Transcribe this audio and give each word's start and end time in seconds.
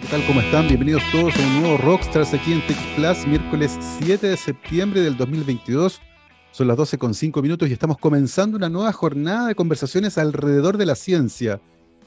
¿Qué 0.00 0.06
tal? 0.06 0.24
¿Cómo 0.28 0.40
están? 0.40 0.68
Bienvenidos 0.68 1.02
todos 1.10 1.34
a 1.36 1.40
un 1.40 1.60
nuevo 1.60 1.76
Rockstars 1.78 2.32
aquí 2.32 2.52
en 2.52 2.64
Tech 2.68 2.76
Plus, 2.94 3.26
miércoles 3.26 3.76
7 3.98 4.28
de 4.28 4.36
septiembre 4.36 5.00
del 5.00 5.16
2022. 5.16 6.00
Son 6.52 6.68
las 6.68 6.76
12 6.76 6.98
con 6.98 7.14
5 7.14 7.42
minutos 7.42 7.68
y 7.68 7.72
estamos 7.72 7.98
comenzando 7.98 8.56
una 8.56 8.68
nueva 8.68 8.92
jornada 8.92 9.48
de 9.48 9.56
conversaciones 9.56 10.16
alrededor 10.16 10.76
de 10.76 10.86
la 10.86 10.94
ciencia. 10.94 11.60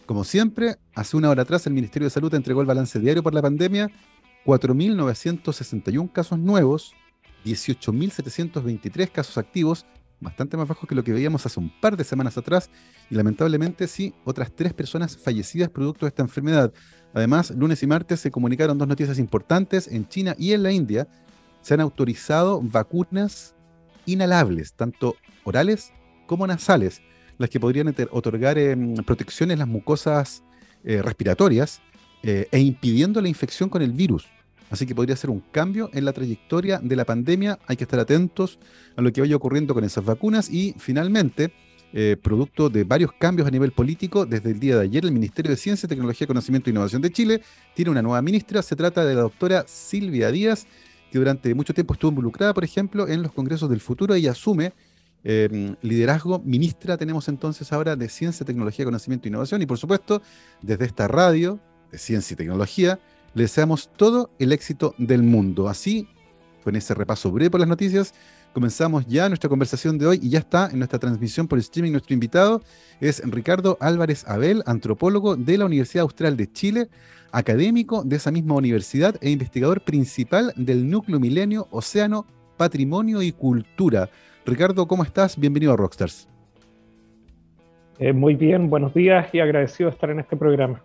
Como 0.05 0.23
siempre, 0.23 0.77
hace 0.95 1.17
una 1.17 1.29
hora 1.29 1.41
atrás 1.41 1.67
el 1.67 1.73
Ministerio 1.73 2.05
de 2.05 2.11
Salud 2.11 2.33
entregó 2.33 2.61
el 2.61 2.67
balance 2.67 2.97
diario 2.97 3.23
por 3.23 3.33
la 3.33 3.41
pandemia, 3.41 3.91
4.961 4.45 6.13
casos 6.13 6.39
nuevos, 6.39 6.93
18.723 7.43 9.11
casos 9.11 9.37
activos, 9.37 9.85
bastante 10.21 10.55
más 10.55 10.67
bajos 10.67 10.87
que 10.87 10.95
lo 10.95 11.03
que 11.03 11.11
veíamos 11.11 11.45
hace 11.45 11.59
un 11.59 11.69
par 11.81 11.97
de 11.97 12.03
semanas 12.03 12.37
atrás, 12.37 12.69
y 13.09 13.15
lamentablemente 13.15 13.87
sí, 13.87 14.13
otras 14.23 14.53
tres 14.55 14.73
personas 14.73 15.17
fallecidas 15.17 15.69
producto 15.69 16.05
de 16.05 16.09
esta 16.09 16.21
enfermedad. 16.21 16.71
Además, 17.13 17.51
lunes 17.51 17.83
y 17.83 17.87
martes 17.87 18.21
se 18.21 18.31
comunicaron 18.31 18.77
dos 18.77 18.87
noticias 18.87 19.19
importantes. 19.19 19.87
En 19.87 20.07
China 20.07 20.35
y 20.37 20.53
en 20.53 20.63
la 20.63 20.71
India 20.71 21.07
se 21.61 21.73
han 21.73 21.81
autorizado 21.81 22.61
vacunas 22.61 23.55
inhalables, 24.05 24.73
tanto 24.73 25.15
orales 25.43 25.91
como 26.27 26.47
nasales, 26.47 27.01
las 27.37 27.49
que 27.49 27.59
podrían 27.59 27.93
otorgar 28.11 28.57
em, 28.57 28.95
protección 28.95 29.51
en 29.51 29.59
las 29.59 29.67
mucosas 29.67 30.43
eh, 30.83 31.01
respiratorias 31.01 31.81
eh, 32.23 32.47
e 32.51 32.59
impidiendo 32.59 33.21
la 33.21 33.29
infección 33.29 33.69
con 33.69 33.81
el 33.81 33.91
virus. 33.91 34.27
Así 34.71 34.85
que 34.85 34.95
podría 34.95 35.15
ser 35.17 35.29
un 35.29 35.41
cambio 35.51 35.89
en 35.93 36.05
la 36.05 36.13
trayectoria 36.13 36.79
de 36.79 36.95
la 36.95 37.05
pandemia. 37.05 37.59
Hay 37.67 37.75
que 37.75 37.83
estar 37.83 37.99
atentos 37.99 38.57
a 38.95 39.01
lo 39.01 39.11
que 39.11 39.19
vaya 39.19 39.35
ocurriendo 39.35 39.73
con 39.73 39.83
esas 39.83 40.05
vacunas. 40.05 40.49
Y 40.49 40.73
finalmente, 40.79 41.53
eh, 41.93 42.15
producto 42.21 42.69
de 42.69 42.85
varios 42.85 43.11
cambios 43.11 43.45
a 43.45 43.51
nivel 43.51 43.73
político, 43.73 44.25
desde 44.25 44.51
el 44.51 44.61
día 44.61 44.77
de 44.77 44.83
ayer 44.83 45.03
el 45.03 45.11
Ministerio 45.11 45.51
de 45.51 45.57
Ciencia, 45.57 45.89
Tecnología, 45.89 46.25
Conocimiento 46.25 46.69
e 46.69 46.71
Innovación 46.71 47.01
de 47.01 47.11
Chile 47.11 47.41
tiene 47.75 47.91
una 47.91 48.01
nueva 48.01 48.21
ministra. 48.21 48.61
Se 48.61 48.77
trata 48.77 49.03
de 49.03 49.13
la 49.13 49.21
doctora 49.21 49.65
Silvia 49.67 50.31
Díaz, 50.31 50.65
que 51.11 51.19
durante 51.19 51.53
mucho 51.53 51.73
tiempo 51.73 51.93
estuvo 51.93 52.11
involucrada, 52.11 52.53
por 52.53 52.63
ejemplo, 52.63 53.09
en 53.09 53.21
los 53.21 53.33
congresos 53.33 53.69
del 53.69 53.81
futuro 53.81 54.15
y 54.15 54.25
asume 54.27 54.71
em, 55.25 55.75
liderazgo. 55.81 56.39
Ministra 56.45 56.97
tenemos 56.97 57.27
entonces 57.27 57.73
ahora 57.73 57.97
de 57.97 58.07
Ciencia, 58.07 58.45
Tecnología, 58.45 58.85
Conocimiento 58.85 59.27
e 59.27 59.29
Innovación. 59.29 59.61
Y 59.61 59.65
por 59.65 59.77
supuesto, 59.77 60.21
desde 60.61 60.85
esta 60.85 61.09
radio 61.09 61.59
de 61.91 61.97
Ciencia 61.97 62.35
y 62.35 62.37
Tecnología, 62.37 63.01
le 63.33 63.43
deseamos 63.43 63.89
todo 63.95 64.31
el 64.39 64.51
éxito 64.51 64.95
del 64.97 65.23
mundo. 65.23 65.67
Así, 65.69 66.07
con 66.63 66.75
ese 66.75 66.93
repaso 66.93 67.31
breve 67.31 67.51
por 67.51 67.59
las 67.59 67.69
noticias, 67.69 68.13
comenzamos 68.53 69.05
ya 69.07 69.29
nuestra 69.29 69.49
conversación 69.49 69.97
de 69.97 70.07
hoy 70.07 70.19
y 70.21 70.29
ya 70.29 70.39
está 70.39 70.69
en 70.71 70.79
nuestra 70.79 70.99
transmisión 70.99 71.47
por 71.47 71.59
streaming. 71.59 71.91
Nuestro 71.91 72.13
invitado 72.13 72.61
es 72.99 73.21
Ricardo 73.25 73.77
Álvarez 73.79 74.27
Abel, 74.27 74.63
antropólogo 74.65 75.35
de 75.35 75.57
la 75.57 75.65
Universidad 75.65 76.03
Austral 76.03 76.35
de 76.37 76.51
Chile, 76.51 76.89
académico 77.31 78.03
de 78.03 78.17
esa 78.17 78.31
misma 78.31 78.55
universidad 78.55 79.15
e 79.21 79.29
investigador 79.29 79.81
principal 79.81 80.53
del 80.55 80.89
Núcleo 80.89 81.19
Milenio 81.19 81.67
Océano, 81.71 82.25
Patrimonio 82.57 83.21
y 83.21 83.31
Cultura. 83.31 84.09
Ricardo, 84.45 84.87
¿cómo 84.87 85.03
estás? 85.03 85.39
Bienvenido 85.39 85.73
a 85.73 85.77
Rockstars. 85.77 86.27
Eh, 87.99 88.13
muy 88.13 88.35
bien, 88.35 88.69
buenos 88.69 88.93
días 88.93 89.27
y 89.33 89.39
agradecido 89.39 89.89
de 89.89 89.93
estar 89.93 90.09
en 90.09 90.19
este 90.19 90.35
programa. 90.35 90.81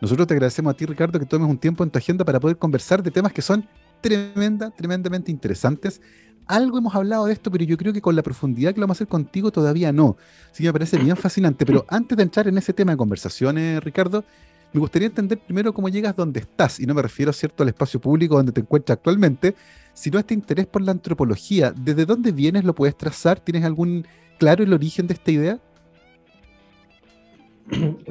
Nosotros 0.00 0.26
te 0.26 0.34
agradecemos 0.34 0.72
a 0.72 0.76
ti, 0.76 0.86
Ricardo, 0.86 1.18
que 1.18 1.26
tomes 1.26 1.48
un 1.48 1.58
tiempo 1.58 1.82
en 1.82 1.90
tu 1.90 1.98
agenda 1.98 2.24
para 2.24 2.38
poder 2.38 2.56
conversar 2.56 3.02
de 3.02 3.10
temas 3.10 3.32
que 3.32 3.42
son 3.42 3.66
tremenda, 4.00 4.70
tremendamente 4.70 5.30
interesantes. 5.30 6.00
Algo 6.46 6.78
hemos 6.78 6.94
hablado 6.94 7.26
de 7.26 7.32
esto, 7.32 7.50
pero 7.50 7.64
yo 7.64 7.76
creo 7.76 7.92
que 7.92 8.00
con 8.00 8.16
la 8.16 8.22
profundidad 8.22 8.72
que 8.72 8.80
lo 8.80 8.86
vamos 8.86 8.96
a 8.96 8.98
hacer 8.98 9.08
contigo 9.08 9.50
todavía 9.50 9.92
no. 9.92 10.16
Sí, 10.52 10.62
me 10.64 10.72
parece 10.72 10.98
bien 10.98 11.16
fascinante. 11.16 11.66
Pero 11.66 11.84
antes 11.88 12.16
de 12.16 12.22
entrar 12.22 12.48
en 12.48 12.56
ese 12.56 12.72
tema 12.72 12.92
de 12.92 12.96
conversaciones, 12.96 13.82
Ricardo, 13.84 14.24
me 14.72 14.80
gustaría 14.80 15.08
entender 15.08 15.38
primero 15.38 15.74
cómo 15.74 15.88
llegas 15.88 16.16
donde 16.16 16.40
estás. 16.40 16.80
Y 16.80 16.86
no 16.86 16.94
me 16.94 17.02
refiero, 17.02 17.32
¿cierto?, 17.32 17.64
al 17.64 17.68
espacio 17.68 18.00
público 18.00 18.36
donde 18.36 18.52
te 18.52 18.60
encuentras 18.60 18.96
actualmente, 18.96 19.56
sino 19.92 20.16
a 20.16 20.20
este 20.20 20.32
interés 20.32 20.66
por 20.66 20.80
la 20.80 20.92
antropología. 20.92 21.72
¿Desde 21.72 22.06
dónde 22.06 22.32
vienes? 22.32 22.64
¿Lo 22.64 22.74
puedes 22.74 22.96
trazar? 22.96 23.40
¿Tienes 23.40 23.64
algún 23.64 24.06
claro 24.38 24.62
el 24.62 24.72
origen 24.72 25.06
de 25.06 25.14
esta 25.14 25.30
idea? 25.30 25.58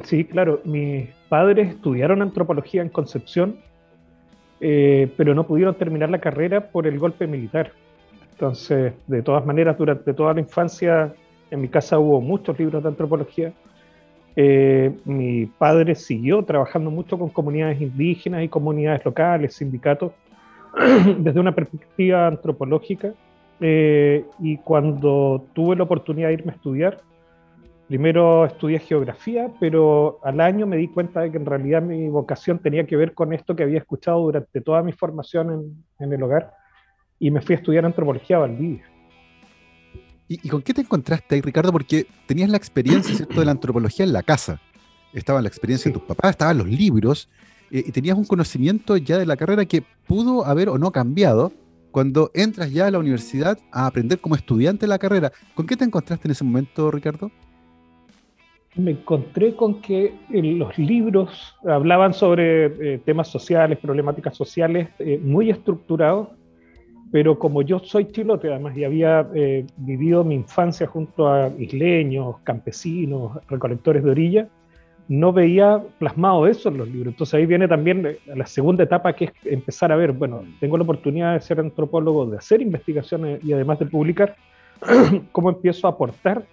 Sí, 0.04 0.24
claro. 0.24 0.60
Mis 0.64 1.08
padres 1.28 1.68
estudiaron 1.68 2.22
antropología 2.22 2.82
en 2.82 2.88
Concepción, 2.88 3.56
eh, 4.60 5.12
pero 5.16 5.34
no 5.34 5.46
pudieron 5.46 5.74
terminar 5.74 6.10
la 6.10 6.18
carrera 6.18 6.70
por 6.70 6.86
el 6.86 6.98
golpe 6.98 7.26
militar. 7.26 7.72
Entonces, 8.32 8.92
de 9.06 9.22
todas 9.22 9.44
maneras, 9.44 9.76
durante 9.78 10.14
toda 10.14 10.34
la 10.34 10.40
infancia 10.40 11.12
en 11.50 11.60
mi 11.60 11.68
casa 11.68 11.98
hubo 11.98 12.20
muchos 12.20 12.58
libros 12.58 12.82
de 12.82 12.88
antropología. 12.88 13.52
Eh, 14.36 14.92
mi 15.04 15.46
padre 15.46 15.94
siguió 15.94 16.44
trabajando 16.44 16.90
mucho 16.90 17.18
con 17.18 17.30
comunidades 17.30 17.80
indígenas 17.80 18.44
y 18.44 18.48
comunidades 18.48 19.04
locales, 19.04 19.54
sindicatos, 19.54 20.12
desde 21.18 21.40
una 21.40 21.54
perspectiva 21.54 22.26
antropológica. 22.26 23.12
Eh, 23.60 24.24
y 24.38 24.58
cuando 24.58 25.44
tuve 25.52 25.74
la 25.74 25.82
oportunidad 25.82 26.28
de 26.28 26.34
irme 26.34 26.52
a 26.52 26.54
estudiar, 26.54 26.98
Primero 27.88 28.44
estudié 28.44 28.80
geografía, 28.80 29.50
pero 29.58 30.20
al 30.22 30.42
año 30.42 30.66
me 30.66 30.76
di 30.76 30.88
cuenta 30.88 31.20
de 31.20 31.30
que 31.30 31.38
en 31.38 31.46
realidad 31.46 31.80
mi 31.80 32.10
vocación 32.10 32.58
tenía 32.58 32.86
que 32.86 32.96
ver 32.96 33.14
con 33.14 33.32
esto 33.32 33.56
que 33.56 33.62
había 33.62 33.78
escuchado 33.78 34.20
durante 34.20 34.60
toda 34.60 34.82
mi 34.82 34.92
formación 34.92 35.84
en, 35.98 36.12
el 36.12 36.22
hogar 36.22 36.52
y 37.18 37.30
me 37.30 37.40
fui 37.40 37.54
a 37.54 37.58
estudiar 37.58 37.86
antropología 37.86 38.36
a 38.36 38.40
Valdivia. 38.40 38.84
¿Y, 40.28 40.46
con 40.50 40.60
qué 40.60 40.74
te 40.74 40.82
encontraste 40.82 41.36
ahí, 41.36 41.40
Ricardo? 41.40 41.72
Porque 41.72 42.06
tenías 42.26 42.50
la 42.50 42.58
experiencia 42.58 43.14
¿cierto? 43.14 43.40
de 43.40 43.46
la 43.46 43.52
antropología 43.52 44.04
en 44.04 44.12
la 44.12 44.22
casa. 44.22 44.60
Estaba 45.14 45.40
la 45.40 45.48
experiencia 45.48 45.90
de 45.90 45.98
tus 45.98 46.06
papás, 46.06 46.32
estaban 46.32 46.58
los 46.58 46.68
libros, 46.68 47.30
eh, 47.70 47.84
y 47.86 47.90
tenías 47.90 48.18
un 48.18 48.26
conocimiento 48.26 48.98
ya 48.98 49.16
de 49.16 49.24
la 49.24 49.38
carrera 49.38 49.64
que 49.64 49.82
pudo 50.06 50.44
haber 50.44 50.68
o 50.68 50.76
no 50.76 50.92
cambiado 50.92 51.52
cuando 51.90 52.30
entras 52.34 52.70
ya 52.70 52.86
a 52.86 52.90
la 52.90 52.98
universidad 52.98 53.58
a 53.72 53.86
aprender 53.86 54.20
como 54.20 54.34
estudiante 54.34 54.86
la 54.86 54.98
carrera. 54.98 55.32
¿Con 55.54 55.66
qué 55.66 55.74
te 55.74 55.84
encontraste 55.84 56.28
en 56.28 56.32
ese 56.32 56.44
momento, 56.44 56.90
Ricardo? 56.90 57.30
Me 58.78 58.92
encontré 58.92 59.54
con 59.54 59.82
que 59.82 60.14
eh, 60.32 60.42
los 60.42 60.78
libros 60.78 61.56
hablaban 61.66 62.14
sobre 62.14 62.66
eh, 62.66 63.00
temas 63.04 63.28
sociales, 63.28 63.78
problemáticas 63.78 64.36
sociales 64.36 64.88
eh, 65.00 65.18
muy 65.22 65.50
estructurados, 65.50 66.28
pero 67.10 67.38
como 67.38 67.62
yo 67.62 67.80
soy 67.80 68.06
chilote 68.12 68.48
además 68.48 68.76
y 68.76 68.84
había 68.84 69.26
vivido 69.78 70.24
mi 70.24 70.34
infancia 70.34 70.86
junto 70.86 71.26
a 71.26 71.48
isleños, 71.58 72.36
campesinos, 72.44 73.38
recolectores 73.48 74.04
de 74.04 74.10
orilla, 74.10 74.48
no 75.08 75.32
veía 75.32 75.82
plasmado 75.98 76.46
eso 76.46 76.68
en 76.68 76.76
los 76.76 76.86
libros. 76.86 77.14
Entonces 77.14 77.32
ahí 77.32 77.46
viene 77.46 77.66
también 77.66 78.18
la 78.26 78.44
segunda 78.44 78.84
etapa 78.84 79.14
que 79.14 79.24
es 79.24 79.32
empezar 79.44 79.90
a 79.90 79.96
ver, 79.96 80.12
bueno, 80.12 80.42
tengo 80.60 80.76
la 80.76 80.82
oportunidad 80.82 81.32
de 81.32 81.40
ser 81.40 81.60
antropólogo, 81.60 82.26
de 82.26 82.36
hacer 82.36 82.60
investigaciones 82.60 83.42
y 83.42 83.54
además 83.54 83.78
de 83.78 83.86
publicar, 83.86 84.36
cómo 85.32 85.48
empiezo 85.48 85.86
a 85.86 85.92
aportar 85.92 86.44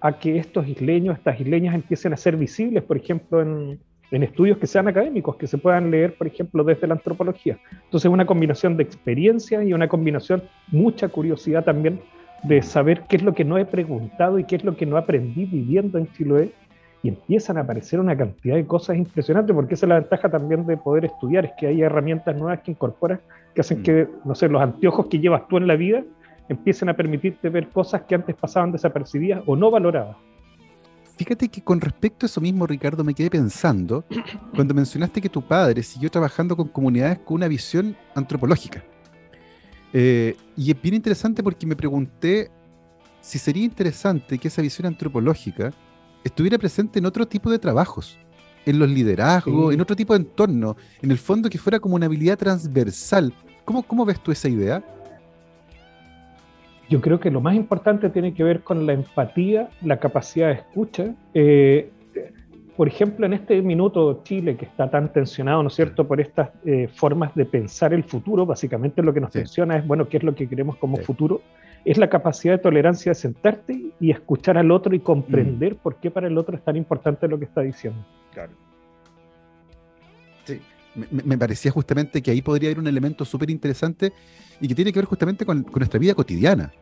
a 0.00 0.18
que 0.18 0.38
estos 0.38 0.68
isleños, 0.68 1.16
estas 1.16 1.40
isleñas 1.40 1.74
empiecen 1.74 2.12
a 2.12 2.16
ser 2.16 2.36
visibles, 2.36 2.82
por 2.82 2.96
ejemplo, 2.96 3.40
en, 3.40 3.78
estudios 4.10 4.58
que 4.58 4.68
sean 4.68 4.86
académicos, 4.86 5.34
que 5.34 5.48
se 5.48 5.58
puedan 5.58 5.90
leer, 5.90 6.14
por 6.14 6.28
ejemplo, 6.28 6.62
desde 6.62 6.86
la 6.86 6.94
antropología. 6.94 7.58
Entonces, 7.84 8.08
una 8.08 8.24
combinación 8.24 8.76
de 8.76 8.84
experiencia 8.84 9.64
y 9.64 9.72
una 9.72 9.88
combinación, 9.88 10.44
mucha 10.68 11.08
curiosidad 11.08 11.64
también 11.64 12.00
de 12.44 12.62
saber 12.62 13.02
qué 13.08 13.16
es 13.16 13.22
lo 13.22 13.34
que 13.34 13.44
no 13.44 13.58
he 13.58 13.64
preguntado 13.64 14.38
y 14.38 14.44
qué 14.44 14.54
es 14.54 14.64
lo 14.64 14.76
que 14.76 14.86
no 14.86 14.98
aprendí 14.98 15.46
viviendo 15.46 15.98
en 15.98 16.06
Chiloé. 16.12 16.52
Y 17.02 17.08
empiezan 17.08 17.58
a 17.58 17.62
aparecer 17.62 17.98
una 17.98 18.16
cantidad 18.16 18.54
de 18.54 18.64
cosas 18.66 18.96
impresionantes, 18.96 19.54
porque 19.54 19.74
esa 19.74 19.86
es 19.86 19.88
la 19.88 19.98
ventaja 19.98 20.30
también 20.30 20.64
de 20.64 20.76
poder 20.76 21.06
estudiar, 21.06 21.46
es 21.46 21.52
que 21.58 21.66
hay 21.66 21.82
herramientas 21.82 22.36
nuevas 22.36 22.60
que 22.60 22.70
incorporas, 22.70 23.18
que 23.52 23.62
hacen 23.62 23.80
mm. 23.80 23.82
que, 23.82 24.08
no 24.24 24.34
sé, 24.36 24.48
los 24.48 24.62
anteojos 24.62 25.06
que 25.06 25.18
llevas 25.18 25.48
tú 25.48 25.56
en 25.56 25.66
la 25.66 25.74
vida 25.74 26.04
empiecen 26.48 26.88
a 26.88 26.96
permitirte 26.96 27.48
ver 27.48 27.68
cosas 27.68 28.02
que 28.02 28.14
antes 28.14 28.34
pasaban 28.34 28.72
desapercibidas 28.72 29.42
o 29.46 29.56
no 29.56 29.70
valoradas. 29.70 30.16
Fíjate 31.16 31.48
que 31.48 31.62
con 31.62 31.80
respecto 31.80 32.24
a 32.24 32.28
eso 32.28 32.40
mismo, 32.40 32.66
Ricardo, 32.66 33.04
me 33.04 33.14
quedé 33.14 33.30
pensando 33.30 34.04
cuando 34.54 34.74
mencionaste 34.74 35.20
que 35.20 35.28
tu 35.28 35.42
padre 35.42 35.82
siguió 35.82 36.10
trabajando 36.10 36.56
con 36.56 36.68
comunidades 36.68 37.20
con 37.20 37.36
una 37.36 37.46
visión 37.46 37.96
antropológica. 38.14 38.82
Eh, 39.92 40.36
y 40.56 40.72
es 40.72 40.82
bien 40.82 40.96
interesante 40.96 41.40
porque 41.42 41.66
me 41.66 41.76
pregunté 41.76 42.50
si 43.20 43.38
sería 43.38 43.64
interesante 43.64 44.38
que 44.38 44.48
esa 44.48 44.60
visión 44.60 44.86
antropológica 44.86 45.72
estuviera 46.24 46.58
presente 46.58 46.98
en 46.98 47.06
otro 47.06 47.26
tipo 47.28 47.48
de 47.48 47.60
trabajos, 47.60 48.18
en 48.66 48.80
los 48.80 48.90
liderazgos, 48.90 49.72
en 49.72 49.80
otro 49.80 49.94
tipo 49.94 50.14
de 50.14 50.20
entorno, 50.20 50.76
en 51.00 51.12
el 51.12 51.18
fondo 51.18 51.48
que 51.48 51.58
fuera 51.58 51.78
como 51.78 51.94
una 51.94 52.06
habilidad 52.06 52.36
transversal. 52.36 53.32
¿Cómo, 53.64 53.84
cómo 53.84 54.04
ves 54.04 54.20
tú 54.20 54.32
esa 54.32 54.48
idea? 54.48 54.84
Yo 56.88 57.00
creo 57.00 57.18
que 57.20 57.30
lo 57.30 57.40
más 57.40 57.54
importante 57.54 58.10
tiene 58.10 58.34
que 58.34 58.44
ver 58.44 58.62
con 58.62 58.86
la 58.86 58.92
empatía, 58.92 59.70
la 59.82 59.98
capacidad 59.98 60.48
de 60.48 60.54
escucha. 60.54 61.14
Eh, 61.32 61.90
por 62.76 62.88
ejemplo, 62.88 63.24
en 63.24 63.34
este 63.34 63.62
minuto 63.62 64.22
Chile, 64.24 64.56
que 64.56 64.64
está 64.64 64.90
tan 64.90 65.12
tensionado, 65.12 65.62
¿no 65.62 65.68
es 65.68 65.74
cierto?, 65.74 66.06
por 66.06 66.20
estas 66.20 66.50
eh, 66.64 66.88
formas 66.92 67.34
de 67.34 67.44
pensar 67.44 67.94
el 67.94 68.02
futuro, 68.02 68.44
básicamente 68.44 69.02
lo 69.02 69.14
que 69.14 69.20
nos 69.20 69.30
tensiona 69.30 69.76
es, 69.76 69.86
bueno, 69.86 70.08
¿qué 70.08 70.16
es 70.16 70.24
lo 70.24 70.34
que 70.34 70.48
queremos 70.48 70.76
como 70.76 70.96
futuro? 70.96 71.40
Es 71.84 71.98
la 71.98 72.08
capacidad 72.08 72.54
de 72.54 72.58
tolerancia 72.58 73.10
de 73.10 73.14
sentarte 73.14 73.80
y 74.00 74.10
escuchar 74.10 74.58
al 74.58 74.70
otro 74.70 74.94
y 74.94 75.00
comprender 75.00 75.74
mm. 75.74 75.78
por 75.78 75.96
qué 75.96 76.10
para 76.10 76.26
el 76.26 76.36
otro 76.36 76.56
es 76.56 76.64
tan 76.64 76.76
importante 76.76 77.28
lo 77.28 77.38
que 77.38 77.44
está 77.44 77.60
diciendo. 77.60 78.04
Claro. 78.32 78.52
Sí. 80.44 80.60
Me, 80.94 81.36
parecía 81.36 81.70
justamente 81.70 82.22
que 82.22 82.30
ahí 82.30 82.40
podría 82.40 82.68
haber 82.68 82.78
un 82.78 82.86
elemento 82.86 83.24
súper 83.24 83.50
interesante 83.50 84.12
y 84.60 84.68
que 84.68 84.74
tiene 84.74 84.92
que 84.92 85.00
ver 85.00 85.06
justamente 85.06 85.44
con, 85.44 85.66
nuestra 85.74 85.98
vida 85.98 86.14
cotidiana 86.14 86.72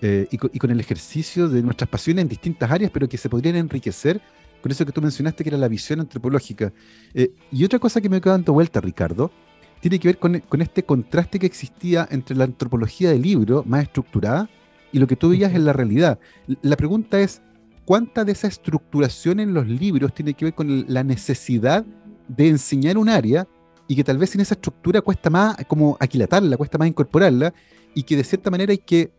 eh, 0.00 0.28
y, 0.30 0.36
con, 0.36 0.70
el 0.70 0.78
ejercicio 0.78 1.48
de 1.48 1.62
nuestras 1.62 1.88
pasiones 1.90 2.22
en 2.22 2.28
distintas 2.28 2.70
áreas, 2.70 2.90
pero 2.92 3.08
que 3.08 3.18
se 3.18 3.28
podrían 3.28 3.56
enriquecer 3.56 4.20
con 4.62 4.70
eso 4.70 4.86
que 4.86 4.92
tú 4.92 5.02
mencionaste, 5.02 5.42
que 5.42 5.50
era 5.50 5.58
la 5.58 5.68
visión 5.68 6.00
antropológica. 6.00 6.72
Eh, 7.14 7.32
y 7.50 7.64
otra 7.64 7.78
cosa 7.78 8.00
que 8.00 8.08
me 8.08 8.20
queda 8.20 8.32
dando 8.34 8.52
vuelta, 8.52 8.80
Ricardo, 8.80 9.30
tiene 9.80 9.98
que 9.98 10.08
ver 10.08 10.18
con, 10.18 10.40
con, 10.40 10.62
este 10.62 10.84
contraste 10.84 11.38
que 11.38 11.46
existía 11.46 12.06
entre 12.10 12.36
la 12.36 12.44
antropología 12.44 13.10
del 13.10 13.22
libro, 13.22 13.64
más 13.66 13.82
estructurada, 13.82 14.48
y 14.92 14.98
lo 14.98 15.06
que 15.06 15.16
tú 15.16 15.30
veías 15.30 15.54
en 15.54 15.64
la 15.64 15.72
realidad. 15.72 16.18
La 16.62 16.76
pregunta 16.76 17.20
es, 17.20 17.42
¿cuánta 17.84 18.24
de 18.24 18.32
esa 18.32 18.48
estructuración 18.48 19.40
en 19.40 19.54
los 19.54 19.66
libros 19.66 20.14
tiene 20.14 20.34
que 20.34 20.46
ver 20.46 20.54
con 20.54 20.86
la 20.88 21.04
necesidad 21.04 21.84
de 22.28 22.48
enseñar 22.48 22.98
un 22.98 23.08
área 23.08 23.46
y 23.88 23.96
que 23.96 24.04
tal 24.04 24.18
vez 24.18 24.30
sin 24.30 24.40
esa 24.40 24.54
estructura 24.54 25.00
cuesta 25.00 25.30
más 25.30 25.56
como 25.66 25.96
aquilatarla, 26.00 26.56
cuesta 26.56 26.78
más 26.78 26.88
incorporarla 26.88 27.54
y 27.94 28.02
que 28.02 28.16
de 28.16 28.24
cierta 28.24 28.50
manera 28.50 28.72
hay 28.72 28.78
que, 28.78 29.12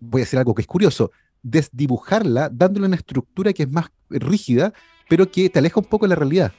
voy 0.00 0.22
a 0.22 0.24
decir 0.24 0.38
algo 0.38 0.54
que 0.54 0.62
es 0.62 0.68
curioso, 0.68 1.10
desdibujarla 1.42 2.48
dándole 2.50 2.86
una 2.86 2.96
estructura 2.96 3.52
que 3.52 3.62
es 3.62 3.70
más 3.70 3.90
rígida, 4.08 4.72
pero 5.08 5.30
que 5.30 5.48
te 5.48 5.58
aleja 5.58 5.80
un 5.80 5.86
poco 5.86 6.06
de 6.06 6.10
la 6.10 6.16
realidad. 6.16 6.52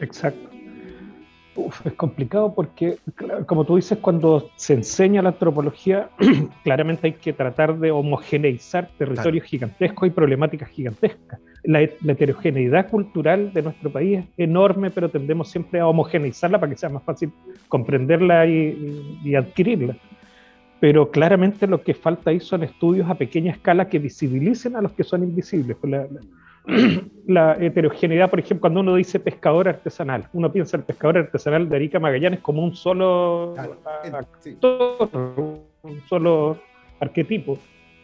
Exacto 0.00 0.54
es 1.84 1.92
complicado 1.94 2.54
porque, 2.54 2.98
como 3.46 3.64
tú 3.64 3.76
dices, 3.76 3.98
cuando 3.98 4.50
se 4.56 4.74
enseña 4.74 5.22
la 5.22 5.30
antropología, 5.30 6.10
claramente 6.64 7.08
hay 7.08 7.12
que 7.14 7.32
tratar 7.32 7.78
de 7.78 7.90
homogeneizar 7.90 8.90
territorios 8.98 9.46
gigantescos 9.46 10.08
y 10.08 10.10
problemáticas 10.10 10.68
gigantescas. 10.70 11.40
La, 11.64 11.80
heterogeneidad 11.80 12.90
cultural 12.90 13.52
de 13.52 13.62
nuestro 13.62 13.90
país 13.90 14.20
es 14.20 14.26
enorme, 14.36 14.90
pero 14.90 15.08
tendemos 15.08 15.50
siempre 15.50 15.80
a 15.80 15.86
homogeneizarla 15.86 16.60
para 16.60 16.70
que 16.70 16.78
sea 16.78 16.90
más 16.90 17.02
fácil 17.02 17.32
comprenderla 17.68 18.46
y, 18.46 19.34
adquirirla. 19.34 19.96
Pero 20.80 21.10
claramente 21.10 21.66
lo 21.66 21.82
que 21.82 21.94
falta 21.94 22.30
ahí 22.30 22.40
son 22.40 22.62
estudios 22.62 23.08
a 23.08 23.14
pequeña 23.14 23.52
escala 23.52 23.88
que 23.88 23.98
visibilicen 23.98 24.76
a 24.76 24.82
los 24.82 24.92
que 24.92 25.04
son 25.04 25.22
invisibles. 25.22 25.76
Pues 25.80 25.92
la 27.26 27.54
heterogeneidad, 27.60 28.28
por 28.28 28.40
ejemplo, 28.40 28.62
cuando 28.62 28.80
uno 28.80 28.96
dice 28.96 29.18
pescador 29.18 29.68
artesanal, 29.68 30.28
uno 30.32 30.52
piensa 30.52 30.76
el 30.76 30.82
pescador 30.82 31.18
artesanal 31.18 31.68
de 31.68 31.76
Arica 31.76 31.98
Magallanes 31.98 32.40
como 32.40 32.62
un 32.62 32.74
solo 32.74 33.54
un 35.84 36.00
solo 36.08 36.58
arquetipo. 37.00 37.58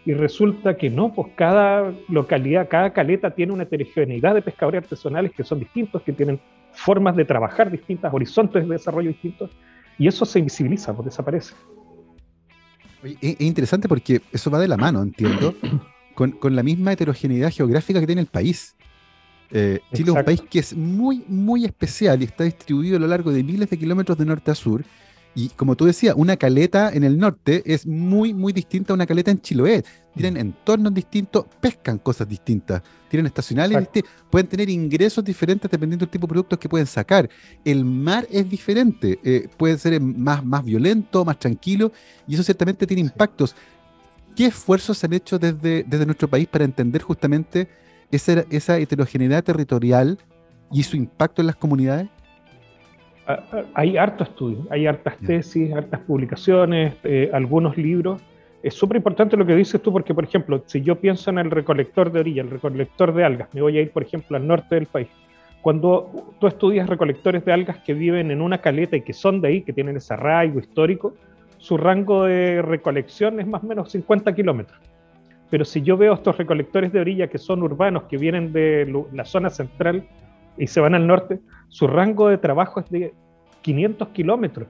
Y 0.05 0.15
resulta 0.15 0.77
que 0.77 0.89
no, 0.89 1.13
pues 1.13 1.29
cada 1.37 1.93
localidad, 2.09 2.69
cada 2.69 2.93
caleta 2.93 3.35
tiene 3.35 3.53
una 3.53 3.65
heterogeneidad 3.65 4.35
de 4.35 4.43
pescadores 4.43 4.85
artesanales 4.85 5.33
que 5.33 5.45
son 5.45 5.61
distintos, 5.61 6.03
que 6.03 6.13
tienen 6.13 6.41
formas 6.73 7.17
de 7.17 7.25
trabajar 7.25 7.71
distintas, 7.71 8.13
horizontes 8.13 8.67
de 8.67 8.73
desarrollo 8.73 9.09
distintos, 9.09 9.51
y 9.99 10.09
eso 10.09 10.25
se 10.25 10.39
invisibiliza, 10.39 10.95
pues 10.95 11.07
desaparece. 11.07 11.55
es 13.03 13.41
interesante 13.41 13.89
porque 13.89 14.23
eso 14.33 14.51
va 14.51 14.59
de 14.59 14.69
la 14.69 14.79
mano, 14.79 15.03
entiendo, 15.03 15.55
con, 16.15 16.57
la 16.57 16.63
misma 16.63 16.93
heterogeneidad 16.93 17.53
geográfica 17.53 18.01
que 18.01 18.07
tiene 18.07 18.23
el 18.23 18.29
país. 18.29 18.75
Eh, 19.53 19.81
Chile 19.93 20.13
es 20.13 20.17
un 20.17 20.25
país 20.25 20.43
que 20.49 20.61
es 20.61 20.75
muy, 20.75 21.25
muy 21.27 21.65
especial 21.65 22.23
y 22.23 22.25
está 22.25 22.45
distribuido 22.45 22.97
a 22.97 23.01
lo 23.01 23.09
largo 23.09 23.33
de 23.33 23.43
miles 23.43 23.69
de 23.69 23.79
kilómetros 23.79 24.17
de 24.17 24.25
norte 24.25 24.51
a 24.51 24.55
sur. 24.55 24.85
Y 25.41 25.49
como 25.57 25.75
tú 25.75 25.87
decías, 25.87 26.15
una 26.19 26.37
caleta 26.37 26.91
en 26.93 27.03
el 27.03 27.19
norte 27.19 27.63
es 27.65 27.87
muy, 27.87 28.35
muy 28.35 28.53
distinta 28.53 28.93
a 28.93 28.95
una 28.95 29.07
caleta 29.07 29.31
en 29.31 29.41
Chiloé. 29.41 29.83
Tienen 30.15 30.35
mm. 30.35 30.37
entornos 30.37 30.93
distintos, 30.93 31.47
pescan 31.63 31.97
cosas 31.97 32.29
distintas, 32.29 32.83
tienen 33.09 33.25
estacionales 33.25 33.89
pueden 34.29 34.49
tener 34.49 34.69
ingresos 34.69 35.25
diferentes 35.25 35.71
dependiendo 35.71 36.05
del 36.05 36.11
tipo 36.11 36.27
de 36.27 36.31
productos 36.33 36.59
que 36.59 36.69
pueden 36.69 36.87
sacar. 36.87 37.31
El 37.65 37.87
mar 37.87 38.27
es 38.31 38.51
diferente, 38.51 39.19
eh, 39.25 39.49
puede 39.57 39.79
ser 39.79 39.99
más, 39.99 40.45
más 40.45 40.63
violento, 40.63 41.25
más 41.25 41.39
tranquilo, 41.39 41.91
y 42.29 42.35
eso 42.35 42.43
ciertamente 42.43 42.87
tiene 42.87 43.01
impactos. 43.01 43.57
¿Qué 44.37 44.47
esfuerzos 44.47 44.99
se 44.99 45.07
han 45.07 45.15
hecho 45.15 45.39
desde, 45.39 45.85
desde 45.85 46.05
nuestro 46.05 46.29
país 46.29 46.49
para 46.49 46.65
entender 46.65 47.01
justamente 47.01 47.67
esa, 48.11 48.45
esa 48.51 48.77
heterogeneidad 48.77 49.43
territorial 49.43 50.19
y 50.71 50.83
su 50.83 50.97
impacto 50.97 51.41
en 51.41 51.47
las 51.47 51.57
comunidades? 51.57 52.11
Hay 53.75 53.97
harto 53.97 54.25
estudio, 54.25 54.67
hay 54.71 54.87
hartas 54.87 55.17
tesis, 55.19 55.73
hartas 55.73 56.01
publicaciones, 56.01 56.95
eh, 57.05 57.31
algunos 57.33 57.77
libros. 57.77 58.23
Es 58.63 58.75
súper 58.75 58.99
importante 58.99 59.37
lo 59.37 59.47
que 59.47 59.55
dices 59.55 59.81
tú 59.81 59.93
porque, 59.93 60.15
por 60.15 60.25
ejemplo, 60.25 60.63
si 60.67 60.83
yo 60.83 60.97
pienso 60.97 61.31
en 61.31 61.39
el 61.39 61.51
recolector 61.51 62.13
de 62.13 62.21
orilla, 62.21 62.43
el 62.43 62.51
recolector 62.51 63.15
de 63.15 63.25
algas, 63.25 63.49
me 63.55 63.63
voy 63.63 63.79
a 63.79 63.83
ir, 63.83 63.91
por 63.91 64.03
ejemplo, 64.03 64.37
al 64.37 64.47
norte 64.47 64.75
del 64.75 64.87
país. 64.87 65.09
Cuando 65.63 66.35
tú 66.39 66.47
estudias 66.47 66.89
recolectores 66.89 67.45
de 67.45 67.53
algas 67.53 67.79
que 67.79 67.95
viven 67.95 68.31
en 68.31 68.41
una 68.41 68.59
caleta 68.59 68.97
y 68.97 69.03
que 69.03 69.13
son 69.13 69.41
de 69.41 69.49
ahí, 69.49 69.63
que 69.63 69.73
tienen 69.73 69.97
ese 69.97 70.15
arraigo 70.15 70.59
histórico, 70.59 71.15
su 71.59 71.77
rango 71.77 72.25
de 72.25 72.63
recolección 72.63 73.41
es 73.41 73.47
más 73.47 73.63
o 73.63 73.67
menos 73.67 73.91
50 73.91 74.35
kilómetros. 74.35 74.79
Pero 75.51 75.65
si 75.65 75.83
yo 75.83 75.97
veo 75.97 76.15
estos 76.15 76.39
recolectores 76.39 76.93
de 76.93 77.01
orilla 77.01 77.29
que 77.29 77.39
son 77.39 77.63
urbanos, 77.63 78.05
que 78.05 78.17
vienen 78.17 78.53
de 78.53 79.05
la 79.13 79.25
zona 79.25 79.51
central 79.51 80.05
y 80.61 80.67
se 80.67 80.81
van 80.81 80.95
al 80.95 81.07
norte, 81.07 81.41
su 81.69 81.87
rango 81.87 82.29
de 82.29 82.39
trabajo 82.39 82.81
es 82.81 82.91
de 82.91 83.15
500 83.63 84.09
kilómetros. 84.09 84.69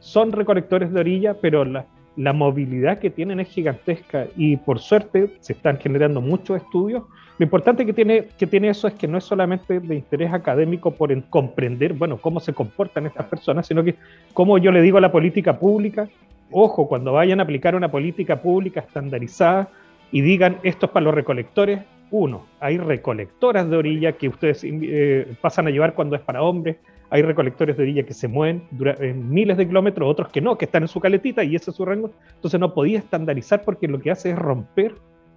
Son 0.00 0.32
recolectores 0.32 0.92
de 0.92 1.00
orilla, 1.00 1.34
pero 1.34 1.64
la, 1.64 1.86
la 2.16 2.32
movilidad 2.32 2.98
que 2.98 3.10
tienen 3.10 3.38
es 3.38 3.48
gigantesca 3.48 4.26
y 4.36 4.56
por 4.56 4.80
suerte 4.80 5.36
se 5.38 5.52
están 5.52 5.78
generando 5.78 6.20
muchos 6.20 6.60
estudios. 6.60 7.04
Lo 7.38 7.44
importante 7.44 7.86
que 7.86 7.92
tiene, 7.92 8.26
que 8.36 8.48
tiene 8.48 8.68
eso 8.68 8.88
es 8.88 8.94
que 8.94 9.06
no 9.06 9.18
es 9.18 9.24
solamente 9.24 9.78
de 9.78 9.94
interés 9.94 10.32
académico 10.32 10.90
por 10.90 11.14
comprender, 11.30 11.92
bueno, 11.92 12.18
cómo 12.18 12.40
se 12.40 12.52
comportan 12.52 13.06
estas 13.06 13.26
personas, 13.26 13.68
sino 13.68 13.84
que 13.84 13.94
como 14.34 14.58
yo 14.58 14.72
le 14.72 14.82
digo 14.82 14.98
a 14.98 15.00
la 15.00 15.12
política 15.12 15.60
pública, 15.60 16.08
ojo, 16.50 16.88
cuando 16.88 17.12
vayan 17.12 17.38
a 17.38 17.44
aplicar 17.44 17.76
una 17.76 17.92
política 17.92 18.42
pública 18.42 18.80
estandarizada 18.80 19.68
y 20.10 20.20
digan 20.20 20.56
esto 20.64 20.86
es 20.86 20.92
para 20.92 21.04
los 21.04 21.14
recolectores, 21.14 21.80
uno, 22.10 22.46
hay 22.60 22.78
recolectoras 22.78 23.68
de 23.68 23.76
orilla 23.76 24.12
que 24.12 24.28
ustedes 24.28 24.62
eh, 24.64 25.36
pasan 25.40 25.66
a 25.66 25.70
llevar 25.70 25.94
cuando 25.94 26.16
es 26.16 26.22
para 26.22 26.42
hombres, 26.42 26.76
hay 27.10 27.22
recolectores 27.22 27.76
de 27.76 27.82
orilla 27.82 28.04
que 28.04 28.14
se 28.14 28.28
mueven 28.28 28.64
en 29.00 29.30
miles 29.30 29.56
de 29.56 29.66
kilómetros, 29.66 30.10
otros 30.10 30.28
que 30.28 30.40
no, 30.40 30.58
que 30.58 30.66
están 30.66 30.82
en 30.82 30.88
su 30.88 31.00
caletita 31.00 31.42
y 31.42 31.56
ese 31.56 31.70
es 31.70 31.76
su 31.76 31.84
rango. 31.84 32.10
Entonces 32.34 32.60
no 32.60 32.74
podía 32.74 32.98
estandarizar 32.98 33.62
porque 33.64 33.88
lo 33.88 34.00
que 34.00 34.10
hace 34.10 34.30
es 34.30 34.38
romper 34.38 34.94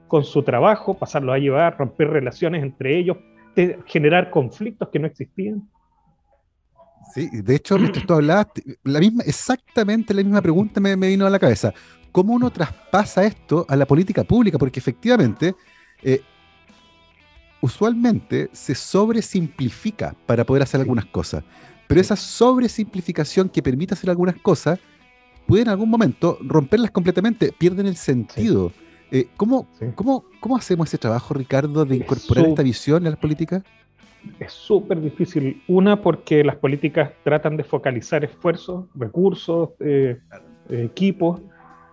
con 0.08 0.26
su 0.26 0.44
trabajo, 0.44 0.94
pasarlo 0.96 1.32
a 1.32 1.38
llevar, 1.38 1.78
romper 1.78 2.10
relaciones 2.10 2.64
entre 2.64 2.98
ellos, 2.98 3.18
generar 3.86 4.30
conflictos 4.30 4.90
que 4.90 5.00
no 5.00 5.08
existían. 5.08 5.70
Sí, 7.14 7.30
de 7.32 7.56
hecho, 7.56 7.78
mientras 7.78 8.06
tú 8.06 8.14
hablabas, 8.14 8.48
la 8.84 9.00
misma, 9.00 9.24
exactamente 9.26 10.14
la 10.14 10.24
misma 10.24 10.42
pregunta 10.42 10.80
me, 10.80 10.96
vino 10.96 11.26
a 11.26 11.30
la 11.30 11.40
cabeza. 11.40 11.74
¿Cómo 12.12 12.34
uno 12.34 12.50
traspasa 12.50 13.24
esto 13.24 13.66
a 13.68 13.76
la 13.76 13.86
política 13.86 14.24
pública? 14.24 14.58
Porque 14.58 14.80
efectivamente, 14.80 15.56
eh, 16.04 16.22
usualmente 17.62 18.50
se 18.52 18.76
sobresimplifica 18.76 20.16
para 20.26 20.46
poder 20.46 20.64
hacer 20.64 20.82
algunas 20.82 21.06
cosas. 21.06 21.44
Pero 21.88 22.02
esa 22.02 22.16
sobresimplificación 22.16 23.50
que 23.50 23.62
permite 23.62 23.94
hacer 23.94 24.10
algunas 24.10 24.36
cosas 24.38 24.80
puede 25.46 25.64
en 25.64 25.70
algún 25.70 25.90
momento 25.90 26.38
romperlas 26.42 26.92
completamente, 26.92 27.52
pierden 27.58 27.86
el 27.86 27.96
sentido. 27.96 28.72
Eh, 29.12 29.28
¿cómo, 29.36 29.68
cómo, 29.96 30.58
hacemos 30.58 30.88
ese 30.88 30.98
trabajo, 30.98 31.34
Ricardo, 31.34 31.84
de 31.84 31.98
incorporar 31.98 32.46
esta 32.46 32.64
visión 32.64 33.06
a 33.06 33.10
las 33.10 33.20
políticas? 33.20 33.64
es 34.40 34.54
súper 34.54 35.02
difícil. 35.02 35.62
Una, 35.68 36.02
porque 36.02 36.44
las 36.44 36.56
políticas 36.56 37.12
tratan 37.24 37.58
de 37.58 37.64
focalizar 37.64 38.24
esfuerzos, 38.24 38.86
recursos, 38.96 39.72
eh, 39.80 40.20
equipos, 40.70 41.42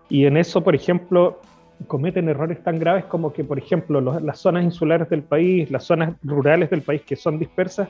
y 0.09 0.25
en 0.25 0.37
eso, 0.37 0.63
por 0.63 0.75
ejemplo, 0.75 1.41
cometen 1.87 2.29
errores 2.29 2.63
tan 2.63 2.79
graves 2.79 3.05
como 3.05 3.33
que, 3.33 3.45
por 3.45 3.59
ejemplo, 3.59 4.01
las 4.01 4.39
zonas 4.39 4.65
insulares 4.65 5.09
del 5.09 5.23
país, 5.23 5.71
las 5.71 5.85
zonas 5.85 6.15
rurales 6.23 6.71
del 6.71 6.83
país 6.83 7.03
que 7.03 7.17
son 7.17 7.39
dispersas, 7.39 7.89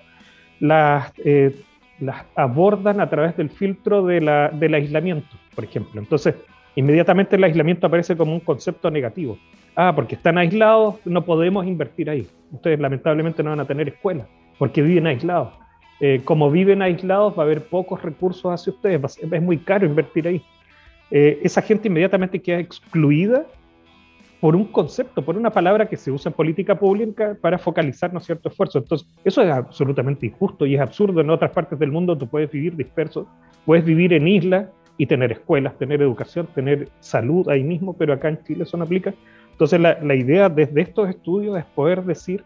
las, 0.61 1.12
eh, 1.25 1.54
las 2.00 2.25
abordan 2.35 3.00
a 3.00 3.09
través 3.09 3.37
del 3.37 3.50
filtro 3.50 4.04
de 4.04 4.21
la, 4.21 4.50
del 4.50 4.75
aislamiento, 4.75 5.28
por 5.54 5.64
ejemplo. 5.64 6.00
Entonces, 6.00 6.35
inmediatamente 6.76 7.37
el 7.37 7.45
aislamiento 7.45 7.87
aparece 7.87 8.16
como 8.16 8.33
un 8.33 8.40
concepto 8.40 8.90
negativo 8.90 9.38
ah, 9.78 9.92
porque 9.95 10.16
están 10.16 10.37
aislados, 10.37 10.97
no 11.04 11.25
podemos 11.25 11.66
invertir 11.66 12.11
ahí. 12.11 12.26
Ustedes 12.50 12.80
lamentablemente 12.80 13.42
no 13.42 13.50
van 13.50 13.61
a 13.61 13.64
tener 13.64 13.88
escuela, 13.88 14.26
porque 14.59 14.83
viven 14.83 15.07
aislados. 15.07 15.54
Eh, 16.00 16.21
como 16.25 16.50
viven 16.50 16.83
aislados, 16.83 17.37
va 17.37 17.42
a 17.42 17.47
haber 17.47 17.64
pocos 17.64 18.02
recursos 18.02 18.52
hacia 18.52 18.73
ustedes, 18.73 19.18
es 19.18 19.42
muy 19.42 19.59
caro 19.59 19.87
invertir 19.87 20.28
ahí. 20.28 20.42
Eh, 21.11 21.40
esa 21.42 21.62
gente 21.62 21.88
inmediatamente 21.88 22.40
queda 22.40 22.59
excluida 22.59 23.47
por 24.40 24.54
un 24.54 24.66
concepto, 24.66 25.25
por 25.25 25.37
una 25.37 25.50
palabra 25.50 25.88
que 25.88 25.97
se 25.97 26.11
usa 26.11 26.30
en 26.30 26.37
política 26.37 26.78
pública 26.78 27.37
para 27.40 27.59
focalizar 27.59 28.12
¿no, 28.12 28.21
cierto 28.21 28.49
esfuerzo. 28.49 28.78
Entonces, 28.78 29.09
eso 29.25 29.42
es 29.42 29.50
absolutamente 29.50 30.26
injusto 30.26 30.64
y 30.64 30.76
es 30.76 30.80
absurdo. 30.80 31.21
En 31.21 31.30
otras 31.30 31.50
partes 31.50 31.78
del 31.78 31.90
mundo 31.90 32.16
tú 32.16 32.28
puedes 32.28 32.50
vivir 32.50 32.76
disperso, 32.76 33.26
puedes 33.66 33.85
vivir 33.85 34.12
en 34.12 34.28
islas 34.28 34.66
y 34.97 35.07
tener 35.07 35.33
escuelas, 35.33 35.76
tener 35.78 36.02
educación, 36.02 36.49
tener 36.54 36.88
salud 37.00 37.49
ahí 37.49 37.64
mismo, 37.64 37.95
pero 37.95 38.12
acá 38.12 38.28
en 38.28 38.42
Chile 38.45 38.62
eso 38.62 38.76
no 38.76 38.85
aplica. 38.85 39.12
Entonces 39.52 39.80
la, 39.80 40.14
idea 40.14 40.49
desde 40.49 40.83
estos 40.83 41.09
estudios 41.09 41.59
es 41.59 41.64
poder 41.64 42.04
decir, 42.04 42.45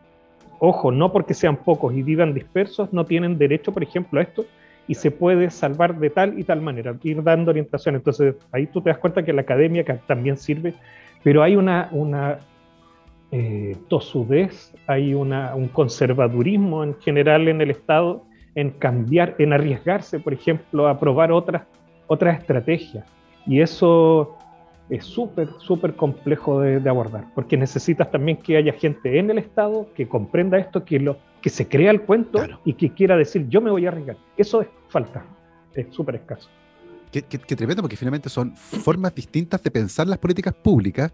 ojo, 0.59 0.91
no 0.91 1.13
porque 1.13 1.35
sean 1.35 1.57
pocos 1.57 1.95
y 1.95 2.03
vivan 2.03 2.33
dispersos, 2.33 2.91
no 2.93 3.05
tienen 3.05 3.37
derecho, 3.37 3.73
por 3.73 3.83
ejemplo, 3.83 4.19
a 4.19 4.23
esto, 4.23 4.47
y 4.89 4.95
se 4.95 5.11
puede 5.11 5.51
salvar 5.51 5.99
de 5.99 6.11
tal 6.11 6.39
y 6.39 6.45
tal 6.45 6.63
manera, 6.63 6.95
ir 7.03 7.23
dando 7.23 7.51
orientación. 7.51 7.97
Entonces 7.97 8.35
ahí 8.51 8.67
tú 8.67 8.81
te 8.81 8.89
das 8.89 8.99
cuenta 8.99 9.23
que 9.23 9.33
la 9.35 9.43
academia 9.43 9.85
también 10.07 10.39
sirve, 10.39 10.75
pero 11.23 11.43
hay 11.43 11.57
una, 11.57 11.89
una 11.93 12.39
eh, 13.31 13.77
tosudez, 13.89 14.75
hay 14.87 15.15
una, 15.15 15.55
un 15.55 15.69
conservadurismo 15.69 16.85
en 16.85 16.95
general 17.01 17.49
en 17.49 17.61
el 17.61 17.71
Estado 17.71 18.25
en 18.55 18.71
cambiar, 18.71 19.35
en 19.39 19.53
arriesgarse, 19.53 20.19
por 20.21 20.33
ejemplo, 20.33 20.89
a 20.89 20.99
probar 20.99 21.33
otras, 21.33 21.63
otras 22.07 22.39
estrategias. 22.41 23.05
Y 23.47 23.61
eso 23.61 24.37
es 24.91 25.05
súper, 25.05 25.49
súper 25.59 25.95
complejo 25.95 26.61
de, 26.61 26.89
abordar, 26.89 27.25
porque 27.35 27.57
necesitas 27.57 28.11
también 28.11 28.37
que 28.37 28.57
haya 28.57 28.73
gente 28.75 29.19
en 29.19 29.31
el 29.31 29.39
Estado 29.39 29.89
que 29.95 30.07
comprenda 30.07 30.59
esto, 30.59 30.85
que, 30.85 31.01
lo, 31.01 31.17
que 31.41 31.49
se 31.49 31.67
crea 31.67 31.91
el 31.91 32.03
cuento 32.03 32.41
y 32.65 32.75
que 32.75 32.91
quiera 32.91 33.17
decir, 33.17 33.49
yo 33.49 33.61
me 33.61 33.71
voy 33.71 33.87
a 33.87 33.89
arriesgar. 33.89 34.17
Eso 34.37 34.61
es 34.61 34.69
falta, 34.89 35.25
es 35.75 35.87
súper 35.95 36.17
escaso. 36.17 36.51
Qué, 37.13 37.21
tremendo, 37.23 37.83
porque 37.83 37.97
finalmente 37.97 38.31
son 38.31 38.57
formas 38.57 39.15
distintas 39.15 39.63
de 39.63 39.71
pensar 39.71 40.07
las 40.07 40.19
políticas 40.19 40.55
públicas 40.55 41.13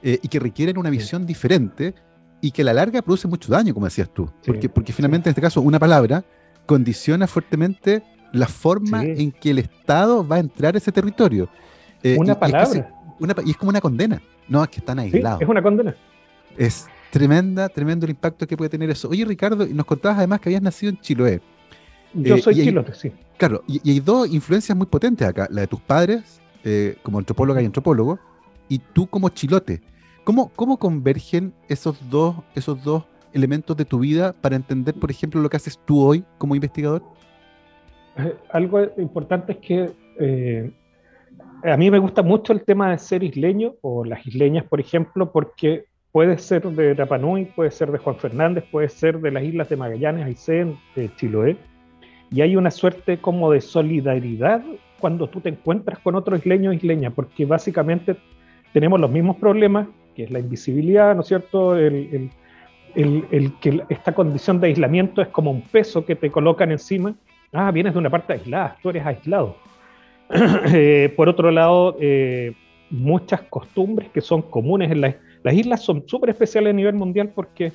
eh, 0.00 0.20
y 0.22 0.28
que 0.28 0.38
requieren 0.38 0.78
una 0.78 0.88
visión 0.88 1.26
diferente 1.26 1.94
y 2.40 2.52
que 2.52 2.62
a 2.62 2.66
la 2.66 2.72
larga 2.72 3.02
produce 3.02 3.26
mucho 3.26 3.50
daño, 3.50 3.74
como 3.74 3.86
decías 3.86 4.08
tú. 4.08 4.30
porque, 4.46 4.68
porque 4.68 4.92
finalmente 4.92 5.28
en 5.28 5.32
este 5.32 5.40
caso 5.40 5.60
una 5.60 5.80
palabra 5.80 6.24
condiciona 6.64 7.26
fuertemente 7.26 8.04
la 8.32 8.46
forma 8.46 9.02
en 9.02 9.32
que 9.32 9.50
el 9.50 9.58
Estado 9.58 10.26
va 10.26 10.36
a 10.36 10.38
entrar 10.38 10.74
a 10.76 10.78
ese 10.78 10.92
territorio. 10.92 11.48
Eh, 12.02 12.16
una 12.18 12.38
palabra. 12.38 12.88
y 13.44 13.50
es 13.50 13.56
como 13.56 13.70
una 13.70 13.80
condena. 13.80 14.22
No, 14.48 14.62
es 14.62 14.70
que 14.70 14.78
están 14.78 15.00
aislados. 15.00 15.42
es 15.42 15.48
una 15.48 15.62
condena. 15.62 15.96
Es 16.56 16.86
tremenda, 17.10 17.68
tremendo 17.68 18.06
el 18.06 18.10
impacto 18.10 18.46
que 18.46 18.56
puede 18.56 18.68
tener 18.68 18.90
eso. 18.90 19.08
Oye, 19.08 19.24
Ricardo, 19.24 19.66
nos 19.66 19.86
contabas 19.86 20.18
además 20.18 20.40
que 20.40 20.50
habías 20.50 20.62
nacido 20.62 20.90
en 20.90 21.00
Chiloé. 21.00 21.40
Yo 22.16 22.36
eh, 22.36 22.42
soy 22.42 22.54
chilote, 22.54 22.94
sí. 22.94 23.12
Claro, 23.36 23.62
y, 23.66 23.90
hay 23.90 24.00
dos 24.00 24.28
influencias 24.32 24.76
muy 24.76 24.86
potentes 24.86 25.26
acá. 25.26 25.48
La 25.50 25.62
de 25.62 25.66
tus 25.66 25.80
padres, 25.80 26.40
eh, 26.64 26.96
como 27.02 27.18
antropóloga 27.18 27.62
y 27.62 27.66
antropólogo, 27.66 28.18
y 28.68 28.78
tú 28.78 29.06
como 29.06 29.28
chilote. 29.28 29.80
¿Cómo, 30.24 30.50
cómo 30.56 30.78
convergen 30.78 31.54
esos 31.68 31.98
dos, 32.10 32.36
esos 32.54 32.82
dos 32.82 33.04
elementos 33.32 33.76
de 33.76 33.84
tu 33.84 34.00
vida 34.00 34.32
para 34.32 34.56
entender, 34.56 34.94
por 34.94 35.10
ejemplo, 35.10 35.40
lo 35.40 35.48
que 35.48 35.56
haces 35.56 35.78
tú 35.84 36.00
hoy 36.00 36.24
como 36.38 36.54
investigador? 36.54 37.02
algo 38.50 38.80
importante 38.96 39.52
es 39.52 39.58
que 39.58 40.72
a 41.62 41.76
mí 41.76 41.90
me 41.90 41.98
gusta 41.98 42.22
mucho 42.22 42.52
el 42.52 42.64
tema 42.64 42.90
de 42.90 42.98
ser 42.98 43.22
isleño 43.22 43.74
o 43.80 44.04
las 44.04 44.26
isleñas, 44.26 44.64
por 44.64 44.80
ejemplo, 44.80 45.32
porque 45.32 45.84
puede 46.12 46.38
ser 46.38 46.62
de 46.62 46.94
Rapanui, 46.94 47.46
puede 47.46 47.70
ser 47.70 47.90
de 47.90 47.98
Juan 47.98 48.16
Fernández, 48.16 48.64
puede 48.70 48.88
ser 48.88 49.20
de 49.20 49.30
las 49.30 49.42
islas 49.42 49.68
de 49.68 49.76
Magallanes, 49.76 50.24
Aysén, 50.24 50.78
de 50.94 51.14
Chiloé. 51.16 51.56
Y 52.30 52.40
hay 52.40 52.56
una 52.56 52.70
suerte 52.70 53.18
como 53.18 53.50
de 53.50 53.60
solidaridad 53.60 54.62
cuando 54.98 55.28
tú 55.28 55.40
te 55.40 55.50
encuentras 55.50 55.98
con 56.00 56.14
otro 56.14 56.36
isleño 56.36 56.70
o 56.70 56.72
isleña, 56.72 57.10
porque 57.10 57.44
básicamente 57.44 58.16
tenemos 58.72 59.00
los 59.00 59.10
mismos 59.10 59.36
problemas, 59.36 59.88
que 60.14 60.24
es 60.24 60.30
la 60.30 60.38
invisibilidad, 60.38 61.14
¿no 61.14 61.20
es 61.20 61.28
cierto? 61.28 61.76
El, 61.76 62.30
que 63.60 63.82
esta 63.90 64.14
condición 64.14 64.58
de 64.60 64.68
aislamiento 64.68 65.20
es 65.20 65.28
como 65.28 65.50
un 65.50 65.62
peso 65.62 66.04
que 66.06 66.16
te 66.16 66.30
colocan 66.30 66.72
encima. 66.72 67.14
Ah, 67.52 67.70
vienes 67.70 67.92
de 67.92 67.98
una 67.98 68.10
parte 68.10 68.32
aislada, 68.32 68.76
tú 68.82 68.90
eres 68.90 69.04
aislado 69.04 69.56
Eh, 70.74 71.12
por 71.16 71.28
otro 71.28 71.50
lado, 71.50 71.96
eh, 72.00 72.52
muchas 72.90 73.42
costumbres 73.42 74.10
que 74.10 74.20
son 74.20 74.42
comunes 74.42 74.90
en 74.90 75.00
las, 75.00 75.14
las 75.42 75.54
islas 75.54 75.82
son 75.82 76.04
súper 76.06 76.30
especiales 76.30 76.70
a 76.70 76.76
nivel 76.76 76.94
mundial 76.94 77.32
porque 77.34 77.72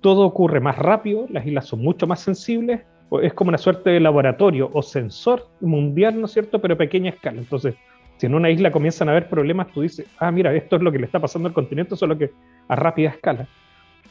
todo 0.00 0.22
ocurre 0.22 0.60
más 0.60 0.78
rápido, 0.78 1.26
las 1.28 1.46
islas 1.46 1.66
son 1.66 1.82
mucho 1.82 2.06
más 2.06 2.20
sensibles, 2.20 2.80
es 3.22 3.32
como 3.34 3.48
una 3.48 3.58
suerte 3.58 3.90
de 3.90 4.00
laboratorio 4.00 4.70
o 4.72 4.82
sensor 4.82 5.48
mundial, 5.60 6.20
¿no 6.20 6.26
es 6.26 6.32
cierto?, 6.32 6.60
pero 6.60 6.76
pequeña 6.76 7.10
escala. 7.10 7.40
Entonces, 7.40 7.74
si 8.18 8.26
en 8.26 8.34
una 8.34 8.50
isla 8.50 8.70
comienzan 8.70 9.08
a 9.08 9.12
haber 9.12 9.28
problemas, 9.28 9.68
tú 9.72 9.80
dices, 9.80 10.06
ah, 10.18 10.30
mira, 10.30 10.54
esto 10.54 10.76
es 10.76 10.82
lo 10.82 10.92
que 10.92 10.98
le 10.98 11.06
está 11.06 11.18
pasando 11.18 11.48
al 11.48 11.54
continente, 11.54 11.96
solo 11.96 12.16
que 12.16 12.30
a 12.68 12.76
rápida 12.76 13.10
escala. 13.10 13.48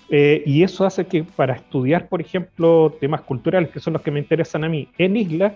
Eh, 0.09 0.41
y 0.45 0.63
eso 0.63 0.85
hace 0.85 1.05
que 1.05 1.23
para 1.23 1.53
estudiar, 1.53 2.09
por 2.09 2.19
ejemplo, 2.19 2.97
temas 2.99 3.21
culturales, 3.21 3.69
que 3.69 3.79
son 3.79 3.93
los 3.93 4.01
que 4.01 4.11
me 4.11 4.19
interesan 4.19 4.63
a 4.63 4.69
mí, 4.69 4.87
en 4.97 5.15
islas, 5.15 5.53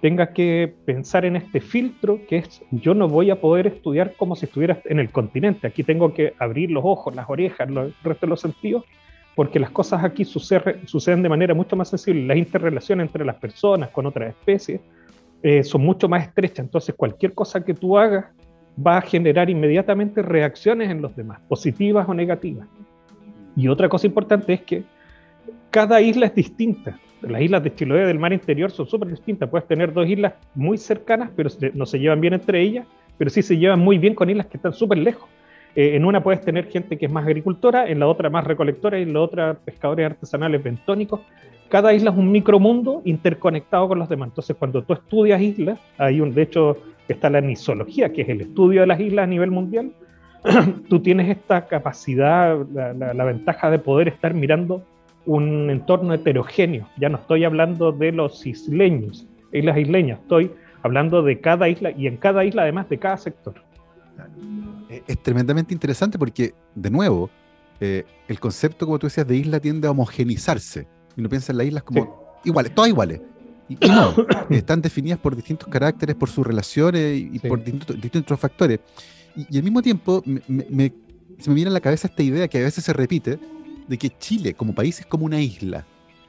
tenga 0.00 0.32
que 0.32 0.72
pensar 0.86 1.24
en 1.24 1.36
este 1.36 1.60
filtro 1.60 2.20
que 2.26 2.38
es 2.38 2.62
yo 2.70 2.94
no 2.94 3.08
voy 3.08 3.30
a 3.30 3.40
poder 3.40 3.66
estudiar 3.66 4.14
como 4.16 4.34
si 4.36 4.46
estuviera 4.46 4.80
en 4.84 4.98
el 4.98 5.10
continente. 5.10 5.66
Aquí 5.66 5.82
tengo 5.82 6.14
que 6.14 6.34
abrir 6.38 6.70
los 6.70 6.84
ojos, 6.86 7.14
las 7.14 7.28
orejas, 7.28 7.68
el 7.68 7.94
resto 8.02 8.26
de 8.26 8.30
los 8.30 8.40
sentidos, 8.40 8.84
porque 9.40 9.58
las 9.58 9.70
cosas 9.70 10.04
aquí 10.04 10.26
suceden 10.26 11.22
de 11.22 11.28
manera 11.30 11.54
mucho 11.54 11.74
más 11.74 11.88
sensible. 11.88 12.26
Las 12.26 12.36
interrelaciones 12.36 13.06
entre 13.06 13.24
las 13.24 13.36
personas 13.36 13.88
con 13.88 14.04
otras 14.04 14.28
especies 14.28 14.82
eh, 15.42 15.64
son 15.64 15.80
mucho 15.80 16.10
más 16.10 16.26
estrechas. 16.26 16.58
Entonces 16.58 16.94
cualquier 16.94 17.32
cosa 17.32 17.64
que 17.64 17.72
tú 17.72 17.96
hagas 17.96 18.26
va 18.86 18.98
a 18.98 19.00
generar 19.00 19.48
inmediatamente 19.48 20.20
reacciones 20.20 20.90
en 20.90 21.00
los 21.00 21.16
demás, 21.16 21.40
positivas 21.48 22.06
o 22.06 22.12
negativas. 22.12 22.68
Y 23.56 23.68
otra 23.68 23.88
cosa 23.88 24.06
importante 24.06 24.52
es 24.52 24.60
que 24.60 24.84
cada 25.70 26.02
isla 26.02 26.26
es 26.26 26.34
distinta 26.34 27.00
las 27.22 27.40
islas 27.40 27.62
de 27.62 27.74
Chiloé 27.74 28.06
del 28.06 28.18
mar 28.18 28.34
interior 28.34 28.70
son 28.70 28.86
súper 28.86 29.08
distintas. 29.08 29.48
Puedes 29.48 29.66
tener 29.66 29.92
dos 29.92 30.06
islas 30.06 30.34
muy 30.54 30.78
cercanas, 30.78 31.30
pero 31.34 31.50
no 31.74 31.86
se 31.86 31.98
llevan 31.98 32.20
bien 32.20 32.34
entre 32.34 32.60
ellas, 32.60 32.86
pero 33.18 33.30
sí 33.30 33.42
se 33.42 33.56
llevan 33.56 33.80
muy 33.80 33.98
bien 33.98 34.14
con 34.14 34.30
islas 34.30 34.46
que 34.46 34.56
están 34.56 34.72
súper 34.72 34.98
lejos. 34.98 35.28
Eh, 35.74 35.96
en 35.96 36.04
una 36.04 36.22
puedes 36.22 36.40
tener 36.40 36.66
gente 36.66 36.98
que 36.98 37.06
es 37.06 37.12
más 37.12 37.26
agricultora, 37.26 37.88
en 37.88 38.00
la 38.00 38.06
otra 38.06 38.30
más 38.30 38.44
recolectora 38.44 38.98
y 38.98 39.02
en 39.02 39.12
la 39.12 39.20
otra 39.20 39.54
pescadores 39.54 40.06
artesanales 40.06 40.62
bentónicos. 40.62 41.20
Cada 41.68 41.92
isla 41.94 42.10
es 42.10 42.16
un 42.16 42.32
micromundo 42.32 43.02
interconectado 43.04 43.88
con 43.88 43.98
los 43.98 44.08
demás. 44.08 44.30
Entonces, 44.30 44.56
cuando 44.56 44.82
tú 44.82 44.92
estudias 44.92 45.40
islas, 45.40 45.78
hay 45.98 46.20
un, 46.20 46.34
de 46.34 46.42
hecho, 46.42 46.76
está 47.06 47.30
la 47.30 47.40
nisología, 47.40 48.12
que 48.12 48.22
es 48.22 48.28
el 48.28 48.40
estudio 48.40 48.80
de 48.80 48.88
las 48.88 49.00
islas 49.00 49.24
a 49.24 49.26
nivel 49.28 49.50
mundial. 49.50 49.92
tú 50.88 51.00
tienes 51.00 51.28
esta 51.28 51.66
capacidad, 51.66 52.58
la 52.66 53.24
ventaja 53.24 53.70
de 53.70 53.78
poder 53.78 54.08
estar 54.08 54.34
mirando 54.34 54.82
un 55.26 55.70
entorno 55.70 56.14
heterogéneo. 56.14 56.88
Ya 56.98 57.08
no 57.08 57.18
estoy 57.18 57.44
hablando 57.44 57.92
de 57.92 58.12
los 58.12 58.46
isleños, 58.46 59.26
islas 59.52 59.78
isleñas, 59.78 60.18
estoy 60.20 60.50
hablando 60.82 61.22
de 61.22 61.40
cada 61.40 61.68
isla 61.68 61.90
y 61.90 62.06
en 62.06 62.16
cada 62.16 62.44
isla 62.44 62.62
además 62.62 62.88
de 62.88 62.98
cada 62.98 63.16
sector. 63.16 63.54
Es 65.06 65.22
tremendamente 65.22 65.72
interesante 65.72 66.18
porque, 66.18 66.54
de 66.74 66.90
nuevo, 66.90 67.30
eh, 67.80 68.04
el 68.28 68.38
concepto, 68.38 68.86
como 68.86 68.98
tú 68.98 69.06
decías, 69.06 69.26
de 69.26 69.36
isla 69.36 69.60
tiende 69.60 69.88
a 69.88 69.90
homogenizarse. 69.90 70.86
Y 71.16 71.20
uno 71.20 71.28
piensa 71.28 71.52
en 71.52 71.58
las 71.58 71.66
islas 71.66 71.82
como 71.82 72.38
iguales, 72.44 72.74
todas 72.74 72.90
iguales. 72.90 73.20
Y, 73.68 73.76
no, 73.88 74.14
están 74.50 74.82
definidas 74.82 75.18
por 75.18 75.34
distintos 75.34 75.68
caracteres, 75.68 76.16
por 76.16 76.28
sus 76.28 76.46
relaciones 76.46 77.18
y, 77.18 77.38
por 77.38 77.62
distintos, 77.62 78.38
factores. 78.38 78.80
Y, 79.36 79.56
al 79.56 79.62
mismo 79.62 79.80
tiempo, 79.80 80.22
se 80.24 81.50
me 81.50 81.54
viene 81.54 81.70
a 81.70 81.72
la 81.72 81.80
cabeza 81.80 82.08
esta 82.08 82.22
idea 82.22 82.48
que 82.48 82.58
a 82.58 82.62
veces 82.62 82.84
se 82.84 82.92
repite, 82.92 83.38
de 83.88 83.98
que 83.98 84.10
Chile 84.18 84.54
como 84.54 84.74
país 84.74 85.00
es 85.00 85.06
como 85.06 85.24
una 85.24 85.40
isla. 85.40 85.86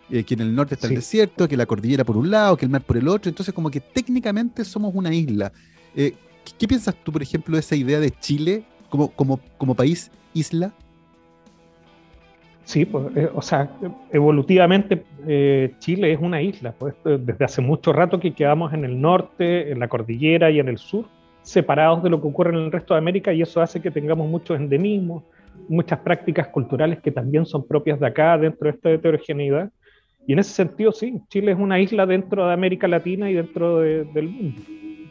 Eh, 0.10 0.26
que 0.26 0.34
en 0.34 0.42
el 0.42 0.54
norte 0.54 0.76
está 0.76 0.88
el 0.88 0.96
desierto, 0.96 1.48
que 1.48 1.56
la 1.56 1.66
cordillera 1.66 2.04
por 2.04 2.18
un 2.18 2.30
lado, 2.30 2.58
que 2.58 2.66
el 2.66 2.72
mar 2.72 2.82
por 2.82 2.98
el 2.98 3.08
otro, 3.08 3.30
entonces 3.30 3.54
como 3.54 3.72
que 3.72 3.80
técnicamente 3.80 4.66
somos 4.66 4.94
una 4.94 5.14
isla. 5.14 5.54
Eh, 5.96 6.16
¿qué, 6.58 6.68
piensas 6.68 6.96
tú, 7.04 7.12
por 7.12 7.22
ejemplo, 7.22 7.56
de 7.56 7.60
esa 7.60 7.76
idea 7.76 8.00
de 8.00 8.12
Chile 8.12 8.64
como, 8.90 9.10
como, 9.10 9.40
como 9.58 9.76
país 9.76 10.12
isla? 10.34 10.72
Sí, 12.64 12.86
pues, 12.86 13.16
eh, 13.18 13.30
o 13.34 13.42
sea, 13.42 13.70
evolutivamente 14.12 15.04
Chile 15.80 16.14
es 16.14 16.20
una 16.20 16.42
isla, 16.42 16.74
pues 16.78 16.96
desde 17.04 17.46
hace 17.46 17.62
mucho 17.62 17.92
rato 17.92 18.20
que 18.20 18.34
quedamos 18.34 18.74
en 18.74 18.86
el 18.86 19.02
norte, 19.02 19.72
en 19.72 19.80
la 19.80 19.88
cordillera 19.88 20.50
y 20.52 20.60
en 20.60 20.70
el 20.70 20.78
sur, 20.78 21.06
separados 21.42 22.04
de 22.04 22.10
lo 22.10 22.22
que 22.22 22.28
ocurre 22.28 22.52
en 22.52 22.64
el 22.64 22.72
resto 22.72 22.94
de 22.94 23.00
América 23.00 23.34
y 23.34 23.42
eso 23.42 23.62
hace 23.62 23.82
que 23.82 23.92
tengamos 23.92 24.28
muchos 24.30 24.58
endemismos, 24.58 25.24
muchas 25.68 26.00
prácticas 26.00 26.48
culturales 26.48 27.00
que 27.00 27.12
también 27.12 27.46
son 27.46 27.66
propias 27.68 28.00
de 28.00 28.08
acá, 28.08 28.38
dentro 28.38 28.70
de 28.70 28.76
esta 28.76 28.92
heterogeneidad. 28.92 29.72
Y 30.28 30.34
en 30.34 30.40
ese 30.40 30.54
sentido, 30.54 30.92
sí, 30.92 31.20
Chile 31.30 31.52
es 31.52 31.58
una 31.58 31.80
isla 31.80 32.06
dentro 32.06 32.46
de 32.46 32.54
América 32.54 32.88
Latina 32.88 33.30
y 33.30 33.34
dentro 33.34 33.80
del 33.80 34.28
mundo. 34.28 34.62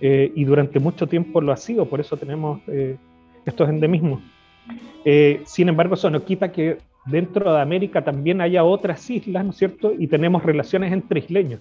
Eh, 0.00 0.32
y 0.34 0.44
durante 0.44 0.80
mucho 0.80 1.06
tiempo 1.06 1.40
lo 1.40 1.52
ha 1.52 1.56
sido, 1.56 1.84
por 1.86 2.00
eso 2.00 2.16
tenemos 2.16 2.60
eh, 2.68 2.96
estos 3.44 3.68
endemismos. 3.68 4.22
Eh, 5.04 5.42
sin 5.44 5.68
embargo, 5.68 5.94
eso 5.94 6.10
no 6.10 6.24
quita 6.24 6.52
que 6.52 6.78
dentro 7.06 7.52
de 7.52 7.60
América 7.60 8.02
también 8.02 8.40
haya 8.40 8.64
otras 8.64 9.08
islas, 9.10 9.44
¿no 9.44 9.50
es 9.50 9.56
cierto? 9.56 9.92
Y 9.98 10.06
tenemos 10.06 10.42
relaciones 10.42 10.92
entre 10.92 11.20
isleños. 11.20 11.60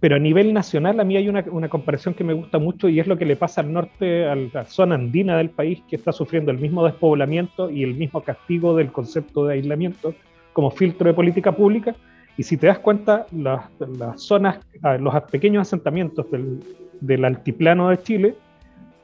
Pero 0.00 0.16
a 0.16 0.18
nivel 0.18 0.52
nacional, 0.52 0.98
a 0.98 1.04
mí 1.04 1.16
hay 1.16 1.28
una, 1.28 1.44
una, 1.50 1.68
comparación 1.68 2.14
que 2.14 2.24
me 2.24 2.32
gusta 2.32 2.58
mucho 2.58 2.88
y 2.88 2.98
es 2.98 3.06
lo 3.06 3.16
que 3.16 3.24
le 3.24 3.36
pasa 3.36 3.60
al 3.60 3.72
norte, 3.72 4.26
a 4.26 4.34
la 4.34 4.64
zona 4.64 4.96
andina 4.96 5.36
del 5.36 5.50
país, 5.50 5.80
que 5.88 5.94
está 5.94 6.10
sufriendo 6.10 6.50
el 6.50 6.58
mismo 6.58 6.84
despoblamiento 6.84 7.70
y 7.70 7.84
el 7.84 7.94
mismo 7.94 8.20
castigo 8.20 8.76
del 8.76 8.90
concepto 8.90 9.46
de 9.46 9.54
aislamiento 9.54 10.14
como 10.52 10.72
filtro 10.72 11.06
de 11.06 11.14
política 11.14 11.52
pública. 11.52 11.94
Y 12.36 12.42
si 12.42 12.56
te 12.56 12.66
das 12.66 12.80
cuenta, 12.80 13.26
las, 13.30 13.70
las 13.96 14.20
zonas, 14.20 14.58
ah, 14.82 14.96
los 14.98 15.14
pequeños 15.24 15.62
asentamientos 15.62 16.28
del, 16.32 16.58
del 17.02 17.24
altiplano 17.24 17.90
de 17.90 18.02
Chile 18.02 18.34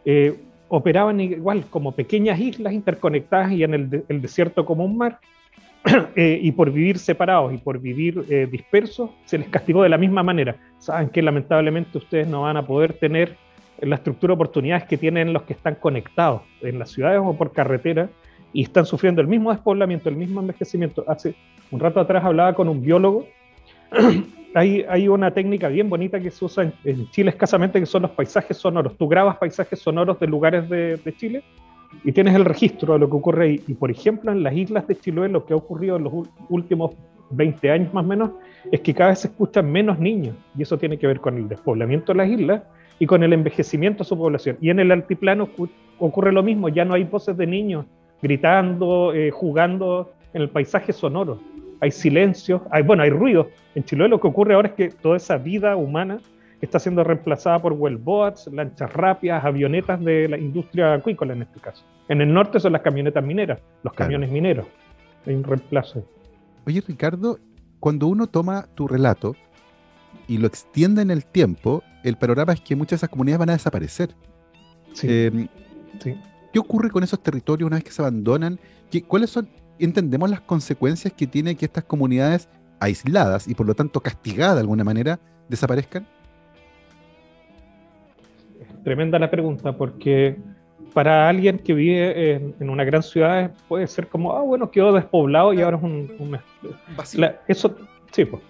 eh, 0.04 0.38
operaban 0.68 1.20
igual 1.20 1.64
como 1.68 1.92
pequeñas 1.92 2.38
islas 2.38 2.72
interconectadas 2.72 3.52
y 3.52 3.64
en 3.64 3.74
el, 3.74 4.20
desierto 4.20 4.64
como 4.64 4.84
un 4.84 4.96
mar, 4.96 5.18
eh, 6.16 6.38
y 6.40 6.52
por 6.52 6.70
vivir 6.70 6.98
separados 6.98 7.52
y 7.52 7.58
por 7.58 7.80
vivir 7.80 8.24
eh, 8.28 8.46
dispersos, 8.50 9.10
se 9.24 9.38
les 9.38 9.48
castigó 9.48 9.82
de 9.82 9.88
la 9.88 9.98
misma 9.98 10.22
manera. 10.22 10.56
Saben 10.78 11.08
que 11.08 11.22
lamentablemente 11.22 11.98
ustedes 11.98 12.28
no 12.28 12.42
van 12.42 12.56
a 12.56 12.66
poder 12.66 12.94
tener 12.94 13.36
la 13.80 13.96
estructura 13.96 14.32
de 14.32 14.34
oportunidades 14.34 14.84
que 14.84 14.96
tienen 14.96 15.32
los 15.32 15.42
que 15.42 15.52
están 15.52 15.76
conectados 15.76 16.42
en 16.62 16.78
las 16.78 16.90
ciudades 16.90 17.20
o 17.22 17.36
por 17.36 17.52
carretera 17.52 18.08
y 18.52 18.62
están 18.62 18.86
sufriendo 18.86 19.20
el 19.20 19.28
mismo 19.28 19.52
despoblamiento, 19.52 20.08
el 20.08 20.16
mismo 20.16 20.40
envejecimiento. 20.40 21.04
Hace 21.06 21.34
un 21.70 21.80
rato 21.80 22.00
atrás 22.00 22.24
hablaba 22.24 22.54
con 22.54 22.68
un 22.68 22.82
biólogo. 22.82 23.26
hay, 24.54 25.08
una 25.08 25.32
técnica 25.32 25.68
bien 25.68 25.88
bonita 25.88 26.20
que 26.20 26.30
se 26.30 26.44
usa 26.44 26.72
en, 26.84 27.10
Chile 27.10 27.30
escasamente, 27.30 27.80
que 27.80 27.86
son 27.86 28.02
los 28.02 28.10
paisajes 28.12 28.56
sonoros. 28.56 28.96
Tú 28.96 29.08
grabas 29.08 29.36
paisajes 29.36 29.78
sonoros 29.78 30.18
de 30.18 30.26
lugares 30.26 30.68
de, 30.68 30.96
de 30.96 31.16
Chile 31.16 31.44
y 32.04 32.12
tienes 32.12 32.34
el 32.34 32.44
registro 32.44 32.94
de 32.94 33.00
lo 33.00 33.08
que 33.08 33.16
ocurre 33.16 33.44
ahí. 33.44 33.60
Y 33.66 33.74
por 33.74 33.90
ejemplo, 33.90 34.32
en 34.32 34.42
las 34.42 34.54
islas 34.54 34.86
de 34.86 34.96
Chiloé, 34.96 35.28
lo 35.28 35.44
que 35.44 35.52
ha 35.52 35.56
ocurrido 35.56 35.96
en 35.96 36.04
los 36.04 36.12
últimos 36.48 36.94
20 37.30 37.70
años 37.70 37.94
más 37.94 38.04
o 38.04 38.08
menos, 38.08 38.30
es 38.70 38.80
que 38.80 38.94
cada 38.94 39.10
vez 39.10 39.20
se 39.20 39.28
escuchan 39.28 39.70
menos 39.70 39.98
niños. 39.98 40.36
Y 40.56 40.62
eso 40.62 40.78
tiene 40.78 40.98
que 40.98 41.06
ver 41.06 41.20
con 41.20 41.36
el 41.36 41.48
despoblamiento 41.48 42.12
de 42.12 42.18
las 42.18 42.28
islas 42.28 42.62
y 42.98 43.06
con 43.06 43.22
el 43.22 43.32
envejecimiento 43.32 44.04
de 44.04 44.08
su 44.08 44.16
población. 44.16 44.56
Y 44.60 44.70
en 44.70 44.80
el 44.80 44.90
altiplano 44.90 45.48
ocurre 45.98 46.32
lo 46.32 46.42
mismo, 46.42 46.68
ya 46.68 46.84
no 46.84 46.94
hay 46.94 47.04
voces 47.04 47.36
de 47.36 47.46
niños 47.46 47.86
gritando, 48.20 49.12
eh, 49.14 49.30
jugando 49.30 50.12
en 50.32 50.42
el 50.42 50.50
paisaje 50.50 50.92
sonoro. 50.92 51.38
Hay 51.80 51.90
silencio, 51.90 52.64
hay, 52.70 52.82
bueno, 52.82 53.02
hay 53.02 53.10
ruido. 53.10 53.50
En 53.74 53.84
Chiloé 53.84 54.08
lo 54.08 54.20
que 54.20 54.26
ocurre 54.26 54.54
ahora 54.54 54.68
es 54.68 54.74
que 54.74 54.88
toda 54.88 55.16
esa 55.16 55.36
vida 55.36 55.76
humana 55.76 56.18
está 56.60 56.78
siendo 56.78 57.04
reemplazada 57.04 57.60
por 57.60 57.72
wellboats, 57.72 58.48
lanchas 58.52 58.92
rápidas, 58.92 59.44
avionetas 59.44 60.02
de 60.04 60.28
la 60.28 60.38
industria 60.38 60.94
acuícola 60.94 61.32
en 61.32 61.42
este 61.42 61.60
caso. 61.60 61.84
En 62.08 62.20
el 62.20 62.32
norte 62.32 62.58
son 62.58 62.72
las 62.72 62.82
camionetas 62.82 63.22
mineras, 63.24 63.60
los 63.82 63.92
camiones 63.92 64.30
mineros. 64.30 64.66
Hay 65.26 65.34
un 65.34 65.44
reemplazo. 65.44 66.04
Oye, 66.66 66.82
Ricardo, 66.86 67.38
cuando 67.80 68.06
uno 68.06 68.26
toma 68.26 68.66
tu 68.74 68.88
relato 68.88 69.36
y 70.26 70.38
lo 70.38 70.46
extiende 70.46 71.02
en 71.02 71.10
el 71.10 71.24
tiempo, 71.24 71.82
el 72.02 72.16
panorama 72.16 72.52
es 72.52 72.60
que 72.60 72.74
muchas 72.74 72.90
de 72.90 72.96
esas 72.96 73.10
comunidades 73.10 73.38
van 73.38 73.50
a 73.50 73.52
desaparecer. 73.52 74.14
Sí. 74.92 75.06
Em, 75.08 75.48
¿Qué 76.52 76.58
ocurre 76.58 76.90
con 76.90 77.02
esos 77.02 77.22
territorios 77.22 77.66
una 77.66 77.76
vez 77.76 77.84
que 77.84 77.90
se 77.90 78.02
abandonan? 78.02 78.58
¿Qué, 78.90 79.02
¿Cuáles 79.02 79.30
son, 79.30 79.48
entendemos 79.84 80.30
las 80.30 80.40
consecuencias 80.40 81.12
que 81.12 81.26
tiene 81.26 81.56
que 81.56 81.66
estas 81.66 81.84
comunidades 81.84 82.48
aisladas 82.80 83.48
y 83.48 83.54
por 83.54 83.66
lo 83.66 83.74
tanto 83.74 84.00
castigadas 84.00 84.54
de 84.54 84.60
alguna 84.60 84.84
manera 84.84 85.18
desaparezcan? 85.48 86.06
tremenda 88.88 89.18
la 89.18 89.30
pregunta, 89.30 89.72
porque 89.72 90.36
para 90.94 91.28
alguien 91.28 91.58
que 91.58 91.74
vive 91.74 92.32
en, 92.58 92.70
una 92.70 92.84
gran 92.84 93.02
ciudad 93.02 93.50
puede 93.68 93.86
ser 93.86 94.08
como, 94.08 94.32
ah, 94.32 94.42
bueno, 94.42 94.70
quedó 94.70 94.92
despoblado 94.92 95.52
y 95.52 95.60
ahora 95.60 95.76
es 95.76 95.82
un... 95.82 96.38
eso, 97.46 97.76
sí, 98.10 98.24
pues, 98.24 98.42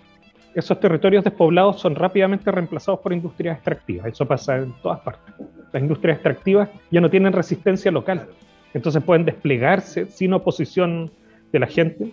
esos 0.55 0.79
territorios 0.81 1.25
despoblados 1.25 1.81
son 1.81 1.95
rápidamente 1.95 2.51
reemplazados 2.51 3.01
por 3.01 3.13
industrias 3.13 3.57
extractivas. 3.57 4.07
Eso 4.07 4.27
pasa 4.27 4.57
en 4.59 4.73
todas 4.83 5.01
partes. 5.01 5.35
Las 5.73 5.83
industrias 5.83 6.17
extractivas 6.17 6.69
ya 6.91 7.01
no 7.01 7.11
tienen 7.11 7.33
resistencia 7.33 7.91
local, 7.91 8.29
entonces 8.75 9.03
pueden 9.03 9.25
desplegarse 9.25 10.07
sin 10.07 10.33
oposición 10.33 11.11
de 11.52 11.59
la 11.59 11.67
gente. 11.67 12.11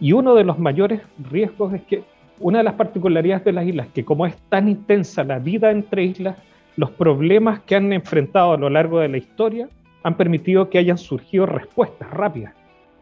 Y 0.00 0.12
uno 0.12 0.34
de 0.34 0.44
los 0.44 0.58
mayores 0.58 1.00
riesgos 1.30 1.74
es 1.74 1.82
que 1.82 2.02
una 2.40 2.58
de 2.58 2.64
las 2.64 2.74
particularidades 2.74 3.44
de 3.44 3.52
las 3.52 3.66
islas, 3.66 3.88
que 3.88 4.04
como 4.04 4.26
es 4.26 4.36
tan 4.48 4.68
intensa 4.68 5.24
la 5.24 5.38
vida 5.38 5.70
entre 5.70 6.04
islas, 6.04 6.36
los 6.76 6.90
problemas 6.92 7.60
que 7.60 7.74
han 7.74 7.92
enfrentado 7.92 8.52
a 8.52 8.56
lo 8.56 8.70
largo 8.70 9.00
de 9.00 9.08
la 9.08 9.16
historia 9.16 9.68
han 10.04 10.16
permitido 10.16 10.70
que 10.70 10.78
hayan 10.78 10.98
surgido 10.98 11.46
respuestas 11.46 12.08
rápidas. 12.10 12.54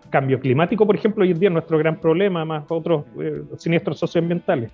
Cambio 0.09 0.40
climático, 0.40 0.87
por 0.87 0.97
ejemplo, 0.97 1.25
hoy 1.25 1.33
en 1.33 1.38
día 1.38 1.49
es 1.50 1.52
nuestro 1.52 1.76
gran 1.78 2.00
problema, 2.00 2.45
más 2.45 2.64
otros 2.68 3.04
eh, 3.21 3.42
siniestros 3.59 3.99
socioambientales. 3.99 4.71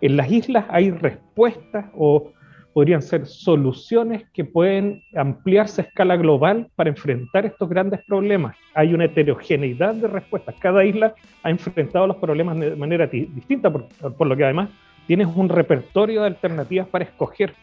En 0.00 0.16
las 0.16 0.30
islas 0.30 0.66
hay 0.68 0.90
respuestas 0.90 1.86
o 1.96 2.30
podrían 2.74 3.00
ser 3.00 3.24
soluciones 3.24 4.28
que 4.32 4.44
pueden 4.44 5.02
ampliarse 5.14 5.80
a 5.80 5.84
escala 5.84 6.16
global 6.16 6.68
para 6.74 6.90
enfrentar 6.90 7.46
estos 7.46 7.68
grandes 7.68 8.00
problemas. 8.04 8.56
Hay 8.74 8.92
una 8.92 9.04
heterogeneidad 9.04 9.94
de 9.94 10.08
respuestas. 10.08 10.56
Cada 10.58 10.84
isla 10.84 11.14
ha 11.44 11.50
enfrentado 11.50 12.08
los 12.08 12.16
problemas 12.16 12.58
de 12.58 12.74
manera 12.74 13.06
distinta, 13.06 13.72
por, 13.72 13.86
por 14.16 14.26
lo 14.26 14.36
que 14.36 14.44
además 14.44 14.70
tienes 15.06 15.28
un 15.34 15.48
repertorio 15.48 16.22
de 16.22 16.26
alternativas 16.26 16.88
para 16.88 17.04
escoger 17.04 17.54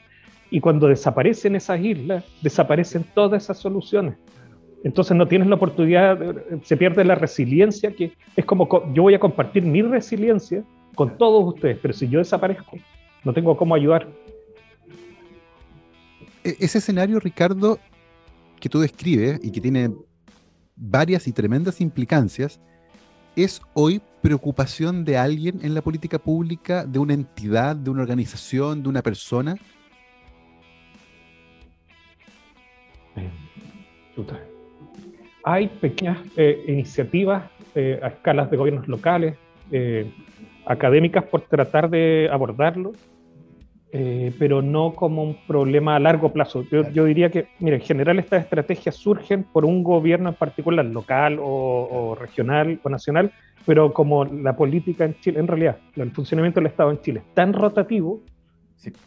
y 0.49 0.59
cuando 0.61 0.87
desaparecen 0.87 1.55
esas 1.55 1.79
islas, 1.81 2.25
desaparecen 2.41 3.05
todas 3.13 3.43
esas 3.43 3.57
soluciones. 3.57 4.15
Entonces 4.83 5.15
no 5.15 5.27
tienes 5.27 5.47
la 5.47 5.55
oportunidad, 5.55 6.19
se 6.63 6.77
pierde 6.77 7.03
la 7.03 7.15
resiliencia, 7.15 7.91
que 7.91 8.13
es 8.35 8.45
como 8.45 8.67
yo 8.93 9.03
voy 9.03 9.13
a 9.13 9.19
compartir 9.19 9.63
mi 9.63 9.81
resiliencia 9.81 10.63
con 10.95 11.17
todos 11.17 11.53
ustedes, 11.53 11.77
pero 11.81 11.93
si 11.93 12.07
yo 12.07 12.19
desaparezco, 12.19 12.77
no 13.23 13.33
tengo 13.33 13.55
cómo 13.55 13.75
ayudar. 13.75 14.07
E-, 16.43 16.57
ese 16.59 16.79
escenario, 16.79 17.19
Ricardo, 17.19 17.79
que 18.59 18.69
tú 18.69 18.79
describes 18.79 19.39
y 19.43 19.51
que 19.51 19.61
tiene 19.61 19.91
varias 20.75 21.27
y 21.27 21.33
tremendas 21.33 21.81
implicancias, 21.81 22.59
es 23.35 23.61
hoy 23.73 24.01
preocupación 24.21 25.05
de 25.05 25.17
alguien 25.17 25.59
en 25.63 25.73
la 25.73 25.81
política 25.81 26.19
pública, 26.19 26.85
de 26.85 26.99
una 26.99 27.13
entidad, 27.13 27.75
de 27.75 27.89
una 27.89 28.01
organización, 28.01 28.83
de 28.83 28.89
una 28.89 29.01
persona. 29.01 29.55
Hay 35.43 35.67
pequeñas 35.67 36.19
eh, 36.37 36.63
iniciativas 36.67 37.49
eh, 37.73 37.99
a 38.03 38.07
escalas 38.09 38.51
de 38.51 38.57
gobiernos 38.57 38.87
locales, 38.87 39.35
eh, 39.71 40.11
académicas 40.65 41.23
por 41.23 41.41
tratar 41.41 41.89
de 41.89 42.29
abordarlo, 42.31 42.91
pero 43.91 44.61
no 44.61 44.93
como 44.93 45.23
un 45.23 45.37
problema 45.45 45.95
a 45.95 45.99
largo 45.99 46.31
plazo. 46.31 46.63
Yo, 46.71 47.05
diría 47.05 47.29
que, 47.29 47.47
mire, 47.59 47.75
en 47.77 47.81
general 47.81 48.19
estas 48.19 48.43
estrategias 48.43 48.95
surgen 48.95 49.43
por 49.43 49.65
un 49.65 49.83
gobierno 49.83 50.29
en 50.29 50.35
particular, 50.35 50.85
local 50.85 51.39
o, 51.41 52.15
regional 52.19 52.79
o 52.83 52.89
nacional, 52.89 53.31
pero 53.65 53.93
como 53.93 54.25
la 54.25 54.55
política 54.55 55.05
en 55.05 55.19
Chile, 55.19 55.39
en 55.39 55.47
realidad, 55.47 55.77
el 55.95 56.11
funcionamiento 56.11 56.59
del 56.59 56.67
Estado 56.67 56.91
en 56.91 57.01
Chile 57.01 57.21
es 57.25 57.33
tan 57.33 57.53
rotativo 57.53 58.21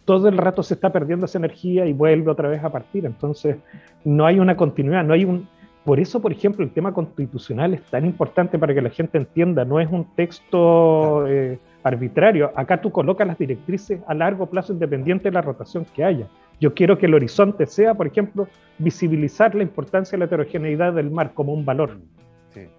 todo 0.05 0.29
el 0.29 0.38
rato 0.38 0.62
se 0.62 0.75
está 0.75 0.92
perdiendo 0.92 1.27
esa 1.27 1.38
energía 1.38 1.87
y 1.87 1.92
vuelve 1.92 2.31
otra 2.31 2.49
vez 2.49 2.62
a 2.62 2.70
partir. 2.70 3.07
Entonces, 3.07 3.57
no 4.05 4.27
hay 4.27 4.38
una 4.38 4.57
continuidad, 4.57 5.05
no 5.05 5.14
hay 5.14 5.25
un... 5.25 5.49
Por 5.85 6.01
eso, 6.01 6.20
por 6.20 6.33
ejemplo, 6.33 6.64
el 6.64 6.70
tema 6.70 6.94
constitucional 6.94 7.75
es 7.75 7.83
tan 7.83 8.07
importante 8.07 8.59
para 8.59 8.73
que 8.75 8.81
la 8.81 8.88
gente 8.88 9.18
entienda, 9.18 9.66
no 9.66 9.81
es 9.81 9.90
un 9.90 10.07
texto 10.14 11.27
eh, 11.27 11.59
arbitrario. 11.83 12.51
Acá 12.57 12.81
tú 12.81 12.90
colocas 12.90 13.27
las 13.27 13.37
directrices 13.37 14.01
a 14.07 14.14
largo 14.14 14.47
plazo 14.47 14.73
independiente 14.73 15.25
de 15.25 15.33
la 15.33 15.42
rotación 15.42 15.85
que 15.94 16.03
haya. 16.03 16.27
Yo 16.59 16.73
quiero 16.73 16.97
que 16.97 17.05
el 17.05 17.14
horizonte 17.14 17.66
sea, 17.66 17.94
por 17.94 18.07
ejemplo, 18.07 18.49
visibilizar 18.79 19.55
la 19.55 19.62
importancia 19.62 20.12
de 20.12 20.20
la 20.20 20.25
heterogeneidad 20.25 20.94
del 20.94 21.11
mar 21.11 21.33
como 21.35 21.53
un 21.53 21.66
valor. 21.66 21.99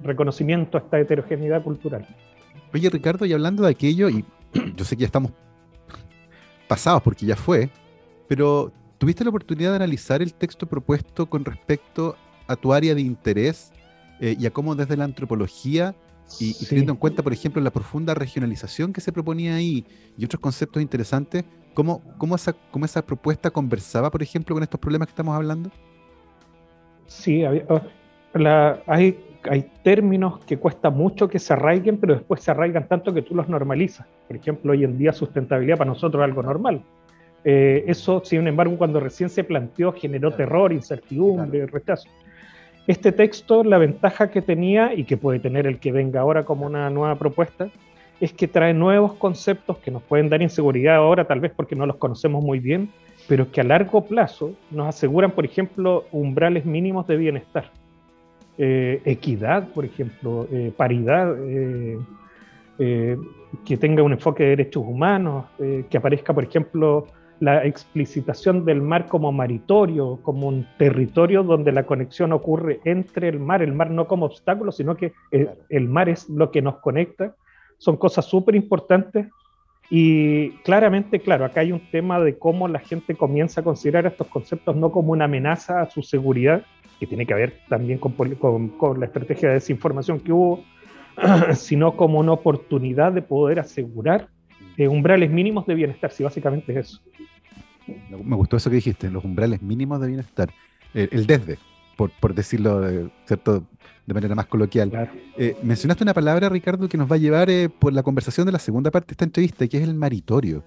Reconocimiento 0.01 0.77
a 0.77 0.81
esta 0.81 0.99
heterogeneidad 0.99 1.61
cultural. 1.61 2.07
Oye, 2.73 2.89
Ricardo, 2.89 3.25
y 3.25 3.33
hablando 3.33 3.63
de 3.63 3.69
aquello, 3.69 4.09
y 4.09 4.25
yo 4.75 4.83
sé 4.83 4.95
que 4.95 5.01
ya 5.01 5.07
estamos 5.07 5.31
pasados, 6.67 7.03
porque 7.03 7.25
ya 7.27 7.35
fue, 7.35 7.69
pero 8.27 8.71
¿tuviste 8.97 9.23
la 9.23 9.29
oportunidad 9.29 9.71
de 9.71 9.75
analizar 9.75 10.23
el 10.23 10.33
texto 10.33 10.65
propuesto 10.65 11.27
con 11.27 11.45
respecto 11.45 12.15
a 12.47 12.55
tu 12.55 12.73
área 12.73 12.95
de 12.95 13.01
interés 13.01 13.71
eh, 14.19 14.35
y 14.39 14.45
a 14.45 14.51
cómo 14.51 14.75
desde 14.75 14.97
la 14.97 15.03
antropología 15.03 15.95
y, 16.39 16.53
teniendo 16.65 16.91
en 16.91 16.97
cuenta, 16.97 17.21
por 17.21 17.33
ejemplo, 17.33 17.61
la 17.61 17.69
profunda 17.69 18.15
regionalización 18.15 18.91
que 18.91 19.01
se 19.01 19.11
proponía 19.11 19.55
ahí 19.55 19.85
y 20.17 20.25
otros 20.25 20.39
conceptos 20.39 20.81
interesantes, 20.81 21.45
¿cómo, 21.73 22.01
cómo, 22.17 22.35
esa, 22.35 22.53
cómo 22.71 22.85
esa 22.85 23.05
propuesta 23.05 23.51
conversaba, 23.51 24.09
por 24.09 24.23
ejemplo, 24.23 24.55
con 24.55 24.63
estos 24.63 24.79
problemas 24.79 25.07
que 25.07 25.11
estamos 25.11 25.35
hablando? 25.35 25.69
Sí, 27.05 27.43
oh, 27.45 27.81
hay 28.87 29.19
hay 29.49 29.69
términos 29.83 30.39
que 30.45 30.57
cuesta 30.57 30.89
mucho 30.89 31.27
que 31.27 31.39
se 31.39 31.53
arraiguen, 31.53 31.97
pero 31.97 32.13
después 32.15 32.41
se 32.41 32.51
arraigan 32.51 32.87
tanto 32.87 33.13
que 33.13 33.21
tú 33.21 33.35
los 33.35 33.47
normalizas. 33.47 34.07
Por 34.27 34.37
ejemplo, 34.37 34.71
hoy 34.71 34.83
en 34.83 34.97
día 34.97 35.13
sustentabilidad 35.13 35.77
para 35.77 35.89
nosotros 35.89 36.21
es 36.21 36.25
algo 36.25 36.43
normal. 36.43 36.81
Eh, 37.43 37.83
eso, 37.87 38.21
sin 38.23 38.47
embargo, 38.47 38.77
cuando 38.77 38.99
recién 38.99 39.29
se 39.29 39.43
planteó, 39.43 39.93
generó 39.93 40.33
terror, 40.33 40.73
incertidumbre, 40.73 41.67
rechazo. 41.67 42.09
Este 42.87 43.11
texto, 43.11 43.63
la 43.63 43.79
ventaja 43.79 44.29
que 44.29 44.41
tenía 44.41 44.93
y 44.93 45.05
que 45.05 45.17
puede 45.17 45.39
tener 45.39 45.65
el 45.65 45.79
que 45.79 45.91
venga 45.91 46.21
ahora 46.21 46.45
como 46.45 46.65
una 46.65 46.89
nueva 46.89 47.15
propuesta, 47.15 47.69
es 48.19 48.31
que 48.31 48.47
trae 48.47 48.73
nuevos 48.73 49.13
conceptos 49.15 49.77
que 49.79 49.91
nos 49.91 50.03
pueden 50.03 50.29
dar 50.29 50.41
inseguridad 50.41 50.95
ahora, 50.95 51.25
tal 51.25 51.39
vez 51.39 51.51
porque 51.55 51.75
no 51.75 51.85
los 51.85 51.97
conocemos 51.97 52.43
muy 52.43 52.59
bien, 52.59 52.89
pero 53.27 53.51
que 53.51 53.61
a 53.61 53.63
largo 53.63 54.05
plazo 54.05 54.53
nos 54.71 54.87
aseguran, 54.87 55.31
por 55.31 55.45
ejemplo, 55.45 56.05
umbrales 56.11 56.65
mínimos 56.65 57.07
de 57.07 57.17
bienestar. 57.17 57.71
Eh, 58.57 59.01
equidad, 59.03 59.67
por 59.69 59.83
ejemplo, 59.83 60.47
eh, 60.51 60.71
paridad, 60.75 61.35
eh, 61.49 63.17
que 63.65 63.77
tenga 63.77 64.03
un 64.03 64.13
enfoque 64.13 64.43
de 64.43 64.49
derechos 64.49 64.83
humanos, 64.85 65.45
que 65.89 65.97
aparezca, 65.97 66.33
por 66.33 66.43
ejemplo, 66.43 67.07
la 67.39 67.65
explicitación 67.65 68.65
del 68.65 68.81
mar 68.81 69.07
como 69.07 69.31
maritorio, 69.31 70.19
como 70.21 70.47
un 70.47 70.67
territorio 70.77 71.43
donde 71.43 71.71
la 71.71 71.85
conexión 71.85 72.31
ocurre 72.31 72.79
entre 72.85 73.27
el 73.27 73.39
mar, 73.39 73.61
el 73.61 73.73
mar 73.73 73.91
no 73.91 74.07
como 74.07 74.25
obstáculo, 74.25 74.71
sino 74.71 74.95
que 74.95 75.13
el, 75.31 75.89
mar 75.89 76.09
es 76.09 76.29
lo 76.29 76.51
que 76.51 76.61
nos 76.61 76.77
conecta, 76.77 77.35
son 77.77 77.97
cosas 77.97 78.25
súper 78.25 78.55
importantes 78.55 79.27
y 79.89 80.51
claramente, 80.63 81.19
claro, 81.19 81.45
acá 81.45 81.61
hay 81.61 81.71
un 81.71 81.91
tema 81.91 82.19
de 82.19 82.37
cómo 82.37 82.67
la 82.67 82.79
gente 82.79 83.15
comienza 83.15 83.61
a 83.61 83.63
considerar 83.63 84.05
estos 84.05 84.27
conceptos 84.27 84.75
no 84.75 84.91
como 84.91 85.11
una 85.11 85.25
amenaza 85.25 85.81
a 85.81 85.89
su 85.89 86.01
seguridad, 86.01 86.63
que 86.99 87.05
tiene 87.05 87.25
que 87.25 87.33
ver 87.33 87.59
también 87.67 87.99
con, 87.99 88.13
con 88.69 88.99
la 88.99 89.05
estrategia 89.05 89.49
de 89.49 89.55
desinformación 89.55 90.21
que 90.21 90.31
hubo, 90.31 90.63
sino 91.53 91.95
como 91.97 92.19
una 92.19 92.31
oportunidad 92.31 93.11
de 93.11 93.21
poder 93.21 93.59
asegurar 93.59 94.29
eh, 94.77 94.87
umbrales 94.87 95.29
mínimos 95.31 95.65
de 95.65 95.75
bienestar, 95.75 96.11
si 96.11 96.23
básicamente 96.23 96.71
es 96.71 96.87
eso. 96.87 97.01
Me 98.09 98.35
gustó 98.35 98.57
eso 98.57 98.69
que 98.69 98.77
dijiste, 98.77 99.09
los 99.11 99.23
umbrales 99.23 99.61
mínimos 99.61 100.01
de 100.01 100.07
bienestar. 100.07 100.51
el 100.93 101.27
desde, 101.27 101.57
por, 101.95 102.09
por 102.19 102.33
decirlo 102.33 102.81
de, 102.81 103.09
¿cierto? 103.25 103.65
de 104.05 104.13
manera 104.13 104.35
más 104.35 104.45
coloquial. 104.45 105.09
Eh, 105.37 105.57
mencionaste 105.63 106.03
una 106.03 106.13
palabra, 106.13 106.49
Ricardo, 106.49 106.87
que 106.87 106.97
nos 106.97 107.09
va 107.09 107.15
a 107.15 107.19
llevar 107.19 107.49
eh, 107.49 107.69
por 107.69 107.93
la 107.93 108.03
conversación 108.03 108.45
de 108.45 108.51
la 108.51 108.59
segunda 108.59 108.91
parte 108.91 109.09
de 109.09 109.13
esta 109.13 109.25
entrevista, 109.25 109.67
que 109.67 109.77
es 109.77 109.83
el 109.83 109.95
maritorio. 109.95 110.63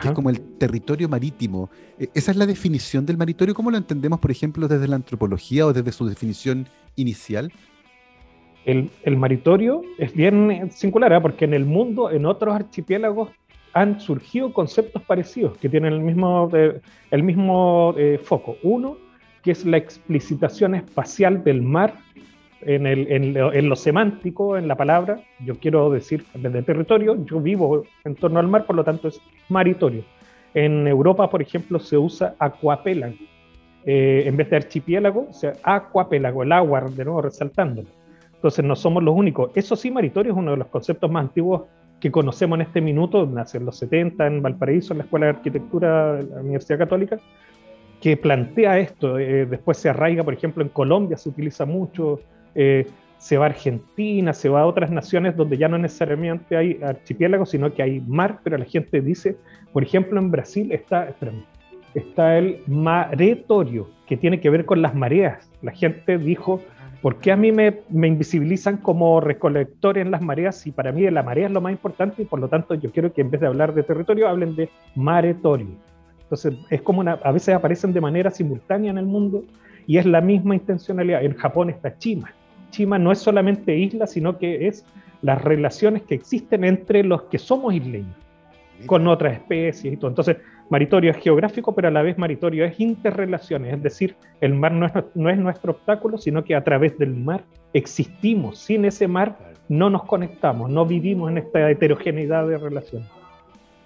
Que 0.00 0.08
es 0.08 0.14
como 0.14 0.30
el 0.30 0.40
territorio 0.56 1.10
marítimo. 1.10 1.68
¿Esa 2.14 2.30
es 2.30 2.38
la 2.38 2.46
definición 2.46 3.04
del 3.04 3.18
maritorio? 3.18 3.54
¿Cómo 3.54 3.70
lo 3.70 3.76
entendemos, 3.76 4.18
por 4.18 4.30
ejemplo, 4.30 4.66
desde 4.66 4.88
la 4.88 4.96
antropología 4.96 5.66
o 5.66 5.74
desde 5.74 5.92
su 5.92 6.06
definición 6.06 6.66
inicial? 6.96 7.52
El, 8.64 9.16
maritorio 9.16 9.82
es 9.98 10.14
bien 10.14 10.70
singular, 10.70 11.12
¿eh? 11.12 11.20
porque 11.20 11.44
en 11.44 11.52
el 11.52 11.66
mundo, 11.66 12.10
en 12.10 12.24
otros 12.24 12.54
archipiélagos, 12.54 13.30
han 13.74 14.00
surgido 14.00 14.52
conceptos 14.52 15.02
parecidos 15.02 15.58
que 15.58 15.68
tienen 15.68 15.92
el 15.92 16.00
mismo, 16.00 16.48
eh, 16.54 16.80
el 17.10 17.22
mismo 17.22 17.94
eh, 17.98 18.18
foco. 18.22 18.56
Uno, 18.62 18.96
que 19.42 19.50
es 19.50 19.66
la 19.66 19.76
explicitación 19.76 20.74
espacial 20.74 21.44
del 21.44 21.60
mar 21.60 21.94
en, 22.62 22.86
el, 22.86 23.34
lo, 23.68 23.76
semántico, 23.76 24.56
en 24.56 24.68
la 24.68 24.76
palabra. 24.76 25.20
Yo 25.44 25.56
quiero 25.58 25.90
decir 25.90 26.24
desde 26.32 26.62
territorio, 26.62 27.22
yo 27.26 27.40
vivo 27.40 27.84
en 28.04 28.14
torno 28.14 28.38
al 28.38 28.48
mar, 28.48 28.64
por 28.64 28.76
lo 28.76 28.84
tanto 28.84 29.08
es 29.08 29.20
maritorio. 29.50 30.04
En 30.54 30.86
Europa, 30.86 31.28
por 31.28 31.42
ejemplo, 31.42 31.78
se 31.78 31.98
usa 31.98 32.34
aquapélago. 32.38 33.16
en 33.84 34.36
vez 34.36 34.48
de 34.48 34.56
archipiélago, 34.56 35.26
o 35.28 35.32
sea, 35.34 35.52
aquapélago, 35.62 36.44
el 36.44 36.52
agua, 36.52 36.80
de 36.88 37.04
nuevo 37.04 37.20
resaltándolo. 37.20 37.88
Entonces 38.44 38.62
no 38.62 38.76
somos 38.76 39.02
los 39.02 39.16
únicos. 39.16 39.50
Eso 39.54 39.74
sí, 39.74 39.90
maritorio 39.90 40.32
es 40.32 40.38
uno 40.38 40.50
de 40.50 40.58
los 40.58 40.66
conceptos 40.66 41.10
más 41.10 41.22
antiguos 41.22 41.62
que 41.98 42.10
conocemos 42.10 42.56
en 42.56 42.66
este 42.66 42.82
minuto, 42.82 43.24
nace 43.24 43.56
en 43.56 43.64
los 43.64 43.78
70 43.78 44.26
en 44.26 44.42
Valparaíso, 44.42 44.92
en 44.92 44.98
la 44.98 45.04
Escuela 45.04 45.24
de 45.24 45.30
Arquitectura 45.30 46.12
de 46.12 46.24
la 46.24 46.40
Universidad 46.42 46.76
Católica, 46.76 47.18
que 48.02 48.18
plantea 48.18 48.78
esto. 48.80 49.18
Eh, 49.18 49.46
después 49.46 49.78
se 49.78 49.88
arraiga, 49.88 50.22
por 50.24 50.34
ejemplo, 50.34 50.62
en 50.62 50.68
Colombia 50.68 51.16
se 51.16 51.30
utiliza 51.30 51.64
mucho, 51.64 52.20
eh, 52.54 52.86
se 53.16 53.38
va 53.38 53.46
a 53.46 53.48
Argentina, 53.48 54.34
se 54.34 54.50
va 54.50 54.60
a 54.60 54.66
otras 54.66 54.90
naciones 54.90 55.34
donde 55.38 55.56
ya 55.56 55.68
no 55.68 55.78
necesariamente 55.78 56.54
hay 56.54 56.78
archipiélagos, 56.82 57.48
sino 57.48 57.72
que 57.72 57.82
hay 57.82 58.02
mar, 58.02 58.40
pero 58.44 58.58
la 58.58 58.66
gente 58.66 59.00
dice, 59.00 59.38
por 59.72 59.82
ejemplo, 59.82 60.20
en 60.20 60.30
Brasil 60.30 60.70
está, 60.70 61.14
está 61.94 62.36
el 62.36 62.58
maretorio, 62.66 63.88
que 64.06 64.18
tiene 64.18 64.38
que 64.38 64.50
ver 64.50 64.66
con 64.66 64.82
las 64.82 64.94
mareas. 64.94 65.50
La 65.62 65.72
gente 65.72 66.18
dijo, 66.18 66.60
¿Por 67.04 67.18
qué 67.18 67.32
a 67.32 67.36
mí 67.36 67.52
me, 67.52 67.82
invisibilizan 67.90 68.78
como 68.78 69.20
recolector 69.20 69.98
en 69.98 70.10
las 70.10 70.22
mareas 70.22 70.66
y 70.66 70.72
para 70.72 70.90
mí 70.90 71.02
la 71.10 71.22
marea 71.22 71.48
es 71.48 71.52
lo 71.52 71.60
más 71.60 71.70
importante 71.70 72.22
y 72.22 72.24
por 72.24 72.40
lo 72.40 72.48
tanto 72.48 72.74
yo 72.76 72.90
quiero 72.92 73.12
que 73.12 73.20
en 73.20 73.30
vez 73.30 73.42
de 73.42 73.46
hablar 73.46 73.74
de 73.74 73.82
territorio 73.82 74.26
hablen 74.26 74.56
de 74.56 74.70
maretorio? 74.94 75.66
Entonces 76.22 76.54
es 76.70 76.80
como 76.80 77.00
una, 77.00 77.18
a 77.22 77.30
veces 77.30 77.54
aparecen 77.54 77.92
de 77.92 78.00
manera 78.00 78.30
simultánea 78.30 78.90
en 78.90 78.96
el 78.96 79.04
mundo 79.04 79.44
y 79.86 79.98
es 79.98 80.06
la 80.06 80.22
misma 80.22 80.54
intencionalidad. 80.54 81.22
En 81.22 81.34
Japón 81.34 81.68
está 81.68 81.94
Chima. 81.98 82.32
Chima 82.70 82.98
no 82.98 83.12
es 83.12 83.18
solamente 83.18 83.76
isla, 83.76 84.06
sino 84.06 84.38
que 84.38 84.66
es 84.66 84.86
las 85.20 85.44
relaciones 85.44 86.04
que 86.04 86.14
existen 86.14 86.64
entre 86.64 87.04
los 87.04 87.24
que 87.24 87.36
somos 87.36 87.74
isleños 87.74 88.16
con 88.86 89.06
otras 89.08 89.34
especies 89.34 89.92
y 89.92 89.96
todo. 89.98 90.08
Entonces, 90.08 90.38
maritorio 90.70 91.10
es 91.10 91.16
geográfico, 91.18 91.74
pero 91.74 91.88
a 91.88 91.90
la 91.90 92.02
vez 92.02 92.18
maritorio 92.18 92.64
es 92.64 92.78
interrelaciones, 92.80 93.74
es 93.74 93.82
decir, 93.82 94.16
el 94.40 94.54
mar 94.54 94.72
no 94.72 94.86
es, 94.86 94.92
no 95.14 95.30
es 95.30 95.38
nuestro 95.38 95.72
obstáculo, 95.72 96.18
sino 96.18 96.44
que 96.44 96.54
a 96.54 96.64
través 96.64 96.98
del 96.98 97.14
mar 97.14 97.44
existimos. 97.72 98.58
Sin 98.58 98.84
ese 98.84 99.08
mar 99.08 99.38
no 99.68 99.90
nos 99.90 100.04
conectamos, 100.04 100.70
no 100.70 100.86
vivimos 100.86 101.30
en 101.30 101.38
esta 101.38 101.70
heterogeneidad 101.70 102.46
de 102.46 102.58
relaciones. 102.58 103.08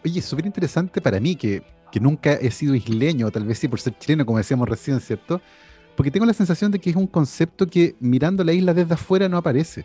Oye, 0.05 0.23
súper 0.23 0.47
interesante 0.47 1.01
para 1.01 1.19
mí, 1.21 1.35
que, 1.35 1.63
que 1.91 2.01
nunca 2.01 2.33
he 2.35 2.51
sido 2.51 2.75
isleño, 2.75 3.31
tal 3.31 3.45
vez 3.45 3.59
sí 3.59 3.69
por 3.69 3.81
ser 3.81 3.99
chileno, 3.99 4.25
como 4.25 4.39
decíamos 4.39 4.69
recién, 4.69 5.01
¿cierto? 5.01 5.41
Porque 5.97 6.11
tengo 6.11 6.27
la 6.27 6.33
sensación 6.33 6.71
de 6.71 6.79
que 6.79 6.91
es 6.91 6.97
un 6.97 7.09
concepto 7.09 7.67
que 7.67 7.97
mirando 7.99 8.45
la 8.45 8.53
isla 8.53 8.73
desde 8.73 8.95
afuera 8.95 9.29
no 9.29 9.37
aparece. 9.37 9.85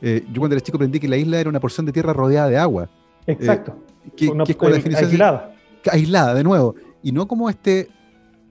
Eh, 0.00 0.24
yo 0.32 0.40
cuando 0.40 0.56
era 0.56 0.64
chico 0.64 0.76
aprendí 0.76 0.98
que 0.98 1.08
la 1.08 1.16
isla 1.16 1.38
era 1.38 1.50
una 1.50 1.60
porción 1.60 1.84
de 1.84 1.92
tierra 1.92 2.12
rodeada 2.12 2.48
de 2.48 2.56
agua. 2.56 2.88
Exacto. 3.26 3.76
Eh, 4.06 4.10
que, 4.16 4.24
es 4.24 4.56
como 4.56 4.70
la 4.70 4.76
definición 4.76 5.10
aislada. 5.10 5.51
Aislada, 5.90 6.34
de 6.34 6.44
nuevo. 6.44 6.74
Y 7.02 7.12
no 7.12 7.26
como 7.26 7.50
este 7.50 7.88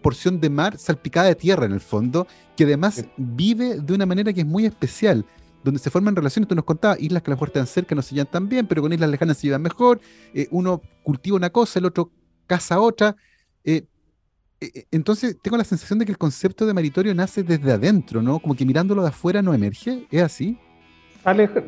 porción 0.01 0.39
de 0.39 0.49
mar 0.49 0.77
salpicada 0.77 1.27
de 1.27 1.35
tierra 1.35 1.65
en 1.65 1.73
el 1.73 1.79
fondo, 1.79 2.27
que 2.57 2.63
además 2.63 3.05
vive 3.17 3.79
de 3.79 3.93
una 3.93 4.05
manera 4.05 4.33
que 4.33 4.41
es 4.41 4.47
muy 4.47 4.65
especial, 4.65 5.25
donde 5.63 5.79
se 5.79 5.91
forman 5.91 6.15
relaciones, 6.15 6.47
tú 6.47 6.55
nos 6.55 6.65
contabas, 6.65 6.99
islas 6.99 7.21
que 7.21 7.29
a 7.29 7.31
lo 7.31 7.35
mejor 7.35 7.49
están 7.49 7.67
cerca 7.67 7.93
no 7.93 8.01
se 8.01 8.15
llevan 8.15 8.31
tan 8.31 8.49
bien, 8.49 8.65
pero 8.67 8.81
con 8.81 8.91
islas 8.91 9.09
lejanas 9.09 9.37
se 9.37 9.47
llevan 9.47 9.61
mejor, 9.61 10.01
eh, 10.33 10.47
uno 10.49 10.81
cultiva 11.03 11.37
una 11.37 11.51
cosa, 11.51 11.79
el 11.79 11.85
otro 11.85 12.11
caza 12.47 12.79
otra. 12.79 13.15
Eh, 13.63 13.85
entonces 14.91 15.37
tengo 15.41 15.57
la 15.57 15.63
sensación 15.63 15.99
de 15.99 16.05
que 16.05 16.11
el 16.11 16.17
concepto 16.17 16.65
de 16.65 16.73
maritorio 16.73 17.13
nace 17.15 17.43
desde 17.43 17.71
adentro, 17.71 18.21
¿no? 18.21 18.39
Como 18.39 18.55
que 18.55 18.65
mirándolo 18.65 19.01
de 19.01 19.09
afuera 19.09 19.41
no 19.41 19.53
emerge, 19.53 20.07
¿es 20.11 20.21
así? 20.21 20.57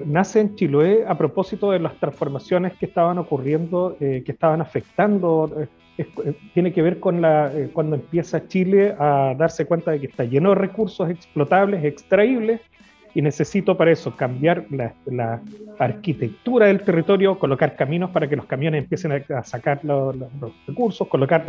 Nace 0.06 0.40
en 0.40 0.56
Chiloé 0.56 1.06
a 1.08 1.18
propósito 1.18 1.72
de 1.72 1.80
las 1.80 1.96
transformaciones 2.00 2.74
que 2.74 2.86
estaban 2.88 3.18
ocurriendo, 3.18 3.96
eh, 4.00 4.24
que 4.26 4.32
estaban 4.32 4.62
afectando. 4.62 5.52
Eh, 5.98 6.08
eh, 6.26 6.34
tiene 6.54 6.74
que 6.74 6.82
ver 6.82 7.00
con 7.00 7.22
la, 7.22 7.52
cuando 7.72 7.96
empieza 7.96 8.48
Chile 8.48 8.96
a 8.98 9.36
darse 9.38 9.66
cuenta 9.66 9.92
de 9.92 10.00
que 10.00 10.08
está 10.08 10.24
lleno 10.24 10.50
de 10.50 10.56
recursos 10.56 11.10
explotables, 11.10 11.84
extraíbles, 11.86 12.62
y 13.16 13.22
necesito 13.22 13.78
para 13.78 13.92
eso 13.92 14.16
cambiar 14.16 14.66
la, 14.72 15.40
arquitectura 15.78 16.66
del 16.68 16.82
territorio, 16.82 17.38
colocar 17.38 17.76
caminos 17.76 18.10
para 18.10 18.28
que 18.28 18.36
los 18.36 18.46
camiones 18.46 18.84
empiecen 18.84 19.24
a, 19.30 19.44
sacar 19.44 19.86
los, 19.86 20.16
recursos, 20.66 21.08
colocar 21.08 21.46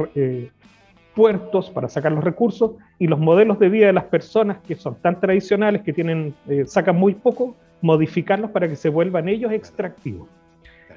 puertos 1.15 1.71
para 1.71 1.89
sacar 1.89 2.13
los 2.13 2.23
recursos 2.23 2.73
y 2.99 3.07
los 3.07 3.19
modelos 3.19 3.59
de 3.59 3.71
vida 3.71 3.87
de 3.87 3.95
las 3.95 4.05
personas 4.05 4.59
que 4.59 4.75
son 4.75 4.97
tan 4.97 5.21
tradicionales, 5.21 5.81
que 5.81 5.95
tienen, 5.95 6.35
sacan 6.67 6.97
muy 6.97 7.15
poco, 7.15 7.57
modificarlos 7.85 8.51
para 8.51 8.67
que 8.67 8.77
se 8.77 8.89
vuelvan 8.89 9.29
ellos 9.29 9.53
extractivos. 9.53 10.27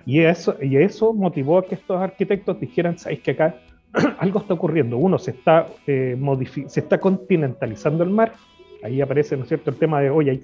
Y 0.05 0.21
eso, 0.21 0.55
y 0.61 0.77
eso 0.77 1.13
motivó 1.13 1.57
a 1.57 1.65
que 1.65 1.75
estos 1.75 1.99
arquitectos 1.99 2.57
dijeran, 2.61 2.97
sabéis 2.97 3.19
que 3.19 3.31
acá 3.31 3.55
algo 4.19 4.39
está 4.39 4.53
ocurriendo. 4.53 4.97
Uno, 4.97 5.19
se 5.19 5.31
está, 5.31 5.67
eh, 5.85 6.17
se 6.67 6.79
está 6.79 6.97
continentalizando 6.97 8.05
el 8.05 8.09
mar. 8.09 8.31
Ahí 8.83 9.01
aparece, 9.01 9.35
¿no 9.35 9.43
es 9.43 9.49
cierto?, 9.49 9.69
el 9.69 9.75
tema 9.75 9.99
de, 9.99 10.09
hoy 10.09 10.29
hay, 10.29 10.39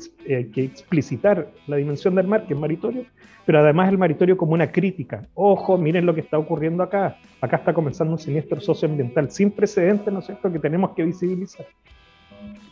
que 0.52 0.64
explicitar 0.66 1.48
la 1.68 1.78
dimensión 1.78 2.14
del 2.16 2.28
mar, 2.28 2.46
que 2.46 2.56
es 2.56 2.60
maritorio, 2.60 3.06
pero 3.46 3.60
además 3.60 3.88
el 3.90 3.98
maritorio 3.98 4.36
como 4.36 4.54
una 4.54 4.70
crítica. 4.70 5.22
Ojo, 5.36 5.78
miren 5.78 6.06
lo 6.06 6.14
que 6.14 6.22
está 6.22 6.38
ocurriendo 6.38 6.84
acá. 6.84 7.16
Acá 7.40 7.58
está 7.58 7.74
comenzando 7.74 8.12
un 8.12 8.20
siniestro 8.20 8.60
socioambiental 8.60 9.32
sin 9.32 9.50
precedentes, 9.50 10.12
¿no 10.12 10.20
es 10.20 10.26
cierto?, 10.26 10.52
que 10.52 10.60
tenemos 10.60 10.92
que 10.92 11.04
visibilizar. 11.04 11.68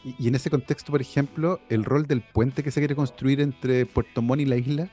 Y, 0.03 0.27
en 0.27 0.35
ese 0.35 0.49
contexto, 0.49 0.91
por 0.91 1.01
ejemplo, 1.01 1.59
el 1.69 1.83
rol 1.83 2.07
del 2.07 2.21
puente 2.21 2.63
que 2.63 2.71
se 2.71 2.81
quiere 2.81 2.95
construir 2.95 3.39
entre 3.39 3.85
Puerto 3.85 4.21
Montt 4.21 4.41
y 4.41 4.45
la 4.45 4.57
isla. 4.57 4.87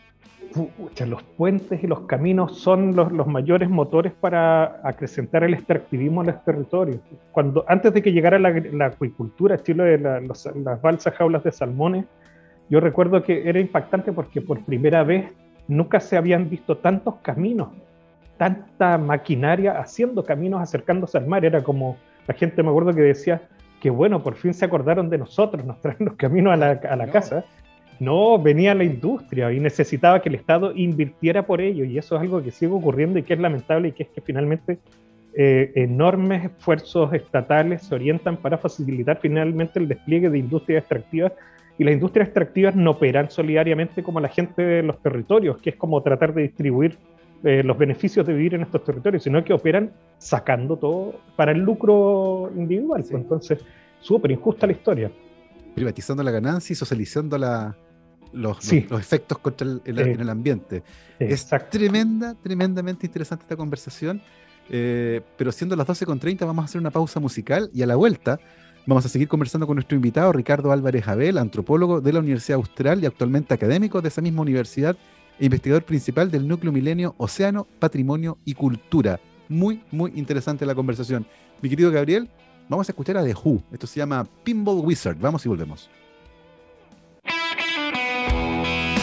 los 1.07 1.23
puentes 1.23 1.83
y 1.83 1.87
los 1.87 2.01
caminos 2.01 2.59
son 2.59 2.95
los, 2.95 3.27
mayores 3.27 3.71
motores 3.71 4.13
para 4.13 4.81
acrecentar 4.87 5.45
el 5.45 5.55
extractivismo 5.55 6.21
en 6.23 6.29
los 6.29 6.45
territorios. 6.45 7.01
Cuando, 7.33 7.65
antes 7.69 7.95
de 7.95 8.03
que 8.03 8.13
llegara 8.13 8.39
la, 8.39 8.87
acuicultura, 8.87 9.63
Chile, 9.63 9.99
la, 9.99 10.21
las 10.21 10.83
balsas 10.83 11.15
jaulas 11.15 11.43
de 11.45 11.53
salmones, 11.53 12.05
yo 12.69 12.81
recuerdo 12.81 13.23
que 13.23 13.49
era 13.49 13.61
impactante 13.61 14.13
porque 14.13 14.43
por 14.43 14.63
primera 14.65 15.03
vez 15.03 15.33
nunca 15.69 16.01
se 16.01 16.17
habían 16.17 16.51
visto 16.51 16.77
tantos 16.77 17.17
caminos, 17.23 17.69
tanta 18.37 18.99
maquinaria 18.99 19.79
haciendo 19.79 20.23
caminos 20.23 20.61
acercándose 20.61 21.17
al 21.17 21.27
mar. 21.27 21.47
Era 21.47 21.63
como, 21.63 21.97
la 22.27 22.35
gente 22.35 22.63
me 22.63 22.69
acuerdo 22.69 22.93
que 22.93 23.01
decía, 23.01 23.49
que 23.81 23.91
bueno, 23.91 24.23
por 24.23 24.35
fin 24.35 24.55
se 24.55 24.65
acordaron 24.65 25.09
de 25.11 25.19
nosotros, 25.19 25.65
nos 25.65 25.81
traen 25.81 25.99
los 26.01 26.15
caminos 26.15 26.53
a 26.53 26.57
la, 26.57 26.71
a 26.71 26.97
la 26.97 27.11
casa. 27.11 27.45
No, 28.01 28.39
venía 28.39 28.75
la 28.75 28.85
industria 28.85 29.53
y 29.53 29.59
necesitaba 29.59 30.23
que 30.23 30.29
el 30.29 30.37
Estado 30.37 30.73
invirtiera 30.75 31.47
por 31.47 31.61
ello 31.61 31.85
y 31.85 31.99
eso 31.99 32.15
es 32.15 32.23
algo 32.23 32.43
que 32.43 32.53
sigue 32.53 32.73
ocurriendo 32.73 33.19
y 33.19 33.25
que 33.25 33.35
es 33.35 33.41
lamentable 33.41 33.89
y 33.89 33.93
que 33.93 34.05
es 34.05 34.09
que 34.11 34.21
finalmente 34.21 34.79
eh, 35.35 35.73
enormes 35.75 36.45
esfuerzos 36.45 37.13
estatales 37.13 37.83
se 37.83 37.95
orientan 37.95 38.37
para 38.37 38.57
facilitar 38.57 39.19
finalmente 39.21 39.79
el 39.79 39.89
despliegue 39.89 40.31
de 40.31 40.39
industrias 40.39 40.81
extractivas 40.81 41.33
y 41.77 41.85
las 41.85 41.95
industrias 41.95 42.29
extractivas 42.29 42.75
no 42.75 42.93
operan 42.93 43.31
solidariamente 43.31 44.03
como 44.03 44.21
la 44.21 44.29
gente 44.29 44.63
de 44.63 44.83
los 44.83 45.01
territorios, 45.01 45.59
que 45.59 45.71
es 45.71 45.77
como 45.77 46.03
tratar 46.03 46.35
de 46.35 46.43
distribuir 46.43 46.99
eh, 47.45 47.63
los 47.63 47.79
beneficios 47.79 48.27
de 48.27 48.33
vivir 48.33 48.55
en 48.55 48.63
estos 48.63 48.83
territorios, 48.85 49.23
sino 49.23 49.43
que 49.45 49.53
operan 49.53 49.93
sacando 50.19 50.77
todo 50.77 51.21
para 51.37 51.53
el 51.53 51.59
lucro 51.59 52.51
individual. 52.57 53.03
Pues, 53.03 53.13
entonces, 53.13 53.59
súper 54.01 54.33
injusta 54.33 54.67
la 54.67 54.73
historia. 54.73 55.13
Privatizando 55.75 56.23
la 56.23 56.31
ganancia 56.31 56.73
y 56.73 56.77
socializando 56.77 57.39
la, 57.39 57.77
los, 58.33 58.73
efectos 58.73 59.39
contra 59.39 59.67
el, 59.67 59.99
en 59.99 60.21
el 60.21 60.29
ambiente. 60.29 60.83
Es 61.19 61.47
tremenda, 61.71 62.35
tremendamente 62.43 63.07
interesante 63.07 63.45
esta 63.45 63.57
conversación. 63.57 64.21
Eh, 64.71 65.21
pero 65.37 65.51
siendo 65.51 65.77
las 65.77 65.87
12.30 65.87 66.41
vamos 66.41 66.63
a 66.63 66.67
hacer 66.67 66.81
una 66.81 66.91
pausa 66.91 67.21
musical 67.21 67.71
y 67.73 67.81
a 67.81 67.87
la 67.87 67.97
vuelta 67.97 68.39
vamos 68.87 69.07
a 69.07 69.09
seguir 69.09 69.27
conversando 69.27 69.67
con 69.67 69.77
nuestro 69.77 69.97
invitado 69.97 70.31
Ricardo 70.31 70.73
Álvarez 70.73 71.09
Abel, 71.09 71.39
antropólogo 71.39 72.03
de 72.03 72.13
la 72.13 72.19
Universidad 72.19 72.57
Austral 72.57 73.03
y 73.03 73.07
actualmente 73.07 73.55
académico 73.55 74.03
de 74.03 74.09
esa 74.09 74.21
misma 74.21 74.43
universidad 74.43 74.97
investigador 75.47 75.85
principal 75.85 76.31
del 76.31 76.47
núcleo 76.47 76.73
milenio 76.73 77.15
Océano, 77.19 77.67
Patrimonio 77.79 78.39
y 78.45 78.55
Cultura. 78.55 79.21
Muy, 79.49 79.83
muy 79.91 80.13
interesante 80.15 80.67
la 80.67 80.75
conversación. 80.75 81.27
Mi 81.63 81.69
querido 81.69 81.91
Gabriel, 81.91 82.29
vamos 82.69 82.89
a 82.89 82.93
escuchar 82.93 83.17
a 83.17 83.25
The 83.25 83.35
Who. 83.35 83.63
Esto 83.73 83.87
se 83.87 83.99
llama 83.99 84.27
Pinball 84.45 84.85
Wizard. 84.85 85.19
Vamos 85.19 85.45
y 85.47 85.49
volvemos. 85.49 85.91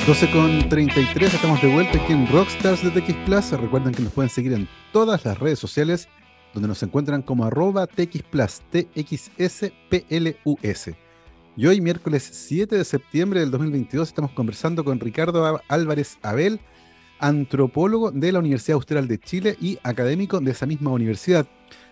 12 0.08 0.32
con 0.32 0.70
33, 0.70 1.34
estamos 1.34 1.60
de 1.64 1.74
vuelta 1.74 2.00
aquí 2.00 2.14
en 2.14 2.28
Rockstars 2.28 2.84
de 2.84 2.92
TX 2.92 3.16
Plus. 3.26 3.52
Recuerden 3.54 3.92
que 3.92 4.04
nos 4.04 4.14
pueden 4.14 4.30
seguir 4.30 4.54
en 4.54 4.68
todas 4.94 5.26
las 5.26 5.40
redes 5.40 5.58
sociales 5.58 6.08
donde 6.54 6.68
nos 6.68 6.84
encuentran 6.84 7.24
como 7.24 7.44
arroba 7.44 7.88
TX 7.88 8.22
Plus, 8.24 8.62
TXSPLUS. 8.70 9.46
Y 11.58 11.68
hoy, 11.68 11.80
miércoles 11.80 12.30
7 12.34 12.78
de 12.78 12.84
septiembre 12.84 13.40
del 13.40 13.50
2022, 13.50 14.10
estamos 14.10 14.32
conversando 14.32 14.84
con 14.84 15.00
Ricardo 15.00 15.62
Álvarez 15.70 16.18
Abel, 16.22 16.60
antropólogo 17.18 18.12
de 18.12 18.34
la 18.34 18.40
Universidad 18.40 18.76
Austral 18.76 19.08
de 19.08 19.18
Chile 19.18 19.56
y 19.62 19.80
académico 19.82 20.42
de 20.42 20.52
esa 20.52 20.66
misma 20.66 20.92
universidad. 20.92 21.48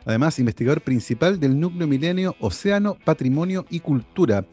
Además, 0.06 0.38
investigador 0.38 0.82
principal 0.82 1.40
del 1.40 1.58
Núcleo 1.58 1.88
Milenio 1.88 2.36
Océano, 2.42 2.98
Patrimonio 3.06 3.66
y 3.70 3.80
Cultura. 3.80 4.46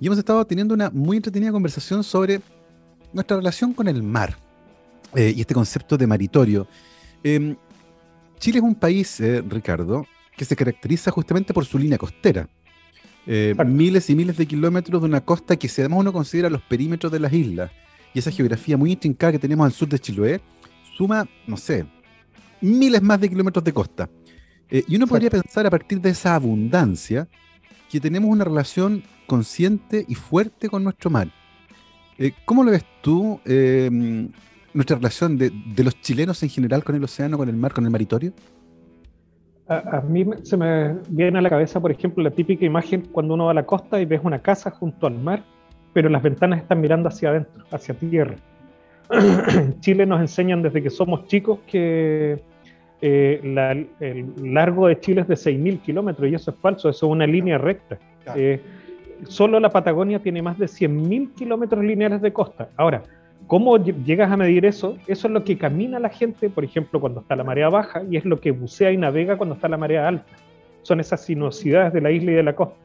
Y 0.00 0.06
hemos 0.06 0.18
estado 0.18 0.44
teniendo 0.44 0.74
una 0.74 0.90
muy 0.90 1.16
entretenida 1.16 1.52
conversación 1.52 2.02
sobre 2.02 2.40
nuestra 3.12 3.36
relación 3.36 3.72
con 3.72 3.86
el 3.86 4.02
mar 4.02 4.36
eh, 5.14 5.32
y 5.36 5.42
este 5.42 5.54
concepto 5.54 5.96
de 5.96 6.08
maritorio. 6.08 6.66
Em, 7.22 7.54
Chile 8.40 8.58
es 8.58 8.64
un 8.64 8.74
país, 8.74 9.20
eh, 9.20 9.44
Ricardo, 9.48 10.04
que 10.36 10.44
se 10.44 10.56
caracteriza 10.56 11.12
justamente 11.12 11.54
por 11.54 11.64
su 11.64 11.78
línea 11.78 11.98
costera. 11.98 12.48
Eh, 13.26 13.54
miles 13.66 14.08
y 14.08 14.14
miles 14.14 14.36
de 14.36 14.46
kilómetros 14.46 15.02
de 15.02 15.08
una 15.08 15.20
costa 15.20 15.56
que 15.56 15.68
si 15.68 15.80
además 15.80 16.00
uno 16.00 16.12
considera 16.12 16.48
los 16.48 16.62
perímetros 16.62 17.10
de 17.10 17.18
las 17.18 17.32
islas 17.32 17.70
y 18.14 18.20
esa 18.20 18.30
geografía 18.30 18.76
muy 18.76 18.92
intrincada 18.92 19.32
que 19.32 19.38
tenemos 19.38 19.66
al 19.66 19.72
sur 19.72 19.88
de 19.88 19.98
Chiloé, 19.98 20.40
suma, 20.96 21.28
no 21.46 21.56
sé, 21.56 21.86
miles 22.60 23.02
más 23.02 23.20
de 23.20 23.28
kilómetros 23.28 23.64
de 23.64 23.72
costa. 23.72 24.08
y 24.70 24.96
uno 24.96 25.06
podría 25.06 25.30
pensar 25.30 25.66
a 25.66 25.70
partir 25.70 26.00
de 26.00 26.10
esa 26.10 26.34
abundancia 26.34 27.28
que 27.90 28.00
tenemos 28.00 28.30
una 28.30 28.44
relación 28.44 29.02
consciente 29.26 30.04
y 30.08 30.14
fuerte 30.14 30.68
con 30.68 30.84
nuestro 30.84 31.10
mar. 31.10 31.30
Eh, 32.18 32.32
¿Cómo 32.44 32.64
lo 32.64 32.70
ves 32.70 32.84
tú, 33.02 33.40
eh, 33.44 33.90
nuestra 34.72 34.96
relación 34.96 35.36
de, 35.36 35.52
los 35.82 36.00
chilenos 36.00 36.42
en 36.42 36.48
general 36.48 36.82
con 36.82 36.94
el 36.94 37.04
océano, 37.04 37.36
con 37.36 37.48
el 37.48 37.56
mar, 37.56 37.72
con 37.72 37.84
el 37.84 37.90
maritorio? 37.90 38.32
A, 39.68 40.00
mí 40.00 40.24
se 40.44 40.56
me 40.56 40.94
viene 41.08 41.38
a 41.38 41.42
la 41.42 41.50
cabeza, 41.50 41.80
por 41.80 41.90
ejemplo, 41.90 42.22
la 42.22 42.30
típica 42.30 42.64
imagen 42.64 43.02
cuando 43.10 43.34
uno 43.34 43.46
va 43.46 43.50
a 43.50 43.54
la 43.54 43.66
costa 43.66 44.00
y 44.00 44.04
ves 44.04 44.20
una 44.22 44.38
casa 44.38 44.70
junto 44.70 45.08
al 45.08 45.18
mar, 45.18 45.42
pero 45.92 46.08
las 46.08 46.22
ventanas 46.22 46.60
están 46.60 46.80
mirando 46.80 47.08
hacia 47.08 47.30
adentro, 47.30 47.64
hacia 47.72 47.94
tierra. 47.94 48.36
en 49.10 49.80
Chile 49.80 50.06
nos 50.06 50.20
enseñan 50.20 50.62
desde 50.62 50.82
que 50.82 50.90
somos 50.90 51.26
chicos 51.26 51.58
que 51.66 52.40
eh, 53.00 53.88
el 54.00 54.54
largo 54.54 54.86
de 54.86 55.00
Chile 55.00 55.22
es 55.22 55.28
de 55.28 55.34
6.000 55.34 55.80
kilómetros 55.80 56.30
y 56.30 56.34
eso 56.34 56.52
es 56.52 56.56
falso, 56.58 56.88
eso 56.88 57.06
es 57.06 57.12
una 57.12 57.26
línea 57.26 57.58
recta 57.58 57.98
solo 59.24 59.60
la 59.60 59.70
Patagonia 59.70 60.20
tiene 60.20 60.42
más 60.42 60.58
de 60.58 60.66
100.000 60.66 61.34
kilómetros 61.34 61.84
lineales 61.84 62.20
de 62.22 62.32
costa. 62.32 62.70
Ahora, 62.76 63.02
¿cómo 63.46 63.76
llegas 63.78 64.30
a 64.30 64.36
medir 64.36 64.64
eso? 64.64 64.96
Eso 65.06 65.28
es 65.28 65.32
lo 65.32 65.44
que 65.44 65.58
camina 65.58 65.98
la 65.98 66.08
gente, 66.08 66.50
por 66.50 66.64
ejemplo, 66.64 67.00
cuando 67.00 67.20
está 67.20 67.36
la 67.36 67.44
marea 67.44 67.68
baja, 67.68 68.02
y 68.10 68.16
es 68.16 68.24
lo 68.24 68.40
que 68.40 68.50
bucea 68.50 68.92
y 68.92 68.96
navega 68.96 69.36
cuando 69.36 69.54
está 69.54 69.68
la 69.68 69.76
marea 69.76 70.08
alta. 70.08 70.26
Son 70.82 71.00
esas 71.00 71.24
sinuosidades 71.24 71.92
de 71.92 72.00
la 72.00 72.10
isla 72.10 72.32
y 72.32 72.34
de 72.34 72.42
la 72.42 72.54
costa. 72.54 72.76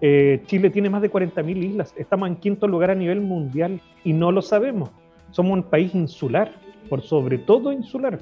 Eh, 0.00 0.42
Chile 0.46 0.70
tiene 0.70 0.90
más 0.90 1.02
de 1.02 1.10
40.000 1.10 1.64
islas, 1.64 1.94
estamos 1.96 2.28
en 2.28 2.36
quinto 2.36 2.68
lugar 2.68 2.90
a 2.90 2.94
nivel 2.94 3.20
mundial 3.20 3.80
y 4.04 4.12
no 4.12 4.32
lo 4.32 4.42
sabemos. 4.42 4.90
Somos 5.30 5.52
un 5.52 5.62
país 5.62 5.94
insular, 5.94 6.50
por 6.88 7.02
sobre 7.02 7.38
todo 7.38 7.72
insular. 7.72 8.20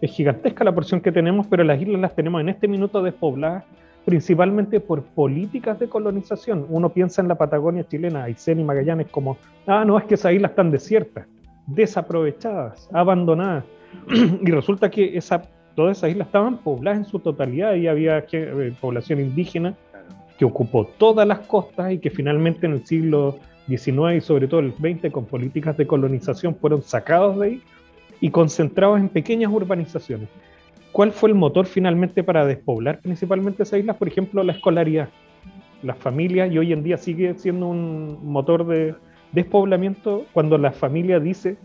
Es 0.00 0.12
gigantesca 0.12 0.64
la 0.64 0.74
porción 0.74 1.00
que 1.00 1.12
tenemos, 1.12 1.46
pero 1.48 1.64
las 1.64 1.80
islas 1.80 2.00
las 2.00 2.14
tenemos 2.14 2.40
en 2.40 2.48
este 2.48 2.68
minuto 2.68 3.02
despobladas 3.02 3.64
principalmente 4.04 4.80
por 4.80 5.02
políticas 5.02 5.78
de 5.78 5.88
colonización. 5.88 6.66
Uno 6.68 6.88
piensa 6.88 7.22
en 7.22 7.28
la 7.28 7.36
Patagonia 7.36 7.86
chilena, 7.86 8.24
Aysén 8.24 8.60
y 8.60 8.64
Magallanes 8.64 9.08
como, 9.08 9.36
ah, 9.66 9.84
no, 9.84 9.98
es 9.98 10.04
que 10.04 10.14
esas 10.14 10.32
islas 10.32 10.52
están 10.52 10.70
desiertas, 10.70 11.26
desaprovechadas, 11.66 12.88
abandonadas. 12.92 13.64
y 14.42 14.50
resulta 14.50 14.90
que 14.90 15.16
esa, 15.16 15.42
todas 15.74 15.98
esas 15.98 16.10
islas 16.10 16.28
estaban 16.28 16.58
pobladas 16.58 16.98
en 16.98 17.04
su 17.04 17.18
totalidad 17.18 17.74
y 17.74 17.86
había 17.86 18.24
eh, 18.32 18.72
población 18.80 19.20
indígena 19.20 19.74
que 20.38 20.44
ocupó 20.44 20.86
todas 20.98 21.26
las 21.26 21.40
costas 21.40 21.92
y 21.92 21.98
que 21.98 22.10
finalmente 22.10 22.66
en 22.66 22.72
el 22.72 22.86
siglo 22.86 23.38
XIX 23.66 24.16
y 24.16 24.20
sobre 24.20 24.48
todo 24.48 24.60
el 24.60 24.72
XX 24.72 25.12
con 25.12 25.26
políticas 25.26 25.76
de 25.76 25.86
colonización 25.86 26.54
fueron 26.54 26.82
sacados 26.82 27.38
de 27.38 27.46
ahí 27.46 27.62
y 28.20 28.30
concentrados 28.30 28.98
en 28.98 29.08
pequeñas 29.08 29.52
urbanizaciones. 29.52 30.28
¿Cuál 30.98 31.12
fue 31.12 31.28
el 31.28 31.36
motor 31.36 31.66
finalmente 31.66 32.24
para 32.24 32.44
despoblar 32.44 32.98
principalmente 32.98 33.62
esas 33.62 33.78
islas? 33.78 33.96
Por 33.98 34.08
ejemplo, 34.08 34.42
la 34.42 34.50
escolaridad. 34.50 35.08
Las 35.84 35.96
familias, 35.96 36.50
y 36.50 36.58
hoy 36.58 36.72
en 36.72 36.82
día 36.82 36.96
sigue 36.96 37.34
siendo 37.34 37.68
un 37.68 38.18
motor 38.24 38.66
de 38.66 38.96
despoblamiento 39.30 40.26
cuando 40.32 40.58
la 40.58 40.72
familia 40.72 41.20
dice, 41.20 41.56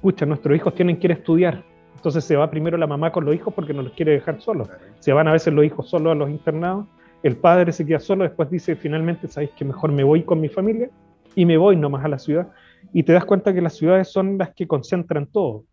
pucha, 0.00 0.24
nuestros 0.24 0.54
hijos 0.54 0.72
tienen 0.76 0.98
que 0.98 1.08
ir 1.08 1.10
a 1.10 1.14
estudiar. 1.14 1.64
Entonces 1.96 2.22
se 2.24 2.36
va 2.36 2.48
primero 2.48 2.78
la 2.78 2.86
mamá 2.86 3.10
con 3.10 3.24
los 3.24 3.34
hijos 3.34 3.52
porque 3.52 3.74
no 3.74 3.82
los 3.82 3.92
quiere 3.94 4.12
dejar 4.12 4.40
solos. 4.40 4.68
Se 5.00 5.12
van 5.12 5.26
a 5.26 5.32
veces 5.32 5.52
los 5.52 5.64
hijos 5.64 5.90
solos 5.90 6.12
a 6.12 6.14
los 6.14 6.30
internados, 6.30 6.86
el 7.24 7.36
padre 7.36 7.72
se 7.72 7.84
queda 7.84 7.98
solo, 7.98 8.22
después 8.22 8.48
dice, 8.50 8.76
finalmente, 8.76 9.26
¿sabéis 9.26 9.50
que 9.58 9.64
mejor 9.64 9.90
me 9.90 10.04
voy 10.04 10.22
con 10.22 10.40
mi 10.40 10.48
familia? 10.48 10.90
Y 11.34 11.44
me 11.44 11.56
voy 11.56 11.74
nomás 11.74 12.04
a 12.04 12.08
la 12.08 12.20
ciudad. 12.20 12.52
Y 12.92 13.02
te 13.02 13.12
das 13.12 13.24
cuenta 13.24 13.52
que 13.52 13.60
las 13.60 13.74
ciudades 13.74 14.06
son 14.12 14.38
las 14.38 14.54
que 14.54 14.68
concentran 14.68 15.26
todo 15.26 15.64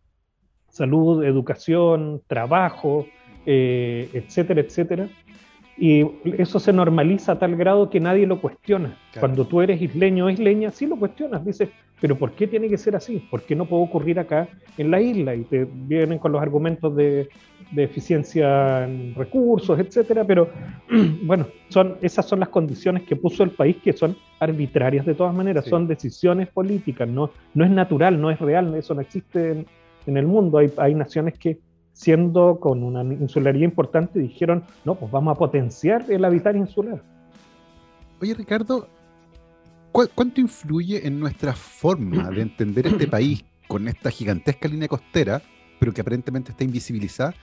salud, 0.74 1.24
educación, 1.24 2.22
trabajo, 2.28 3.06
eh, 3.46 4.10
etcétera, 4.14 4.62
etcétera. 4.62 5.08
Y 5.78 6.06
eso 6.38 6.60
se 6.60 6.72
normaliza 6.72 7.34
a 7.34 7.40
tal 7.40 7.56
grado 7.56 7.90
que 7.90 8.00
nadie 8.00 8.28
lo 8.28 8.40
cuestiona. 8.40 8.98
Cuando 9.20 9.46
tú 9.46 9.62
eres 9.62 9.82
isleño 9.82 10.26
o 10.26 10.30
isleña, 10.30 10.72
sí 10.72 10.86
lo 10.86 10.98
cuestionas. 10.98 11.44
Dices, 11.44 11.70
pero 12.00 12.16
¿por 12.16 12.34
qué 12.34 12.48
tiene 12.48 12.70
que 12.70 12.78
ser 12.78 12.96
así? 12.96 13.20
¿Por 13.32 13.44
qué 13.44 13.56
no 13.56 13.66
puede 13.66 13.84
ocurrir 13.84 14.20
acá 14.20 14.48
en 14.78 14.92
la 14.92 15.02
isla? 15.02 15.34
Y 15.36 15.44
te 15.44 15.66
vienen 15.66 16.20
con 16.20 16.32
los 16.32 16.42
argumentos 16.42 16.96
de, 16.96 17.30
eficiencia 17.76 18.84
en 18.84 19.16
recursos, 19.16 19.80
etcétera. 19.80 20.24
Pero 20.26 20.50
bueno, 21.24 21.48
son, 21.70 21.98
esas 22.02 22.28
son 22.28 22.40
las 22.40 22.50
condiciones 22.50 23.04
que 23.04 23.16
puso 23.16 23.44
el 23.44 23.52
país 23.52 23.78
que 23.84 23.94
son 23.94 24.16
arbitrarias 24.40 25.06
de 25.06 25.16
todas 25.16 25.34
maneras. 25.34 25.66
Son 25.66 25.88
decisiones 25.88 26.50
políticas, 26.50 27.08
no, 27.08 27.32
no 27.56 27.66
es 27.66 27.72
natural, 27.72 28.22
no 28.22 28.30
es 28.30 28.40
real, 28.40 28.74
eso 28.76 28.94
no 28.94 29.02
existe 29.02 29.52
en 29.52 29.66
el 30.18 30.28
mundo. 30.28 30.58
Hay, 30.58 30.72
hay 30.78 30.94
naciones 30.96 31.38
que, 31.38 31.60
siendo 31.94 32.60
con 32.60 32.84
una 32.84 33.04
insularidad 33.04 33.66
importante, 33.66 34.20
dijeron, 34.20 34.64
no, 34.86 34.96
pues 34.96 35.12
vamos 35.12 35.36
a 35.36 35.40
potenciar 35.40 36.06
el 36.10 36.26
habitar 36.26 36.56
insular. 36.56 37.02
Oye, 38.22 38.34
Ricardo, 38.34 38.88
¿cuánto 39.92 40.42
influye 40.42 41.06
en 41.06 41.20
nuestra 41.20 41.54
forma 41.54 42.30
de 42.30 42.42
entender 42.42 42.88
este 42.88 43.08
país 43.10 43.44
con 43.68 43.88
esta 43.88 44.10
gigantesca 44.12 44.68
línea 44.68 44.88
costera, 44.88 45.42
pero 45.80 45.94
que 45.94 46.02
aparentemente 46.02 46.52
está 46.52 46.64
invisibilizada? 46.64 47.34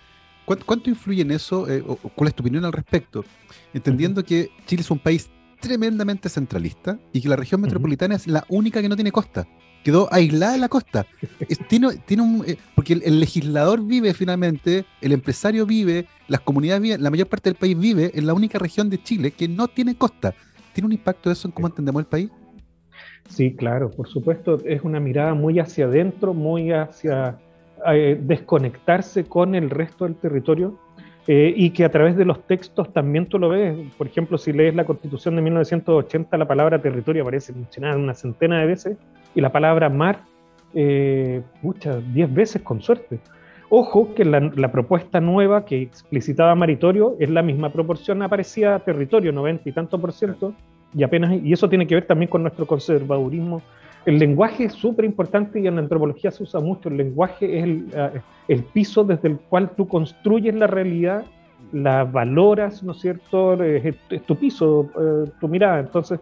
¿Cuánto, 0.44 0.90
influye 0.90 1.23
en 1.23 1.31
eso? 1.31 1.68
Eh, 1.68 1.83
¿Cuál 2.14 2.29
es 2.29 2.35
tu 2.35 2.42
opinión 2.42 2.64
al 2.64 2.73
respecto? 2.73 3.25
Entendiendo 3.73 4.25
que 4.25 4.51
Chile 4.66 4.83
es 4.83 4.90
un 4.90 4.99
país 4.99 5.31
tremendamente 5.61 6.29
centralista 6.29 6.99
y 7.12 7.20
que 7.20 7.29
la 7.29 7.37
región 7.37 7.61
metropolitana 7.61 8.16
es 8.16 8.27
la 8.27 8.44
única 8.49 8.81
que 8.81 8.88
no 8.88 8.96
tiene 8.96 9.12
costa 9.12 9.46
quedó 9.83 10.09
aislada 10.12 10.55
en 10.55 10.61
la 10.61 10.69
costa. 10.69 11.07
tiene, 11.69 11.97
tiene 12.07 12.23
un, 12.23 12.45
eh, 12.47 12.57
porque 12.75 12.95
el, 12.95 13.21
legislador 13.21 13.85
vive 13.85 14.14
finalmente, 14.14 14.85
el 15.01 15.12
empresario 15.12 15.66
vive, 15.66 16.07
las 16.29 16.40
comunidades 16.40 16.83
viven, 16.83 17.03
la 17.03 17.11
mayor 17.11 17.29
parte 17.29 17.51
del 17.51 17.57
país 17.57 17.79
vive 17.79 18.11
en 18.14 18.27
la 18.27 18.35
única 18.35 18.59
región 18.59 18.90
de 18.90 19.03
Chile 19.03 19.31
que 19.31 19.49
no 19.49 19.69
tiene 19.69 19.97
costa. 19.97 20.35
¿Tiene 20.73 20.87
un 20.87 20.93
impacto 20.93 21.31
eso 21.31 21.49
en 21.49 21.53
cómo 21.53 21.66
entendemos 21.66 22.01
el 22.01 22.07
país? 22.07 22.31
Sí, 23.29 23.55
claro, 23.55 23.90
por 23.90 24.09
supuesto, 24.09 24.59
es 24.64 24.83
una 24.83 25.01
mirada 25.01 25.35
muy 25.35 25.59
hacia 25.59 25.87
adentro, 25.87 26.35
muy 26.35 26.73
hacia 26.73 27.38
eh, 27.87 28.19
desconectarse 28.21 29.25
con 29.25 29.55
el 29.55 29.71
resto 29.71 30.05
del 30.05 30.16
territorio 30.16 30.79
eh, 31.27 31.53
y 31.57 31.71
que 31.71 31.85
a 31.85 31.90
través 31.90 32.16
de 32.16 32.25
los 32.25 32.45
textos 32.47 32.93
también 32.93 33.27
tú 33.27 33.38
lo 33.38 33.49
ves. 33.49 33.77
Por 33.97 34.07
ejemplo, 34.07 34.37
si 34.37 34.53
lees 34.53 34.75
la 34.75 34.85
Constitución 34.85 35.37
de 35.37 35.43
1980, 35.43 36.37
la 36.37 36.49
palabra 36.49 36.83
territorio 36.83 37.23
aparece 37.23 37.53
mencionada 37.53 37.97
una 37.97 38.14
centena 38.14 38.61
de 38.61 38.66
veces 38.66 38.97
y 39.35 39.40
la 39.40 39.53
palabra 39.53 39.88
mar, 39.88 40.23
eh, 40.75 41.43
muchas, 41.62 42.03
diez 42.12 42.33
veces 42.33 42.62
con 42.62 42.81
suerte. 42.81 43.21
Ojo 43.73 44.14
que 44.14 44.25
la, 44.25 44.73
propuesta 44.73 45.21
nueva 45.21 45.64
que 45.64 45.81
explicitaba 45.81 46.57
Maritorio 46.57 47.16
es 47.21 47.31
la 47.31 47.40
misma 47.40 47.73
proporción 47.73 48.21
aparecía 48.21 48.79
territorio, 48.81 49.31
90 49.31 49.69
y 49.69 49.73
tanto 49.73 50.01
por 50.01 50.12
ciento, 50.12 50.55
y 50.93 51.05
apenas, 51.05 51.40
y 51.40 51.53
eso 51.53 51.69
tiene 51.69 51.87
que 51.87 51.95
ver 51.95 52.07
también 52.07 52.29
con 52.29 52.43
nuestro 52.43 52.66
conservadurismo. 52.66 53.62
El 54.07 54.19
lenguaje 54.19 54.64
es 54.64 54.73
súper 54.73 55.05
importante 55.05 55.61
y 55.61 55.69
en 55.69 55.77
la 55.77 55.83
antropología 55.83 56.33
se 56.33 56.43
usa 56.43 56.59
mucho. 56.59 56.88
El 56.88 56.97
lenguaje 56.97 57.59
es 57.59 57.64
el, 57.64 57.87
eh, 58.49 58.62
piso 58.73 59.05
desde 59.05 59.29
el 59.29 59.38
cual 59.38 59.71
tú 59.77 59.87
construyes 59.87 60.55
la 60.55 60.66
realidad, 60.66 61.25
la 61.73 62.03
valoras, 62.03 62.83
¿no 62.83 62.90
es 62.90 63.01
cierto? 63.01 63.62
Es, 63.62 63.95
tu 64.27 64.35
piso, 64.35 64.90
eh, 65.01 65.31
tu 65.40 65.47
mirada. 65.47 65.79
Entonces, 65.79 66.19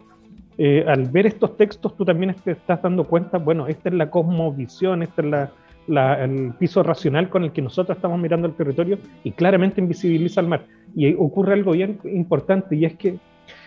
eh, 0.61 0.83
al 0.85 1.05
ver 1.05 1.25
estos 1.25 1.55
textos, 1.55 1.95
tú 1.95 2.03
también 2.03 2.35
te 2.43 2.51
estás 2.51 2.81
dando 2.81 3.05
cuenta, 3.05 3.37
bueno, 3.37 3.67
esta 3.67 3.87
es 3.87 3.95
la 3.95 4.09
cosmovisión, 4.09 5.03
esta 5.03 5.21
es 5.21 5.49
la, 5.87 6.21
el 6.21 6.53
piso 6.59 6.83
racional 6.83 7.29
con 7.29 7.45
el 7.45 7.53
que 7.53 7.61
nosotros 7.61 7.95
estamos 7.95 8.19
mirando 8.19 8.45
el 8.45 8.53
territorio 8.55 8.99
y 9.23 9.31
claramente 9.31 9.79
invisibiliza 9.79 10.41
el 10.41 10.47
mar. 10.47 10.65
Y 10.93 11.13
ocurre 11.13 11.53
algo 11.53 11.71
bien 11.71 11.97
importante 12.03 12.75
y 12.75 12.83
es 12.83 12.97
que 12.97 13.15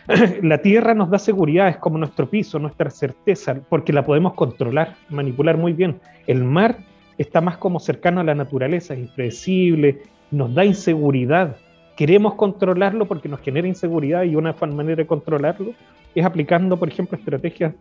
la 0.43 0.59
tierra 0.59 0.93
nos 0.93 1.09
da 1.09 1.19
seguridad, 1.19 1.69
es 1.69 1.79
como 1.79 1.97
nuestro 1.97 2.29
piso, 2.29 2.59
nuestra 2.59 2.91
certeza, 2.91 3.59
porque 3.71 3.95
la 3.95 4.05
podemos 4.05 4.35
controlar, 4.35 4.97
manipular 5.09 5.57
muy 5.57 5.73
bien. 5.73 5.99
El 6.27 6.45
mar 6.45 6.77
está 7.17 7.41
más 7.41 7.57
como 7.57 7.81
cercano 7.81 8.21
a 8.21 8.25
la 8.25 8.35
naturaleza, 8.35 8.93
es 8.93 9.01
impredecible, 9.01 10.03
nos 10.31 10.55
da 10.55 10.67
inseguridad. 10.67 11.57
Queremos 11.97 12.35
controlarlo 12.35 13.07
porque 13.07 13.29
nos 13.29 13.41
genera 13.41 13.69
inseguridad 13.69 14.23
y 14.23 14.35
una 14.35 14.55
manera 14.75 14.97
de 14.97 15.07
controlarlo 15.07 15.73
es 16.15 16.25
aplicando, 16.25 16.79
por 16.79 16.89
ejemplo, 16.89 17.17
estrategias 17.17 17.75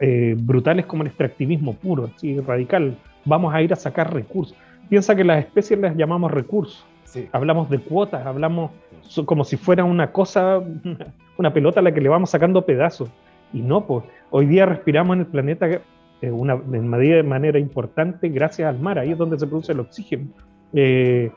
eh, 0.00 0.34
brutales 0.38 0.86
como 0.86 1.02
el 1.02 1.08
extractivismo 1.08 1.74
puro, 1.74 2.10
así 2.14 2.38
radical, 2.40 2.96
vamos 3.24 3.52
a 3.52 3.60
ir 3.60 3.72
a 3.72 3.76
sacar 3.76 4.12
recursos. 4.12 4.56
Piensa 4.88 5.14
que 5.14 5.24
las 5.24 5.44
especies 5.44 5.78
las 5.78 5.96
llamamos 5.96 6.30
recursos. 6.30 6.84
Hablamos 7.32 7.68
de 7.68 7.80
cuotas, 7.80 8.24
hablamos 8.24 8.70
como 9.24 9.44
si 9.44 9.56
fuera 9.56 9.84
una 9.84 10.12
cosa, 10.12 10.62
una 11.36 11.52
pelota 11.52 11.80
a 11.80 11.82
la 11.82 11.92
que 11.92 12.00
le 12.00 12.08
vamos 12.08 12.30
sacando 12.30 12.64
pedazos. 12.64 13.10
Y 13.52 13.60
no, 13.60 13.84
pues 13.86 14.04
hoy 14.30 14.46
día 14.46 14.64
respiramos 14.64 15.14
en 15.14 15.20
el 15.20 15.26
planeta 15.26 15.68
eh, 16.22 16.30
una, 16.30 16.56
de 16.56 17.22
manera 17.22 17.58
importante 17.58 18.28
gracias 18.28 18.68
al 18.68 18.78
mar, 18.78 18.98
ahí 18.98 19.12
es 19.12 19.18
donde 19.18 19.38
se 19.38 19.46
produce 19.46 19.72
el 19.72 19.80
oxígeno. 19.80 20.26
Eh, 20.72 21.30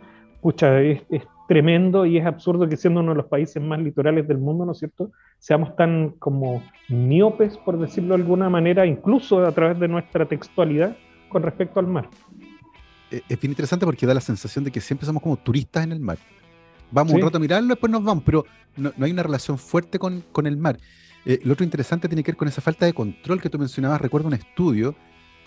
es, 0.43 1.23
tremendo 1.47 2.05
y 2.05 2.17
es 2.17 2.25
absurdo 2.25 2.67
que 2.67 2.77
siendo 2.77 3.01
uno 3.01 3.11
de 3.11 3.17
los 3.17 3.25
países 3.27 3.61
más 3.61 3.79
litorales 3.79 4.27
del 4.27 4.37
mundo, 4.37 4.65
¿no 4.65 4.71
es 4.71 4.79
cierto?, 4.79 5.11
seamos 5.39 5.75
tan 5.75 6.11
como 6.19 6.63
miopes, 6.89 7.57
por 7.57 7.79
decirlo 7.79 8.15
de 8.15 8.21
alguna 8.21 8.49
manera, 8.49 8.85
incluso 8.85 9.45
a 9.45 9.51
través 9.51 9.79
de 9.79 9.87
nuestra 9.87 10.25
textualidad, 10.25 10.95
con 11.29 11.43
respecto 11.43 11.79
al 11.79 11.87
mar. 11.87 12.09
Eh, 13.11 13.21
es 13.27 13.39
bien 13.39 13.51
interesante 13.51 13.85
porque 13.85 14.05
da 14.05 14.13
la 14.13 14.21
sensación 14.21 14.63
de 14.63 14.71
que 14.71 14.79
siempre 14.79 15.05
somos 15.05 15.21
como 15.21 15.35
turistas 15.37 15.83
en 15.83 15.91
el 15.91 15.99
mar. 15.99 16.17
Vamos 16.91 17.13
un 17.13 17.21
rato 17.21 17.37
a 17.37 17.39
mirarlo, 17.39 17.69
después 17.69 17.91
nos 17.91 18.03
vamos, 18.03 18.23
pero 18.23 18.45
no, 18.77 18.91
hay 19.01 19.11
una 19.11 19.23
relación 19.23 19.57
fuerte 19.57 19.97
con, 19.99 20.23
el 20.45 20.57
mar. 20.57 20.77
Eh, 21.25 21.39
lo 21.43 21.53
otro 21.53 21.63
interesante 21.63 22.07
tiene 22.07 22.23
que 22.23 22.31
ver 22.31 22.37
con 22.37 22.47
esa 22.47 22.61
falta 22.61 22.85
de 22.85 22.93
control 22.93 23.41
que 23.41 23.49
tú 23.49 23.57
mencionabas. 23.57 23.99
Recuerdo 23.99 24.27
un 24.27 24.35
estudio 24.35 24.95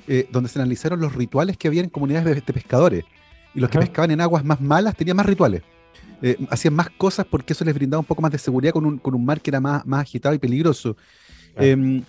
eh, 0.08 0.28
donde 0.30 0.48
se 0.48 0.58
analizaron 0.58 1.00
los 1.00 1.14
rituales 1.14 1.56
que 1.56 1.68
había 1.68 1.82
en 1.82 1.88
comunidades 1.88 2.34
de, 2.34 2.52
pescadores. 2.52 3.04
Y 3.54 3.60
los 3.60 3.70
que 3.70 3.78
pescaban 3.78 4.10
en 4.10 4.20
aguas 4.20 4.44
más 4.44 4.60
malas 4.60 4.96
tenían 4.96 5.16
más 5.16 5.26
rituales. 5.26 5.62
Hacían 6.50 6.74
más 6.74 6.90
cosas 6.90 7.26
porque 7.26 7.52
eso 7.52 7.64
les 7.64 7.74
brindaba 7.74 8.00
un 8.00 8.06
poco 8.06 8.22
más 8.22 8.32
de 8.32 8.38
seguridad 8.38 8.72
con 8.72 8.84
un, 8.86 9.24
mar 9.24 9.40
que 9.40 9.50
era 9.50 9.60
más, 9.60 9.86
más 9.86 10.02
agitado 10.02 10.34
y 10.34 10.38
peligroso. 10.38 10.96
Em, 11.56 12.02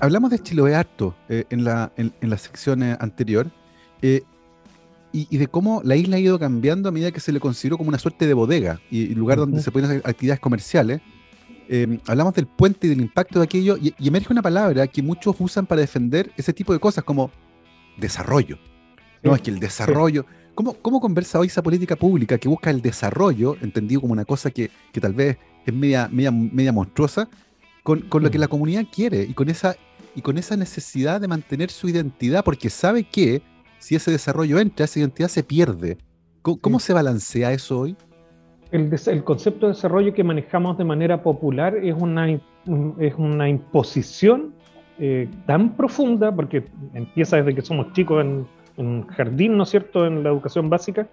hablamos 0.00 0.30
de 0.30 0.38
Chiloé 0.38 0.74
harto 0.74 1.16
eh, 1.28 1.44
en, 1.50 1.64
la, 1.64 1.92
en, 1.96 2.12
la 2.20 2.38
sección 2.38 2.82
eh, 2.82 2.96
anterior 3.00 3.50
eh, 4.02 4.22
y, 5.12 5.36
de 5.38 5.48
cómo 5.48 5.82
la 5.84 5.96
isla 5.96 6.16
ha 6.16 6.20
ido 6.20 6.38
cambiando 6.38 6.88
a 6.88 6.92
medida 6.92 7.10
que 7.10 7.18
se 7.18 7.32
le 7.32 7.40
consideró 7.40 7.76
como 7.76 7.88
una 7.88 7.98
suerte 7.98 8.28
de 8.28 8.34
bodega 8.34 8.80
y, 8.90 9.12
lugar 9.14 9.38
donde 9.38 9.60
se 9.60 9.72
pueden 9.72 9.90
hacer 9.90 10.02
actividades 10.04 10.38
comerciales. 10.38 11.00
hablamos 12.06 12.32
del 12.34 12.46
puente 12.46 12.86
y 12.86 12.90
del 12.90 13.00
impacto 13.00 13.40
de 13.40 13.44
aquello 13.46 13.76
y, 13.76 13.92
emerge 14.06 14.32
una 14.32 14.42
palabra 14.42 14.86
que 14.86 15.02
muchos 15.02 15.34
usan 15.40 15.66
para 15.66 15.80
defender 15.80 16.30
ese 16.36 16.52
tipo 16.52 16.72
de 16.72 16.78
cosas 16.78 17.02
como 17.02 17.32
desarrollo. 17.96 18.56
No, 19.22 19.34
es 19.34 19.42
que 19.42 19.50
el 19.50 19.58
desarrollo... 19.58 20.26
¿Cómo, 20.60 20.74
¿Cómo, 20.74 21.00
conversa 21.00 21.38
hoy 21.38 21.46
esa 21.46 21.62
política 21.62 21.96
pública 21.96 22.36
que 22.36 22.46
busca 22.46 22.68
el 22.68 22.82
desarrollo, 22.82 23.56
entendido 23.62 24.02
como 24.02 24.12
una 24.12 24.26
cosa 24.26 24.50
que, 24.50 24.70
que 24.92 25.00
tal 25.00 25.14
vez 25.14 25.38
es 25.64 25.72
media, 25.72 26.06
media, 26.12 26.30
media 26.30 26.70
monstruosa, 26.70 27.30
con, 27.82 28.04
lo 28.12 28.30
que 28.30 28.36
la 28.36 28.46
comunidad 28.46 28.84
quiere 28.94 29.22
y 29.22 29.32
con, 29.32 29.48
esa, 29.48 29.74
y 30.14 30.20
con 30.20 30.36
esa 30.36 30.58
necesidad 30.58 31.18
de 31.18 31.28
mantener 31.28 31.70
su 31.70 31.88
identidad, 31.88 32.44
porque 32.44 32.68
sabe 32.68 33.04
que 33.04 33.40
si 33.78 33.94
ese 33.94 34.10
desarrollo 34.10 34.60
entra, 34.60 34.84
esa 34.84 34.98
identidad 34.98 35.28
se 35.28 35.42
pierde. 35.42 35.96
¿Cómo, 36.42 36.78
se 36.78 36.92
balancea 36.92 37.52
eso 37.52 37.78
hoy? 37.78 37.96
El, 38.70 38.94
el, 39.06 39.24
concepto 39.24 39.64
de 39.64 39.72
desarrollo 39.72 40.12
que 40.12 40.22
manejamos 40.22 40.76
de 40.76 40.84
manera 40.84 41.22
popular 41.22 41.74
es 41.74 41.94
una, 41.98 42.30
es 42.30 43.14
una 43.16 43.48
imposición 43.48 44.52
eh, 44.98 45.26
tan 45.46 45.74
profunda, 45.74 46.36
porque 46.36 46.66
empieza 46.92 47.38
desde 47.38 47.54
que 47.54 47.62
somos 47.62 47.94
chicos 47.94 48.22
en, 48.22 48.46
en 48.80 49.06
jardín, 49.06 49.56
¿no 49.56 49.64
es 49.64 49.70
cierto?, 49.70 50.06
en 50.06 50.22
la 50.22 50.30
educación 50.30 50.68
básica, 50.68 51.06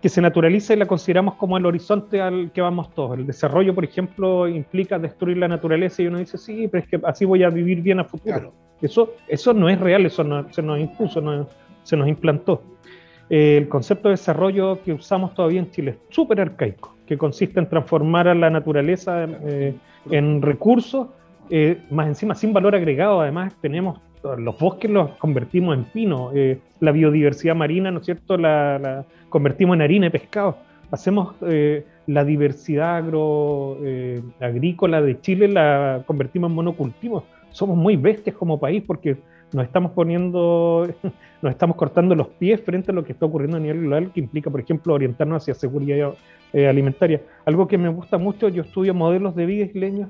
que 0.00 0.08
se 0.08 0.20
naturaliza 0.20 0.74
y 0.74 0.76
la 0.76 0.86
consideramos 0.86 1.34
como 1.34 1.56
el 1.56 1.66
horizonte 1.66 2.20
al 2.20 2.52
que 2.52 2.60
vamos 2.60 2.94
todos. 2.94 3.18
El 3.18 3.26
desarrollo, 3.26 3.74
por 3.74 3.84
ejemplo, 3.84 4.46
implica 4.46 4.98
destruir 4.98 5.38
la 5.38 5.48
naturaleza 5.48 6.02
y 6.02 6.06
uno 6.06 6.18
dice, 6.18 6.38
sí, 6.38 6.68
pero 6.68 6.84
es 6.84 6.90
que 6.90 7.00
así 7.04 7.24
voy 7.24 7.42
a 7.42 7.50
vivir 7.50 7.82
bien 7.82 7.98
a 7.98 8.04
futuro. 8.04 8.52
Eso, 8.80 9.14
eso 9.26 9.52
no 9.52 9.68
es 9.68 9.80
real, 9.80 10.06
eso 10.06 10.22
no, 10.22 10.52
se 10.52 10.62
nos 10.62 10.78
impuso, 10.78 11.20
no, 11.20 11.48
se 11.82 11.96
nos 11.96 12.06
implantó. 12.06 12.62
el 13.28 13.68
concepto 13.68 14.08
de 14.08 14.12
desarrollo 14.12 14.80
que 14.82 14.92
usamos 14.92 15.34
todavía 15.34 15.60
en 15.60 15.70
Chile 15.70 15.90
es 15.90 16.14
súper 16.14 16.40
arcaico, 16.40 16.96
que 17.04 17.18
consiste 17.18 17.58
en 17.58 17.68
transformar 17.68 18.28
a 18.28 18.34
la 18.34 18.50
naturaleza 18.50 19.24
eh, 19.24 19.74
en 20.10 20.40
recursos, 20.42 21.08
eh, 21.50 21.82
más 21.90 22.06
encima 22.06 22.34
sin 22.34 22.52
valor 22.52 22.76
agregado, 22.76 23.20
además 23.20 23.54
tenemos 23.60 24.00
los 24.36 24.58
bosques 24.58 24.90
los 24.90 25.10
convertimos 25.12 25.76
en 25.76 25.84
pino, 25.84 26.30
eh, 26.34 26.58
la 26.80 26.92
biodiversidad 26.92 27.54
marina, 27.54 27.90
¿no 27.90 28.00
es 28.00 28.06
cierto?, 28.06 28.36
la, 28.36 29.04
convertimos 29.28 29.76
en 29.76 29.82
harina 29.82 30.06
y 30.06 30.10
pescado. 30.10 30.58
Hacemos 30.90 31.34
eh, 31.42 31.84
la 32.06 32.24
diversidad 32.24 32.96
agro, 32.96 33.78
eh, 33.82 34.22
de 34.40 35.20
Chile, 35.20 35.48
la 35.48 36.02
convertimos 36.06 36.50
en 36.50 36.54
monocultivos. 36.54 37.24
Somos 37.50 37.76
muy 37.76 37.96
bestias 37.96 38.36
como 38.36 38.58
país 38.58 38.82
porque 38.86 39.16
nos 39.52 39.64
estamos 39.64 39.92
poniendo, 39.92 40.88
nos 41.42 41.50
estamos 41.50 41.76
cortando 41.76 42.14
los 42.14 42.28
pies 42.28 42.60
frente 42.62 42.90
a 42.90 42.94
lo 42.94 43.04
que 43.04 43.12
está 43.12 43.26
ocurriendo 43.26 43.56
a 43.56 43.60
nivel 43.60 43.80
global, 43.80 44.12
que 44.12 44.20
implica, 44.20 44.50
por 44.50 44.60
ejemplo, 44.60 44.94
orientarnos 44.94 45.42
hacia 45.42 45.54
seguridad 45.54 46.14
alimentaria. 46.54 47.20
Algo 47.44 47.68
que 47.68 47.76
me 47.76 47.90
gusta 47.90 48.16
mucho, 48.16 48.48
yo 48.48 48.62
estudio 48.62 48.94
modelos 48.94 49.34
de 49.34 49.44
vida 49.44 49.66
isleños 49.66 50.08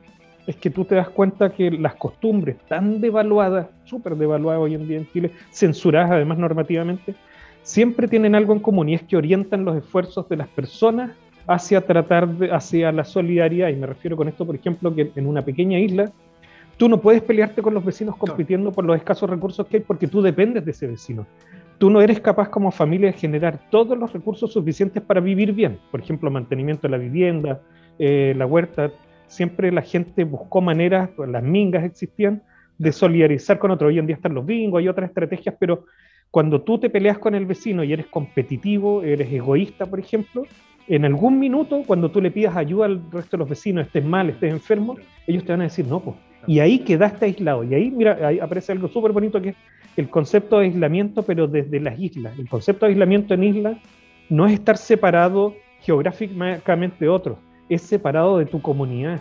es 0.48 0.56
que 0.56 0.70
tú 0.70 0.86
te 0.86 0.94
das 0.94 1.10
cuenta 1.10 1.50
que 1.50 1.70
las 1.70 1.94
costumbres 1.96 2.56
tan 2.68 3.02
devaluadas, 3.02 3.66
súper 3.84 4.16
devaluadas 4.16 4.62
hoy 4.62 4.74
en 4.74 4.88
día 4.88 4.96
en 4.96 5.06
Chile, 5.12 5.30
censuradas 5.50 6.10
además 6.10 6.38
normativamente, 6.38 7.14
siempre 7.62 8.08
tienen 8.08 8.34
algo 8.34 8.54
en 8.54 8.60
común 8.60 8.88
y 8.88 8.94
es 8.94 9.02
que 9.02 9.18
orientan 9.18 9.66
los 9.66 9.76
esfuerzos 9.76 10.26
de 10.26 10.38
las 10.38 10.48
personas 10.48 11.10
hacia 11.46 11.82
tratar 11.82 12.26
de, 12.28 12.50
hacia 12.50 12.90
la 12.92 13.04
solidaridad. 13.04 13.68
Y 13.68 13.76
me 13.76 13.86
refiero 13.86 14.16
con 14.16 14.26
esto, 14.26 14.46
por 14.46 14.54
ejemplo, 14.54 14.94
que 14.94 15.12
en 15.14 15.26
una 15.26 15.42
pequeña 15.42 15.78
isla, 15.78 16.10
tú 16.78 16.88
no 16.88 16.98
puedes 16.98 17.20
pelearte 17.20 17.60
con 17.60 17.74
los 17.74 17.84
vecinos 17.84 18.16
compitiendo 18.16 18.72
por 18.72 18.86
los 18.86 18.96
escasos 18.96 19.28
recursos 19.28 19.66
que 19.66 19.76
hay 19.76 19.82
porque 19.82 20.06
tú 20.06 20.22
dependes 20.22 20.64
de 20.64 20.70
ese 20.70 20.86
vecino. 20.86 21.26
Tú 21.76 21.90
no 21.90 22.00
eres 22.00 22.20
capaz 22.20 22.48
como 22.48 22.70
familia 22.70 23.12
de 23.12 23.18
generar 23.18 23.60
todos 23.70 23.98
los 23.98 24.14
recursos 24.14 24.50
suficientes 24.50 25.02
para 25.02 25.20
vivir 25.20 25.52
bien. 25.52 25.78
Por 25.90 26.00
ejemplo, 26.00 26.30
mantenimiento 26.30 26.88
de 26.88 26.92
la 26.92 26.96
vivienda, 26.96 27.60
eh, 27.98 28.32
la 28.34 28.46
huerta, 28.46 28.90
siempre 29.28 29.70
la 29.70 29.82
gente 29.82 30.24
buscó 30.24 30.60
maneras, 30.60 31.10
las 31.16 31.42
mingas 31.42 31.84
existían, 31.84 32.42
de 32.78 32.92
solidarizar 32.92 33.58
con 33.58 33.70
otro. 33.70 33.88
Hoy 33.88 33.98
en 33.98 34.06
día 34.06 34.16
están 34.16 34.34
los 34.34 34.44
bingos, 34.44 34.80
hay 34.80 34.88
otras 34.88 35.10
estrategias, 35.10 35.54
pero 35.58 35.84
cuando 36.30 36.60
tú 36.62 36.78
te 36.78 36.90
peleas 36.90 37.18
con 37.18 37.34
el 37.34 37.46
vecino 37.46 37.84
y 37.84 37.92
eres 37.92 38.06
competitivo, 38.06 39.02
eres 39.02 39.32
egoísta, 39.32 39.86
por 39.86 39.98
ejemplo, 39.98 40.44
en 40.86 41.04
algún 41.04 41.38
minuto, 41.38 41.82
cuando 41.86 42.10
tú 42.10 42.20
le 42.20 42.30
pidas 42.30 42.56
ayuda 42.56 42.86
al 42.86 43.02
resto 43.10 43.36
de 43.36 43.38
los 43.38 43.48
vecinos, 43.48 43.86
estés 43.86 44.04
mal, 44.04 44.30
estés 44.30 44.52
enfermo, 44.52 44.96
ellos 45.26 45.44
te 45.44 45.52
van 45.52 45.60
a 45.60 45.64
decir 45.64 45.86
no, 45.86 46.00
pues. 46.00 46.16
Y 46.46 46.60
ahí 46.60 46.78
quedaste 46.78 47.26
aislado. 47.26 47.62
Y 47.64 47.74
ahí, 47.74 47.90
mira, 47.90 48.18
ahí 48.26 48.38
aparece 48.38 48.72
algo 48.72 48.88
súper 48.88 49.12
bonito 49.12 49.40
que 49.42 49.50
es 49.50 49.56
el 49.96 50.08
concepto 50.08 50.58
de 50.58 50.66
aislamiento, 50.66 51.22
pero 51.24 51.46
desde 51.46 51.80
las 51.80 51.98
islas. 51.98 52.38
El 52.38 52.48
concepto 52.48 52.86
de 52.86 52.92
aislamiento 52.92 53.34
en 53.34 53.44
islas 53.44 53.76
no 54.30 54.46
es 54.46 54.54
estar 54.54 54.78
separado 54.78 55.54
geográficamente 55.80 56.96
de 57.00 57.08
otros, 57.08 57.38
es 57.68 57.82
separado 57.82 58.38
de 58.38 58.46
tu 58.46 58.60
comunidad. 58.60 59.20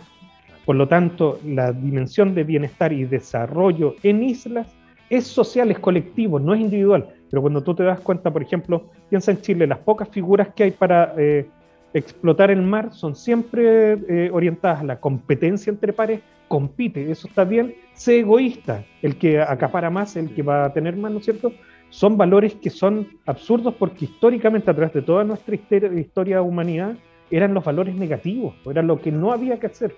Por 0.64 0.76
lo 0.76 0.86
tanto, 0.88 1.38
la 1.44 1.72
dimensión 1.72 2.34
de 2.34 2.44
bienestar 2.44 2.92
y 2.92 3.04
desarrollo 3.04 3.94
en 4.02 4.22
islas 4.22 4.74
es 5.08 5.26
social, 5.26 5.70
es 5.70 5.78
colectivo, 5.78 6.38
no 6.38 6.54
es 6.54 6.60
individual. 6.60 7.08
Pero 7.30 7.40
cuando 7.42 7.62
tú 7.62 7.74
te 7.74 7.84
das 7.84 8.00
cuenta, 8.00 8.30
por 8.30 8.42
ejemplo, 8.42 8.90
piensa 9.08 9.30
en 9.30 9.40
Chile, 9.40 9.66
las 9.66 9.78
pocas 9.78 10.08
figuras 10.10 10.48
que 10.54 10.64
hay 10.64 10.70
para 10.72 11.14
eh, 11.16 11.48
explotar 11.94 12.50
el 12.50 12.62
mar 12.62 12.92
son 12.92 13.16
siempre 13.16 13.92
eh, 13.92 14.30
orientadas 14.32 14.80
a 14.80 14.84
la 14.84 15.00
competencia 15.00 15.70
entre 15.70 15.92
pares, 15.92 16.20
compite, 16.48 17.10
eso 17.10 17.28
está 17.28 17.44
bien, 17.44 17.74
sé 17.94 18.20
egoísta, 18.20 18.84
el 19.02 19.16
que 19.16 19.40
acapara 19.40 19.90
más, 19.90 20.16
el 20.16 20.34
que 20.34 20.42
va 20.42 20.64
a 20.64 20.72
tener 20.72 20.96
más, 20.96 21.12
¿no 21.12 21.18
es 21.18 21.24
cierto? 21.24 21.52
son 21.90 22.16
valores 22.16 22.54
que 22.54 22.70
son 22.70 23.08
absurdos 23.26 23.74
porque 23.74 24.04
históricamente 24.04 24.70
a 24.70 24.74
través 24.74 24.92
de 24.92 25.02
toda 25.02 25.24
nuestra 25.24 25.54
historia 25.54 26.36
de 26.36 26.42
humanidad 26.42 26.96
eran 27.30 27.54
los 27.54 27.64
valores 27.64 27.94
negativos, 27.94 28.54
eran 28.66 28.86
lo 28.86 29.00
que 29.00 29.12
no 29.12 29.32
había 29.32 29.58
que 29.58 29.66
hacer. 29.66 29.94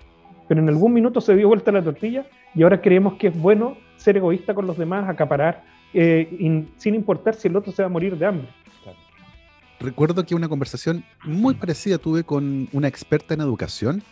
Pero 0.47 0.61
en 0.61 0.69
algún 0.69 0.93
minuto 0.93 1.21
se 1.21 1.35
dio 1.35 1.47
vuelta 1.47 1.71
la 1.71 1.83
tortilla 1.83 2.25
y 2.53 2.63
ahora 2.63 2.81
creemos 2.81 3.13
que 3.13 3.27
es 3.27 3.39
bueno 3.39 3.77
ser 3.97 4.17
egoísta 4.17 4.53
con 4.53 4.67
los 4.67 4.77
demás, 4.77 5.07
acaparar, 5.07 5.63
eh, 5.93 6.65
sin 6.77 6.95
importar 6.95 7.35
si 7.35 7.47
el 7.47 7.55
otro 7.55 7.71
se 7.71 7.81
va 7.81 7.87
a 7.87 7.89
morir 7.89 8.17
de 8.17 8.25
hambre. 8.25 8.47
Recuerdo 9.79 10.23
que 10.23 10.35
una 10.35 10.47
conversación 10.47 11.03
muy 11.23 11.55
parecida 11.55 11.97
tuve 11.97 12.23
con 12.23 12.69
una 12.71 12.87
experta 12.87 13.33
en 13.33 13.41
educación 13.41 14.03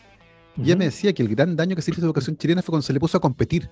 y 0.58 0.64
ella 0.64 0.76
me 0.76 0.86
decía 0.86 1.14
que 1.14 1.22
el 1.22 1.30
gran 1.30 1.56
daño 1.56 1.76
que 1.76 1.82
se 1.82 1.92
hizo 1.92 2.02
la 2.02 2.08
educación 2.08 2.38
chilena 2.38 2.62
fue 2.62 2.72
cuando 2.72 2.84
se 2.84 2.94
le 2.94 3.00
puso 3.00 3.18
a 3.18 3.22
competir. 3.22 3.70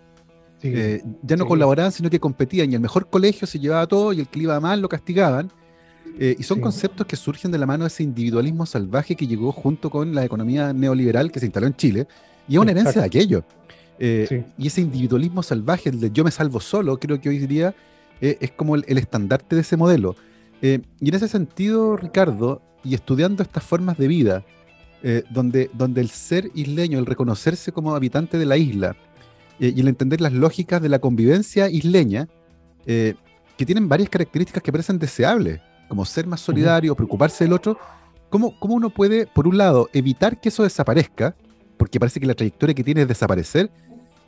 Eh, 0.63 1.01
ya 1.21 1.35
no 1.35 1.45
colaboraban, 1.45 1.91
sino 1.91 2.09
que 2.09 2.19
competían 2.19 2.71
y 2.71 2.75
el 2.75 2.81
mejor 2.81 3.09
colegio 3.09 3.45
se 3.45 3.59
llevaba 3.59 3.85
todo 3.87 4.13
y 4.13 4.21
el 4.21 4.27
que 4.27 4.39
iba 4.39 4.59
mal 4.59 4.81
lo 4.81 4.89
castigaban. 4.89 5.51
Eh, 6.19 6.35
y 6.37 6.43
son 6.43 6.59
conceptos 6.59 7.05
que 7.05 7.15
surgen 7.15 7.51
de 7.51 7.57
la 7.57 7.65
mano 7.65 7.83
de 7.83 7.89
ese 7.89 8.03
individualismo 8.03 8.65
salvaje 8.65 9.15
que 9.15 9.27
llegó 9.27 9.51
junto 9.51 9.89
con 9.89 10.15
la 10.15 10.25
economía 10.25 10.73
neoliberal 10.73 11.31
que 11.31 11.39
se 11.39 11.45
instaló 11.45 11.67
en 11.67 11.75
Chile 11.75 12.07
y 12.47 12.55
es 12.55 12.59
una 12.59 12.71
herencia 12.71 13.01
de 13.01 13.07
aquello. 13.07 13.43
Eh, 13.99 14.45
y 14.57 14.67
ese 14.67 14.81
individualismo 14.81 15.43
salvaje, 15.43 15.89
el 15.89 15.99
de 15.99 16.11
yo 16.11 16.23
me 16.23 16.31
salvo 16.31 16.59
solo, 16.59 16.99
creo 16.99 17.19
que 17.19 17.29
hoy 17.29 17.39
día 17.39 17.73
es 18.19 18.51
como 18.51 18.75
el, 18.75 18.97
estandarte 18.97 19.55
de 19.55 19.61
ese 19.61 19.77
modelo. 19.77 20.15
y 20.61 21.09
en 21.09 21.13
ese 21.13 21.27
sentido, 21.27 21.97
Ricardo, 21.97 22.61
y 22.83 22.95
estudiando 22.95 23.43
estas 23.43 23.63
formas 23.63 23.97
de 23.97 24.07
vida, 24.07 24.43
donde, 25.29 25.69
donde 25.73 26.01
el 26.01 26.09
ser 26.09 26.49
isleño, 26.55 26.97
el 26.97 27.05
reconocerse 27.05 27.71
como 27.71 27.95
habitante 27.95 28.39
de 28.39 28.45
la 28.47 28.57
isla, 28.57 28.95
eh, 29.59 29.73
y 29.75 29.79
el 29.81 29.87
entender 29.87 30.21
las 30.21 30.33
lógicas 30.33 30.81
de 30.81 30.89
la 30.89 30.99
convivencia 30.99 31.69
isleña, 31.69 32.27
eh, 32.85 33.15
que 33.57 33.65
tienen 33.65 33.89
varias 33.89 34.09
características 34.09 34.61
que 34.61 34.71
parecen 34.71 34.99
deseables, 34.99 35.59
como 35.87 36.05
ser 36.05 36.27
más 36.27 36.41
solidario, 36.41 36.95
preocuparse 36.95 37.43
del 37.43 37.53
otro, 37.53 37.77
¿cómo, 38.29 38.57
¿cómo 38.59 38.75
uno 38.75 38.89
puede, 38.89 39.27
por 39.27 39.47
un 39.47 39.57
lado, 39.57 39.89
evitar 39.93 40.39
que 40.39 40.49
eso 40.49 40.63
desaparezca, 40.63 41.35
porque 41.77 41.99
parece 41.99 42.19
que 42.19 42.25
la 42.25 42.33
trayectoria 42.33 42.75
que 42.75 42.83
tiene 42.83 43.01
es 43.01 43.07
desaparecer, 43.07 43.69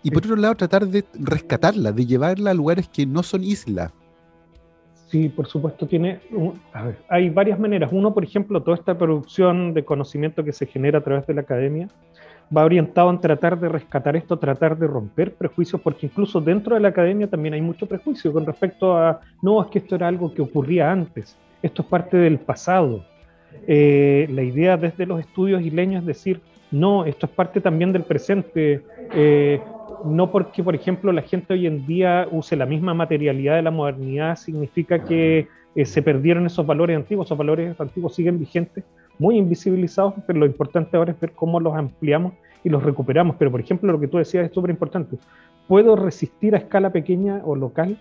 y 0.03 0.11
por 0.11 0.23
otro 0.23 0.35
lado 0.35 0.55
tratar 0.55 0.87
de 0.87 1.03
rescatarla, 1.13 1.91
de 1.91 2.05
llevarla 2.05 2.51
a 2.51 2.53
lugares 2.53 2.87
que 2.87 3.05
no 3.05 3.23
son 3.23 3.43
islas? 3.43 3.91
Sí, 5.07 5.27
por 5.27 5.47
supuesto, 5.47 5.87
tiene. 5.87 6.19
a 6.71 6.83
ver, 6.83 6.97
hay 7.09 7.29
varias 7.31 7.59
maneras. 7.59 7.89
Uno, 7.91 8.13
por 8.13 8.23
ejemplo, 8.23 8.61
toda 8.61 8.77
esta 8.77 8.95
producción 8.95 9.73
de 9.73 9.83
conocimiento 9.83 10.43
que 10.43 10.53
se 10.53 10.67
genera 10.67 10.99
a 10.99 11.01
través 11.01 11.25
de 11.25 11.33
la 11.33 11.41
academia 11.41 11.89
va 12.55 12.63
orientado 12.63 13.09
en 13.09 13.19
tratar 13.19 13.59
de 13.59 13.69
rescatar 13.69 14.15
esto, 14.15 14.37
tratar 14.37 14.77
de 14.77 14.87
romper 14.87 15.33
prejuicios, 15.33 15.81
porque 15.81 16.07
incluso 16.07 16.39
dentro 16.41 16.75
de 16.75 16.81
la 16.81 16.89
academia 16.89 17.27
también 17.27 17.55
hay 17.55 17.61
mucho 17.61 17.87
prejuicio 17.87 18.31
con 18.31 18.45
respecto 18.45 18.95
a, 18.97 19.21
no, 19.41 19.61
es 19.61 19.67
que 19.69 19.79
esto 19.79 19.95
era 19.95 20.07
algo 20.07 20.33
que 20.33 20.41
ocurría 20.41 20.91
antes, 20.91 21.35
esto 21.61 21.81
es 21.81 21.87
parte 21.87 22.17
del 22.17 22.39
pasado. 22.39 23.03
Eh, 23.67 24.27
la 24.31 24.43
idea 24.43 24.77
desde 24.77 25.05
los 25.05 25.19
estudios 25.19 25.61
isleños 25.61 26.01
es 26.01 26.07
decir, 26.07 26.41
no, 26.71 27.05
esto 27.05 27.25
es 27.25 27.31
parte 27.31 27.61
también 27.61 27.91
del 27.91 28.03
presente, 28.03 28.83
eh, 29.13 29.59
no 30.05 30.31
porque, 30.31 30.63
por 30.63 30.75
ejemplo, 30.75 31.11
la 31.11 31.23
gente 31.23 31.53
hoy 31.53 31.65
en 31.65 31.85
día 31.85 32.27
use 32.31 32.55
la 32.55 32.65
misma 32.65 32.93
materialidad 32.93 33.55
de 33.55 33.63
la 33.63 33.71
modernidad, 33.71 34.35
significa 34.35 35.03
que 35.03 35.47
eh, 35.75 35.85
se 35.85 36.01
perdieron 36.01 36.45
esos 36.45 36.65
valores 36.65 36.95
antiguos, 36.95 37.27
esos 37.27 37.37
valores 37.37 37.79
antiguos 37.79 38.13
siguen 38.15 38.39
vigentes, 38.39 38.83
muy 39.17 39.37
invisibilizados, 39.37 40.13
pero 40.25 40.39
lo 40.39 40.45
importante 40.45 40.95
ahora 40.95 41.11
es 41.11 41.19
ver 41.19 41.31
cómo 41.31 41.59
los 41.59 41.75
ampliamos 41.75 42.33
y 42.63 42.69
los 42.69 42.83
recuperamos. 42.83 43.35
Pero, 43.37 43.51
por 43.51 43.59
ejemplo, 43.59 43.91
lo 43.91 43.99
que 43.99 44.07
tú 44.07 44.17
decías 44.17 44.45
es 44.45 44.53
súper 44.53 44.69
importante. 44.69 45.17
Puedo 45.67 45.95
resistir 45.95 46.55
a 46.55 46.59
escala 46.59 46.91
pequeña 46.91 47.41
o 47.43 47.55
local 47.55 47.97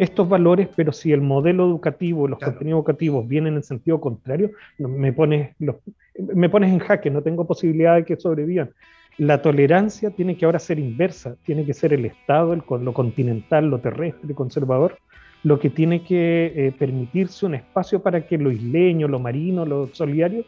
estos 0.00 0.26
valores, 0.30 0.66
pero 0.74 0.92
si 0.92 1.12
el 1.12 1.20
modelo 1.20 1.66
educativo, 1.66 2.26
los 2.26 2.38
contenidos 2.38 2.78
educativos 2.78 3.28
vienen 3.28 3.56
en 3.56 3.62
sentido 3.62 4.00
contrario, 4.00 4.50
me 4.78 5.12
pones, 5.12 5.54
me 6.34 6.48
pones 6.48 6.72
en 6.72 6.78
jaque, 6.78 7.10
no 7.10 7.20
tengo 7.20 7.46
posibilidad 7.46 7.96
de 7.96 8.06
que 8.06 8.16
sobrevivan. 8.16 8.70
La 9.18 9.42
tolerancia 9.42 10.08
tiene 10.08 10.38
que 10.38 10.46
ahora 10.46 10.58
ser 10.58 10.78
inversa, 10.78 11.36
tiene 11.44 11.66
que 11.66 11.74
ser 11.74 11.92
el 11.92 12.06
Estado, 12.06 12.54
el, 12.54 12.62
lo 12.82 12.94
continental, 12.94 13.68
lo 13.68 13.80
terrestre, 13.80 14.34
conservador, 14.34 14.96
lo 15.42 15.60
que 15.60 15.68
tiene 15.68 16.02
que 16.02 16.50
eh, 16.56 16.72
permitirse 16.78 17.44
un 17.44 17.56
espacio 17.56 18.02
para 18.02 18.26
que 18.26 18.38
lo 18.38 18.50
isleño, 18.50 19.06
lo 19.06 19.18
marino, 19.18 19.66
lo 19.66 19.88
solidario 19.88 20.46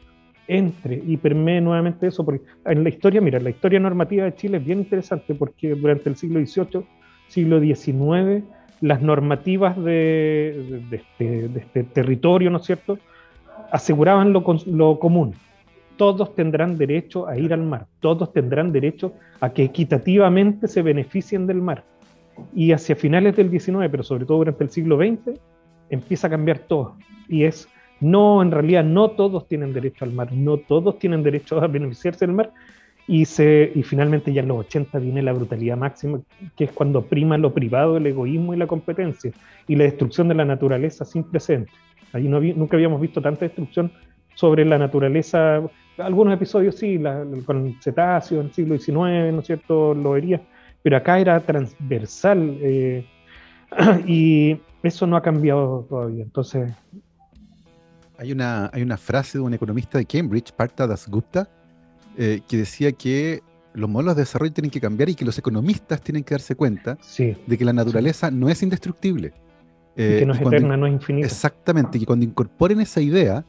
entre 0.49 1.03
y 1.07 1.19
permee 1.19 1.61
nuevamente 1.61 2.07
eso. 2.07 2.25
Porque 2.25 2.43
en 2.65 2.83
la 2.83 2.89
historia, 2.89 3.21
mira, 3.21 3.39
la 3.39 3.51
historia 3.51 3.79
normativa 3.79 4.25
de 4.25 4.35
Chile 4.35 4.57
es 4.57 4.65
bien 4.65 4.79
interesante 4.79 5.35
porque 5.35 5.75
durante 5.75 6.09
el 6.09 6.17
siglo 6.17 6.41
XVIII, 6.41 6.87
siglo 7.29 7.61
XIX, 7.61 8.45
las 8.83 9.01
normativas 9.01 9.83
de, 9.83 10.83
este, 10.91 11.47
este, 11.57 11.85
territorio, 11.85 12.51
¿no 12.51 12.59
es 12.59 12.65
cierto?, 12.65 12.99
aseguraban 13.71 14.33
lo, 14.33 14.45
lo 14.67 14.99
común. 14.99 15.35
Todos 15.97 16.35
tendrán 16.35 16.77
derecho 16.77 17.29
a 17.29 17.39
ir 17.39 17.55
al 17.55 17.63
mar, 17.63 17.87
todos 18.01 18.33
tendrán 18.33 18.73
derecho 18.73 19.15
a 19.41 19.51
que 19.51 19.63
equitativamente 19.63 20.67
se 20.67 20.83
beneficien 20.83 21.47
del 21.47 21.63
mar. 21.63 21.85
Y 22.55 22.73
hacia 22.73 22.97
finales 22.97 23.37
del 23.37 23.51
XIX, 23.51 23.89
pero 23.91 24.03
sobre 24.03 24.25
todo 24.25 24.39
durante 24.39 24.65
el 24.65 24.71
siglo 24.71 24.97
XX, 24.97 25.39
empieza 25.89 26.27
a 26.27 26.31
cambiar 26.31 26.59
todo. 26.59 26.97
Y 27.29 27.45
es 27.45 27.69
no, 28.01 28.43
en 28.43 28.51
realidad 28.51 28.83
no 28.83 29.13
todos 29.13 29.47
tienen 29.47 29.73
derecho 29.73 30.05
al 30.05 30.13
mar, 30.13 30.33
no 30.33 30.57
todos 30.57 30.99
tienen 30.99 31.23
derecho 31.23 31.63
a 31.63 31.69
beneficiarse 31.69 32.27
del 32.27 32.35
mar. 32.35 32.53
Y, 33.13 33.27
se, 33.27 33.71
y 33.75 33.83
finalmente 33.83 34.33
ya 34.33 34.41
en 34.41 34.49
los 34.49 34.61
80 34.61 34.99
viene 34.99 35.21
la 35.21 35.35
brutalidad 35.35 35.77
máxima, 35.77 36.23
que 36.57 36.65
es 36.65 36.73
cuando 36.73 37.03
prima 37.03 37.37
lo 37.37 37.53
privado, 37.53 37.99
el 37.99 38.07
egoísmo 38.07 38.55
y 38.55 38.57
la 38.57 38.67
competencia, 38.67 39.33
y 39.69 39.77
la 39.77 39.85
destrucción 39.85 40.29
de 40.29 40.35
la 40.35 40.47
naturaleza 40.47 41.05
sin 41.05 41.23
precedentes. 41.25 41.75
Allí 42.15 42.27
no 42.27 42.41
nunca 42.41 42.79
habíamos 42.79 43.03
visto 43.03 43.21
tanta 43.21 43.45
destrucción 43.45 43.93
sobre 44.35 44.65
la 44.65 44.79
naturaleza. 44.79 45.61
Algunos 45.99 46.33
episodios 46.33 46.77
sí, 46.77 46.99
con 47.45 47.77
cetáceos 47.83 48.41
en 48.41 48.47
el 48.47 48.55
siglo 48.55 48.79
XIX, 48.79 49.35
¿no 49.35 49.41
es 49.41 49.47
cierto? 49.47 49.93
Lo 49.93 50.13
vería, 50.13 50.41
pero 50.83 50.97
acá 50.97 51.19
era 51.19 51.39
transversal 51.41 52.57
eh, 52.63 53.05
y 54.07 54.57
eso 54.83 55.07
no 55.07 55.19
ha 55.19 55.23
cambiado 55.23 55.85
todavía. 55.87 56.23
Entonces, 56.23 56.73
hay 58.17 58.33
una, 58.33 58.71
hay 58.73 58.81
una 58.81 58.97
frase 58.97 59.37
de 59.37 59.45
un 59.45 59.53
economista 59.53 59.99
de 59.99 60.07
Cambridge, 60.07 60.51
Partha 60.53 60.87
Dasgupta, 60.87 61.47
eh, 62.17 62.41
que 62.47 62.59
decía 62.59 62.93
que 62.93 63.43
los 63.75 63.89
modelos 63.89 64.17
de 64.17 64.23
desarrollo 64.23 64.53
tienen 64.53 64.71
que 64.71 64.81
cambiar 64.81 65.09
y 65.09 65.15
que 65.15 65.25
los 65.25 65.39
economistas 65.39 66.01
tienen 66.03 66.25
que 66.25 66.35
darse 66.35 66.55
cuenta 66.55 66.99
de 67.19 67.59
que 67.59 67.65
la 67.65 67.73
naturaleza 67.73 68.31
no 68.31 68.49
es 68.49 68.63
indestructible. 68.63 69.33
que 69.97 70.19
eh, 70.19 70.27
no 70.27 70.35
es 70.35 70.41
eterna, 70.41 70.77
no 70.77 70.87
es 70.87 70.93
infinita. 70.93 71.27
Exactamente, 71.27 71.99
que 71.99 72.07
cuando 72.07 72.25
incorporen 72.25 72.81
esa 72.81 73.01
idea, 73.01 73.45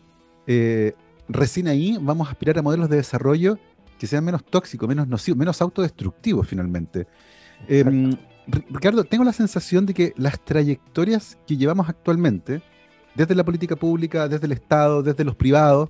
eh, 0.47 0.93
recién 1.27 1.67
ahí 1.67 1.97
vamos 1.99 2.27
a 2.27 2.31
aspirar 2.31 2.57
a 2.59 2.61
modelos 2.61 2.89
de 2.89 2.97
desarrollo 2.97 3.57
que 3.99 4.07
sean 4.07 4.23
menos 4.23 4.43
tóxicos, 4.43 4.87
menos 4.87 5.07
nocivos, 5.07 5.37
menos 5.37 5.61
autodestructivos 5.61 6.47
finalmente. 6.47 7.07
Em, 7.67 8.15
Ricardo, 8.47 9.03
tengo 9.05 9.23
la 9.23 9.31
sensación 9.31 9.85
de 9.85 9.93
que 9.93 10.13
las 10.17 10.43
trayectorias 10.43 11.37
que 11.47 11.55
llevamos 11.55 11.87
actualmente 11.87 12.61
desde 13.15 13.35
la 13.35 13.43
política 13.43 13.75
pública, 13.75 14.27
desde 14.27 14.45
el 14.45 14.51
Estado, 14.51 15.03
desde 15.03 15.23
los 15.23 15.35
privados, 15.35 15.89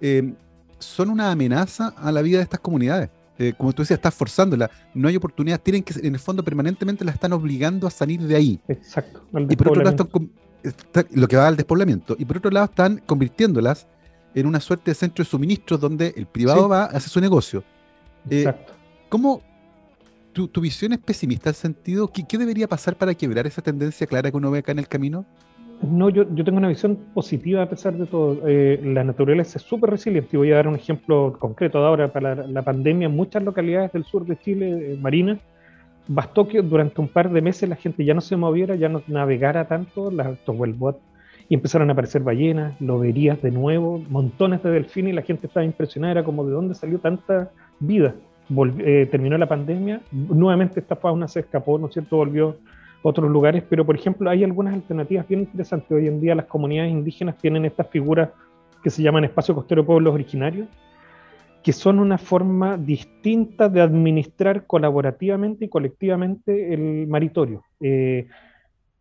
eh, 0.00 0.34
son 0.78 1.10
una 1.10 1.30
amenaza 1.30 1.88
a 1.96 2.12
la 2.12 2.22
vida 2.22 2.38
de 2.38 2.44
estas 2.44 2.60
comunidades. 2.60 3.10
Eh, 3.38 3.52
como 3.56 3.72
tú 3.72 3.82
decías, 3.82 3.98
estás 3.98 4.14
forzándola, 4.14 4.70
no 4.94 5.08
hay 5.08 5.16
oportunidad, 5.16 5.60
tienen 5.60 5.82
que, 5.82 5.94
en 6.00 6.14
el 6.14 6.20
fondo, 6.20 6.42
permanentemente 6.42 7.04
la 7.04 7.12
están 7.12 7.32
obligando 7.32 7.86
a 7.86 7.90
salir 7.90 8.20
de 8.20 8.34
ahí. 8.34 8.60
Exacto. 8.66 9.22
Y 9.48 9.56
por 9.56 9.68
otro 9.68 9.82
lado, 9.82 10.08
lo 11.10 11.28
que 11.28 11.36
va 11.36 11.46
al 11.46 11.56
despoblamiento, 11.56 12.16
y 12.18 12.24
por 12.24 12.38
otro 12.38 12.50
lado, 12.50 12.66
están 12.66 13.02
convirtiéndolas 13.04 13.86
en 14.34 14.46
una 14.46 14.60
suerte 14.60 14.90
de 14.90 14.94
centro 14.94 15.22
de 15.22 15.30
suministros 15.30 15.80
donde 15.80 16.14
el 16.16 16.26
privado 16.26 16.68
va 16.68 16.84
a 16.84 16.86
hacer 16.86 17.10
su 17.10 17.20
negocio. 17.20 17.62
Eh, 18.30 18.40
Exacto. 18.40 18.72
¿Cómo, 19.08 19.42
tu, 20.32 20.60
visión 20.60 20.92
es 20.92 20.98
pesimista 20.98 21.50
al 21.50 21.54
sentido? 21.54 22.08
¿qué, 22.08 22.26
¿Qué 22.26 22.38
debería 22.38 22.68
pasar 22.68 22.96
para 22.96 23.14
quebrar 23.14 23.46
esa 23.46 23.62
tendencia 23.62 24.06
clara 24.06 24.30
que 24.30 24.36
uno 24.36 24.50
ve 24.50 24.60
acá 24.60 24.72
en 24.72 24.78
el 24.78 24.88
camino? 24.88 25.26
No, 25.82 26.08
yo, 26.08 26.24
yo, 26.34 26.42
tengo 26.44 26.58
una 26.58 26.68
visión 26.68 26.96
positiva 27.12 27.62
a 27.62 27.68
pesar 27.68 27.94
de 27.96 28.06
todo. 28.06 28.40
Eh, 28.46 28.80
la 28.82 29.04
naturaleza 29.04 29.58
es 29.58 29.64
súper 29.64 29.90
resiliente. 29.90 30.30
Y 30.32 30.36
voy 30.38 30.52
a 30.52 30.56
dar 30.56 30.68
un 30.68 30.74
ejemplo 30.74 31.36
concreto 31.38 31.78
de 31.80 31.86
ahora. 31.86 32.12
Para 32.12 32.34
la, 32.34 32.62
pandemia, 32.62 33.06
en 33.06 33.16
muchas 33.16 33.42
localidades 33.42 33.92
del 33.92 34.04
sur 34.04 34.24
de 34.24 34.38
Chile, 34.38 34.92
eh, 34.92 34.98
Marina, 35.00 35.38
bastó 36.08 36.48
que 36.48 36.62
durante 36.62 37.00
un 37.00 37.08
par 37.08 37.30
de 37.30 37.42
meses 37.42 37.68
la 37.68 37.76
gente 37.76 38.04
ya 38.04 38.14
no 38.14 38.20
se 38.20 38.36
moviera, 38.36 38.74
ya 38.74 38.88
no 38.88 39.02
navegara 39.06 39.66
tanto, 39.68 40.10
las 40.10 40.38
wellboats, 40.46 41.00
y 41.48 41.54
empezaron 41.54 41.90
a 41.90 41.92
aparecer 41.92 42.22
ballenas, 42.22 42.80
loberías 42.80 43.40
de 43.42 43.50
nuevo, 43.50 44.02
montones 44.08 44.62
de 44.62 44.70
delfines, 44.70 45.12
y 45.12 45.16
la 45.16 45.22
gente 45.22 45.46
estaba 45.46 45.64
impresionada. 45.64 46.12
Era 46.12 46.24
como, 46.24 46.44
¿de 46.44 46.52
dónde 46.52 46.74
salió 46.74 46.98
tanta 46.98 47.50
vida? 47.80 48.14
Eh, 48.78 49.08
terminó 49.10 49.36
la 49.36 49.48
pandemia, 49.48 50.00
nuevamente 50.12 50.78
esta 50.80 50.96
fauna 50.96 51.26
se 51.26 51.40
escapó, 51.40 51.78
¿no 51.78 51.88
es 51.88 51.92
cierto? 51.92 52.16
Volvió 52.16 52.56
otros 53.02 53.30
lugares, 53.30 53.62
pero 53.68 53.84
por 53.84 53.96
ejemplo 53.96 54.28
hay 54.30 54.44
algunas 54.44 54.74
alternativas 54.74 55.28
bien 55.28 55.40
interesantes. 55.40 55.90
Hoy 55.90 56.08
en 56.08 56.20
día 56.20 56.34
las 56.34 56.46
comunidades 56.46 56.90
indígenas 56.90 57.36
tienen 57.38 57.64
estas 57.64 57.88
figuras 57.88 58.30
que 58.82 58.90
se 58.90 59.02
llaman 59.02 59.24
espacio 59.24 59.54
costero 59.54 59.84
pueblos 59.84 60.14
originarios, 60.14 60.68
que 61.62 61.72
son 61.72 61.98
una 61.98 62.18
forma 62.18 62.76
distinta 62.76 63.68
de 63.68 63.80
administrar 63.80 64.66
colaborativamente 64.66 65.64
y 65.64 65.68
colectivamente 65.68 66.72
el 66.72 67.06
maritorio. 67.08 67.64
Eh, 67.80 68.28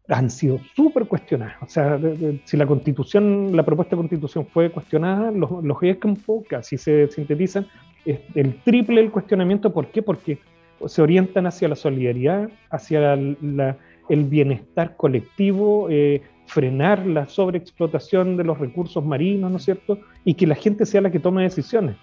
han 0.07 0.29
sido 0.29 0.59
súper 0.75 1.07
cuestionadas. 1.07 1.55
O 1.61 1.67
sea, 1.67 1.99
si 2.43 2.57
la 2.57 2.67
constitución, 2.67 3.55
la 3.55 3.63
propuesta 3.63 3.95
de 3.95 4.01
constitución 4.01 4.47
fue 4.47 4.71
cuestionada, 4.71 5.31
los, 5.31 5.63
los 5.63 5.79
que 5.79 6.55
así 6.55 6.77
se 6.77 7.07
sintetizan, 7.07 7.67
es 8.05 8.19
el 8.35 8.61
triple 8.61 9.01
del 9.01 9.11
cuestionamiento. 9.11 9.73
¿Por 9.73 9.87
qué? 9.87 10.01
Porque 10.01 10.39
se 10.87 11.01
orientan 11.01 11.47
hacia 11.47 11.67
la 11.67 11.75
solidaridad, 11.75 12.49
hacia 12.69 13.13
el 13.13 14.23
bienestar 14.25 14.95
colectivo, 14.95 15.87
eh, 15.89 16.21
frenar 16.47 17.05
la 17.05 17.27
sobreexplotación 17.27 18.37
de 18.37 18.43
los 18.43 18.59
recursos 18.59 19.03
marinos, 19.03 19.51
¿no 19.51 19.57
es 19.57 19.63
cierto? 19.63 19.99
Y 20.23 20.35
que 20.35 20.47
la 20.47 20.55
gente 20.55 20.85
sea 20.85 21.01
la 21.01 21.11
que 21.11 21.19
tome 21.19 21.43
decisiones. 21.43 21.95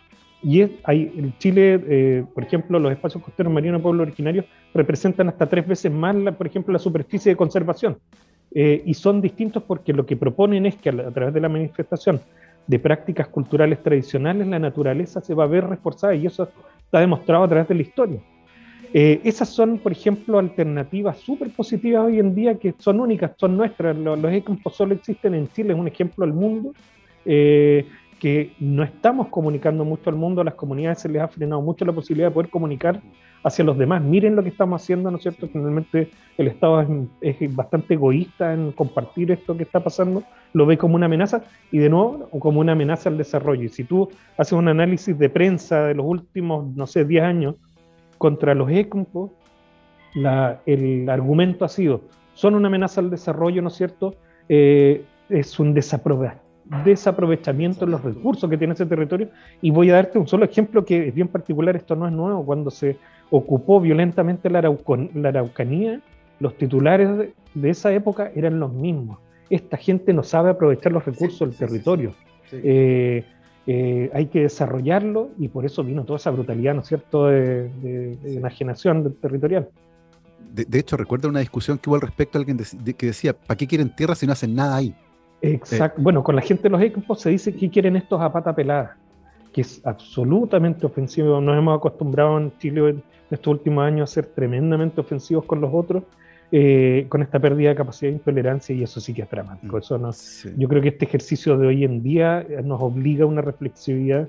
Y 0.43 0.63
hay, 0.83 1.13
en 1.17 1.37
Chile, 1.39 1.81
eh, 1.89 2.25
por 2.35 2.43
ejemplo, 2.43 2.81
los 2.81 2.91
espacios 2.91 3.23
costeros 3.23 3.53
marinos 3.53 3.79
de 3.79 3.83
pueblos 3.83 4.07
originarios 4.09 4.45
representan 4.75 5.29
hasta 5.29 5.47
tres 5.47 5.67
veces 5.67 5.93
más, 5.93 6.17
por 6.35 6.47
ejemplo, 6.47 6.73
la 6.73 6.81
superficie 6.81 7.31
de 7.31 7.37
conservación. 7.37 7.99
Eh, 8.55 8.83
y 8.85 8.95
son 8.95 9.21
distintos 9.21 9.63
porque 9.63 9.93
lo 9.93 10.05
que 10.05 10.17
proponen 10.17 10.67
es 10.67 10.77
que 10.77 10.91
a, 10.91 11.11
través 11.11 11.33
de 11.33 11.41
la 11.41 11.49
manifestación 11.49 12.21
de 12.67 12.79
prácticas 12.79 13.29
culturales 13.29 13.83
tradicionales, 13.83 14.47
la 14.47 14.59
naturaleza 14.59 15.21
se 15.21 15.35
va 15.35 15.45
a 15.45 15.47
ver 15.47 15.65
reforzada 15.65 16.15
y 16.15 16.27
eso 16.27 16.49
está 16.85 17.01
demostrado 17.01 17.45
a 17.45 17.49
través 17.49 17.69
de 17.69 17.75
la 17.77 17.83
historia. 17.83 18.21
Eh, 18.95 19.21
esas 19.25 19.49
son, 19.49 19.79
por 19.79 19.93
ejemplo, 19.93 20.39
alternativas 20.39 21.19
súper 21.19 21.51
positivas 21.51 22.05
hoy 22.05 22.19
en 22.19 22.35
día 22.35 22.59
que 22.59 22.75
son 22.79 23.01
únicas, 23.01 23.33
son 23.37 23.57
nuestras. 23.57 23.97
Los, 23.97 24.19
los 24.19 24.75
solo 24.75 24.95
existen 24.95 25.35
en 25.35 25.49
Chile, 25.49 25.73
es 25.73 25.79
un 25.79 25.89
ejemplo 25.89 26.25
al 26.25 26.33
mundo 26.33 26.73
que 28.23 28.53
no 28.61 28.85
estamos 28.85 29.27
comunicando 29.31 29.85
mucho 29.85 30.09
al 30.09 30.15
mundo, 30.15 30.43
a 30.43 30.45
las 30.45 30.55
comunidades 30.55 31.01
se 31.01 31.09
les 31.09 31.21
ha 31.21 31.27
frenado 31.27 31.61
mucho 31.61 31.85
la 31.85 31.93
posibilidad 31.93 32.29
de 32.29 32.35
poder 32.35 32.51
comunicar 32.51 33.03
hacia 33.43 33.65
los 33.65 33.77
demás. 33.77 34.01
Miren 34.01 34.37
lo 34.37 34.45
que 34.45 34.51
estamos 34.51 34.81
haciendo, 34.81 35.11
¿no 35.11 35.17
es 35.17 35.25
cierto? 35.25 35.49
Finalmente 35.49 36.09
el 36.39 36.47
Estado 36.47 36.87
es, 37.21 37.57
bastante 37.57 37.95
egoísta 37.95 38.55
en 38.55 38.71
compartir 38.71 39.33
esto 39.33 39.57
que 39.57 39.65
está 39.65 39.81
pasando, 39.81 40.23
lo 40.53 40.67
ve 40.67 40.79
como 40.79 40.95
una 40.95 41.07
amenaza 41.07 41.43
y 41.73 41.79
de 41.79 41.89
nuevo 41.89 42.29
como 42.39 42.61
una 42.61 42.73
amenaza 42.73 43.09
al 43.09 43.19
desarrollo. 43.19 43.65
Y 43.65 43.71
si 43.71 43.83
tú 43.83 44.09
haces 44.39 44.53
un 44.53 44.69
análisis 44.69 45.19
de 45.19 45.29
prensa 45.29 45.87
de 45.87 45.95
los 45.95 46.07
últimos, 46.07 46.65
no 46.77 46.87
sé, 46.87 47.05
10 47.05 47.25
años 47.25 47.57
contra 48.23 48.55
los 48.55 48.71
ECMPO, 48.71 49.33
el 50.65 51.09
argumento 51.09 51.65
ha 51.65 51.69
sido, 51.69 52.03
son 52.35 52.55
una 52.55 52.69
amenaza 52.69 53.01
al 53.01 53.11
desarrollo, 53.11 53.61
¿no 53.63 53.69
es 53.69 53.75
cierto? 53.75 54.15
Eh, 54.49 55.05
es 55.29 55.59
un 55.59 55.75
desaprovechamiento 55.75 57.85
de 57.85 57.91
los 57.91 58.05
recursos 58.05 58.49
que 58.49 58.57
tiene 58.57 58.75
ese 58.75 58.87
territorio. 58.87 59.29
Y 59.61 59.73
voy 59.73 59.91
a 59.91 59.95
darte 59.95 60.21
un 60.21 60.29
solo 60.29 60.45
ejemplo 60.45 60.85
que 60.85 61.09
es 61.09 61.13
bien 61.13 61.27
particular, 61.27 61.75
esto 61.75 61.97
no 61.97 62.07
es 62.07 62.13
nuevo, 62.13 62.47
cuando 62.47 62.71
se 62.71 62.97
ocupó 63.31 63.81
violentamente 63.81 64.49
la, 64.49 64.61
Araucanía, 64.61 66.01
los 66.39 66.57
titulares 66.57 67.33
de, 67.55 67.69
esa 67.69 67.93
época 67.93 68.31
eran 68.37 68.61
los 68.61 68.73
mismos. 68.73 69.19
Esta 69.51 69.77
gente 69.77 70.13
no 70.13 70.23
sabe 70.23 70.51
aprovechar 70.51 70.93
los 70.93 71.05
recursos 71.05 71.41
del 71.41 71.57
territorio. 71.59 72.15
Eh, 72.53 73.25
eh, 73.67 74.11
hay 74.13 74.27
que 74.27 74.41
desarrollarlo 74.41 75.31
y 75.39 75.49
por 75.49 75.65
eso 75.65 75.85
vino 75.85 76.05
toda 76.05 76.17
esa 76.17 76.31
brutalidad, 76.31 76.75
¿no 76.75 76.81
es 76.81 76.89
cierto?, 76.89 77.27
de, 77.27 77.71
enajenación 78.25 79.15
territorial. 79.21 79.69
De, 80.53 80.79
hecho, 80.79 80.97
recuerdo 80.97 81.29
una 81.29 81.41
discusión 81.41 81.79
que 81.79 81.89
hubo 81.89 81.97
al 81.97 82.03
respecto, 82.03 82.39
alguien 82.39 82.59
que 82.59 83.07
decía, 83.07 83.33
¿para 83.33 83.57
qué 83.57 83.67
quieren 83.67 83.95
tierra 83.95 84.15
si 84.15 84.27
no 84.27 84.33
hacen 84.33 84.55
nada 84.55 84.77
ahí? 84.77 84.95
Exacto. 85.41 86.01
bueno, 86.03 86.23
con 86.23 86.37
la 86.37 86.43
gente 86.43 86.65
de 86.65 86.71
los 86.71 86.83
equipos 86.83 87.21
se 87.21 87.31
dice 87.31 87.55
que 87.55 87.71
quieren 87.71 87.97
estos 87.97 88.21
a 88.21 88.33
pata 88.33 88.55
pelada, 88.55 88.97
que 89.53 89.63
es 89.63 89.81
absolutamente 89.85 90.85
ofensivo. 90.85 91.41
Nos 91.41 91.57
hemos 91.57 91.79
acostumbrado 91.79 92.39
en 92.39 92.57
Chile 92.59 92.91
en 92.91 93.03
estos 93.31 93.53
últimos 93.53 93.85
años 93.85 94.11
a 94.11 94.15
ser 94.15 94.27
tremendamente 94.27 95.01
ofensivos 95.01 95.45
con 95.45 95.61
los 95.61 95.71
otros, 95.73 96.05
eh, 96.55 97.07
con 97.09 97.23
esta 97.23 97.41
pérdida 97.41 97.71
de 97.71 97.77
capacidad 97.77 98.11
de 98.11 98.19
intolerancia, 98.19 98.77
y 98.77 98.83
eso 98.83 99.01
sí 99.01 99.15
que 99.15 99.23
es 99.23 99.31
dramático. 99.31 99.75
Mm, 99.75 99.79
eso 99.79 99.97
no, 99.97 100.11
Yo 100.59 100.69
creo 100.69 100.83
que 100.83 100.89
este 100.89 101.07
ejercicio 101.07 101.57
de 101.57 101.67
hoy 101.67 101.83
en 101.83 102.03
día 102.03 102.43
eh, 102.43 102.61
nos 102.63 102.83
obliga 102.83 103.25
a 103.25 103.27
una 103.27 103.41
reflexividad 103.41 104.29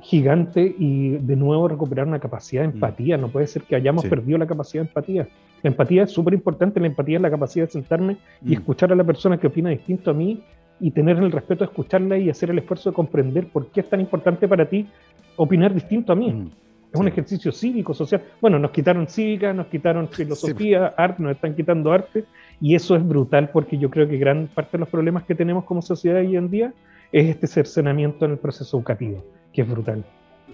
gigante 0.00 0.72
y 0.78 1.16
de 1.16 1.34
nuevo 1.34 1.66
recuperar 1.66 2.06
una 2.06 2.20
capacidad 2.20 2.62
de 2.62 2.68
mm. 2.68 2.74
empatía. 2.74 3.16
No 3.16 3.26
puede 3.26 3.48
ser 3.48 3.62
que 3.62 3.74
hayamos 3.74 4.06
perdido 4.06 4.38
la 4.38 4.46
capacidad 4.46 4.84
de 4.84 4.88
empatía. 4.88 5.28
La 5.64 5.70
empatía 5.70 6.04
es 6.04 6.12
súper 6.12 6.34
importante, 6.34 6.78
la 6.78 6.86
empatía 6.86 7.16
es 7.16 7.22
la 7.22 7.30
capacidad 7.30 7.66
de 7.66 7.72
sentarme 7.72 8.18
y 8.40 8.50
mm. 8.50 8.52
escuchar 8.52 8.92
a 8.92 8.94
la 8.94 9.02
persona 9.02 9.36
que 9.36 9.48
opina 9.48 9.70
distinto 9.70 10.12
a 10.12 10.14
mí 10.14 10.40
y 10.78 10.92
tener 10.92 11.16
el 11.18 11.32
respeto 11.32 11.64
de 11.64 11.70
escucharla 11.70 12.18
y 12.18 12.30
hacer 12.30 12.50
el 12.50 12.58
esfuerzo 12.58 12.90
de 12.90 12.94
comprender 12.94 13.48
por 13.48 13.66
qué 13.72 13.80
es 13.80 13.88
tan 13.88 14.00
importante 14.00 14.46
para 14.46 14.68
ti 14.68 14.86
opinar 15.34 15.74
distinto 15.74 16.12
a 16.12 16.14
mí. 16.14 16.32
Mm. 16.32 16.50
Es 16.92 16.98
un 16.98 17.08
ejercicio 17.08 17.52
cívico, 17.52 17.92
social. 17.92 18.22
Bueno, 18.40 18.58
nos 18.58 18.70
quitaron 18.70 19.06
cívica, 19.08 19.52
nos 19.52 19.66
quitaron 19.66 20.08
filosofía, 20.08 20.94
arte, 20.96 21.22
nos 21.22 21.32
están 21.32 21.54
quitando 21.54 21.92
arte, 21.92 22.24
y 22.60 22.74
eso 22.74 22.96
es 22.96 23.06
brutal 23.06 23.50
porque 23.50 23.76
yo 23.76 23.90
creo 23.90 24.08
que 24.08 24.16
gran 24.16 24.48
parte 24.48 24.72
de 24.72 24.78
los 24.78 24.88
problemas 24.88 25.24
que 25.24 25.34
tenemos 25.34 25.64
como 25.64 25.82
sociedad 25.82 26.20
hoy 26.20 26.36
en 26.36 26.50
día 26.50 26.72
es 27.12 27.28
este 27.28 27.46
cercenamiento 27.46 28.24
en 28.24 28.32
el 28.32 28.38
proceso 28.38 28.78
educativo, 28.78 29.24
que 29.52 29.62
es 29.62 29.68
brutal. 29.68 30.04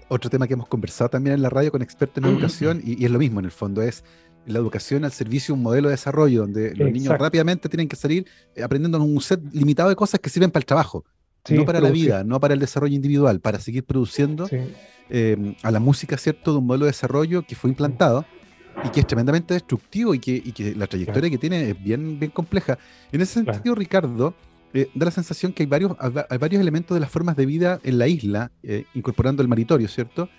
Otro 0.09 0.29
tema 0.29 0.45
que 0.45 0.53
hemos 0.53 0.67
conversado 0.67 1.09
también 1.09 1.35
en 1.35 1.41
la 1.41 1.49
radio 1.49 1.71
con 1.71 1.81
expertos 1.81 2.23
en 2.23 2.29
educación, 2.31 2.81
y, 2.83 3.01
y 3.01 3.05
es 3.05 3.11
lo 3.11 3.19
mismo 3.19 3.39
en 3.39 3.45
el 3.45 3.51
fondo, 3.51 3.81
es 3.81 4.03
la 4.45 4.59
educación 4.59 5.05
al 5.05 5.11
servicio 5.11 5.53
de 5.53 5.57
un 5.57 5.63
modelo 5.63 5.87
de 5.87 5.93
desarrollo, 5.93 6.41
donde 6.41 6.75
los 6.75 6.91
niños 6.91 7.17
rápidamente 7.17 7.69
tienen 7.69 7.87
que 7.87 7.95
salir 7.95 8.25
eh, 8.55 8.63
aprendiendo 8.63 9.01
un 9.01 9.21
set 9.21 9.41
limitado 9.51 9.89
de 9.89 9.95
cosas 9.95 10.19
que 10.19 10.29
sirven 10.29 10.51
para 10.51 10.61
el 10.61 10.65
trabajo, 10.65 11.05
no 11.49 11.65
para 11.65 11.79
la 11.79 11.89
vida, 11.89 12.23
no 12.23 12.39
para 12.39 12.53
el 12.53 12.59
desarrollo 12.59 12.95
individual, 12.95 13.39
para 13.39 13.59
seguir 13.59 13.83
produciendo 13.83 14.47
em, 15.09 15.55
a 15.61 15.71
la 15.71 15.79
música, 15.79 16.17
¿cierto?, 16.17 16.51
de 16.53 16.59
un 16.59 16.65
modelo 16.65 16.85
de 16.85 16.91
desarrollo 16.91 17.43
que 17.43 17.55
fue 17.55 17.69
implantado 17.69 18.25
y 18.83 18.89
que 18.89 18.99
es 18.99 19.07
tremendamente 19.07 19.53
destructivo 19.53 20.13
y 20.13 20.19
que, 20.19 20.73
la 20.75 20.87
trayectoria 20.87 21.29
que 21.29 21.37
tiene 21.37 21.69
es 21.69 21.83
bien, 21.83 22.19
bien 22.19 22.31
compleja. 22.31 22.77
En 23.11 23.21
ese 23.21 23.43
sentido, 23.43 23.75
Ricardo, 23.75 24.33
eh, 24.73 24.89
da 24.93 25.05
la 25.05 25.11
sensación 25.11 25.53
que 25.53 25.63
hay 25.63 25.67
varios, 25.67 25.95
hay 26.29 26.37
varios 26.37 26.61
elementos 26.61 26.95
de 26.95 27.01
las 27.01 27.09
formas 27.09 27.35
de 27.35 27.45
vida 27.45 27.79
en 27.83 27.97
la 27.97 28.07
isla, 28.07 28.51
eh, 28.63 28.85
incorporando 28.93 29.41
el 29.41 29.47
maritorio, 29.47 29.87
¿cierto?, 29.87 30.29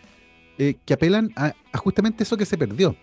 que 0.58 0.94
apelan 0.94 1.32
a 1.36 1.52
justamente 1.76 2.22
eso 2.22 2.38
que 2.38 2.46
se 2.46 2.56
perdió 2.56 2.96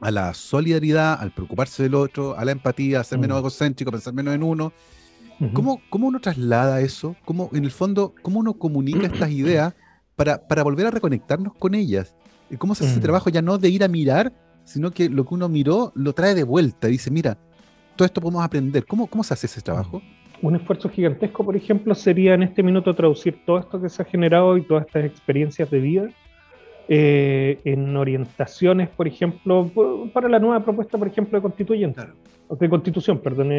a 0.00 0.10
la 0.10 0.34
solidaridad, 0.34 1.20
al 1.20 1.32
preocuparse 1.32 1.82
del 1.82 1.94
otro, 1.94 2.36
a 2.36 2.44
la 2.44 2.52
empatía, 2.52 3.00
a 3.00 3.04
ser 3.04 3.18
menos 3.18 3.36
mm. 3.36 3.40
egocéntrico, 3.40 3.90
a 3.90 3.92
pensar 3.92 4.14
menos 4.14 4.34
en 4.34 4.42
uno. 4.42 4.72
¿Cómo, 5.52 5.80
¿Cómo, 5.88 6.08
uno 6.08 6.20
traslada 6.20 6.80
eso? 6.80 7.14
¿Cómo, 7.24 7.50
en 7.52 7.64
el 7.64 7.70
fondo, 7.70 8.14
cómo 8.22 8.40
uno 8.40 8.54
comunica 8.54 9.06
estas 9.12 9.30
ideas 9.30 9.74
para, 10.16 10.46
para 10.48 10.62
volver 10.62 10.86
a 10.86 10.90
reconectarnos 10.90 11.54
con 11.54 11.74
ellas? 11.74 12.14
¿Cómo 12.58 12.74
se 12.74 12.84
hace 12.84 12.92
ese 12.92 13.00
mm. 13.00 13.02
trabajo 13.02 13.30
ya 13.30 13.42
no 13.42 13.58
de 13.58 13.68
ir 13.68 13.84
a 13.84 13.88
mirar, 13.88 14.32
sino 14.64 14.90
que 14.90 15.08
lo 15.08 15.24
que 15.24 15.34
uno 15.34 15.48
miró 15.48 15.92
lo 15.94 16.12
trae 16.12 16.34
de 16.34 16.44
vuelta? 16.44 16.88
Dice, 16.88 17.10
mira, 17.10 17.38
todo 17.94 18.06
esto 18.06 18.20
podemos 18.20 18.42
aprender. 18.42 18.86
¿Cómo, 18.86 19.06
cómo 19.06 19.22
se 19.22 19.34
hace 19.34 19.46
ese 19.46 19.60
trabajo? 19.60 20.02
Un 20.40 20.56
esfuerzo 20.56 20.88
gigantesco, 20.88 21.44
por 21.44 21.56
ejemplo, 21.56 21.94
sería 21.94 22.34
en 22.34 22.44
este 22.44 22.62
minuto 22.62 22.94
traducir 22.94 23.44
todo 23.44 23.58
esto 23.58 23.80
que 23.80 23.88
se 23.88 24.02
ha 24.02 24.04
generado 24.04 24.56
y 24.56 24.62
todas 24.62 24.86
estas 24.86 25.04
experiencias 25.04 25.70
de 25.70 25.80
vida 25.80 26.08
eh, 26.88 27.60
en 27.64 27.96
orientaciones, 27.96 28.88
por 28.88 29.06
ejemplo, 29.06 29.70
para 30.12 30.28
la 30.28 30.38
nueva 30.38 30.64
propuesta, 30.64 30.96
por 30.96 31.08
ejemplo, 31.08 31.36
de 31.36 31.42
constituyente, 31.42 32.02
de 32.48 32.68
constitución, 32.68 33.18
perdón. 33.18 33.52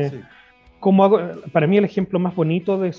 Como 0.80 1.10
para 1.52 1.68
mí 1.68 1.78
el 1.78 1.84
ejemplo 1.84 2.20
más 2.20 2.36
bonito 2.36 2.80
de, 2.80 2.90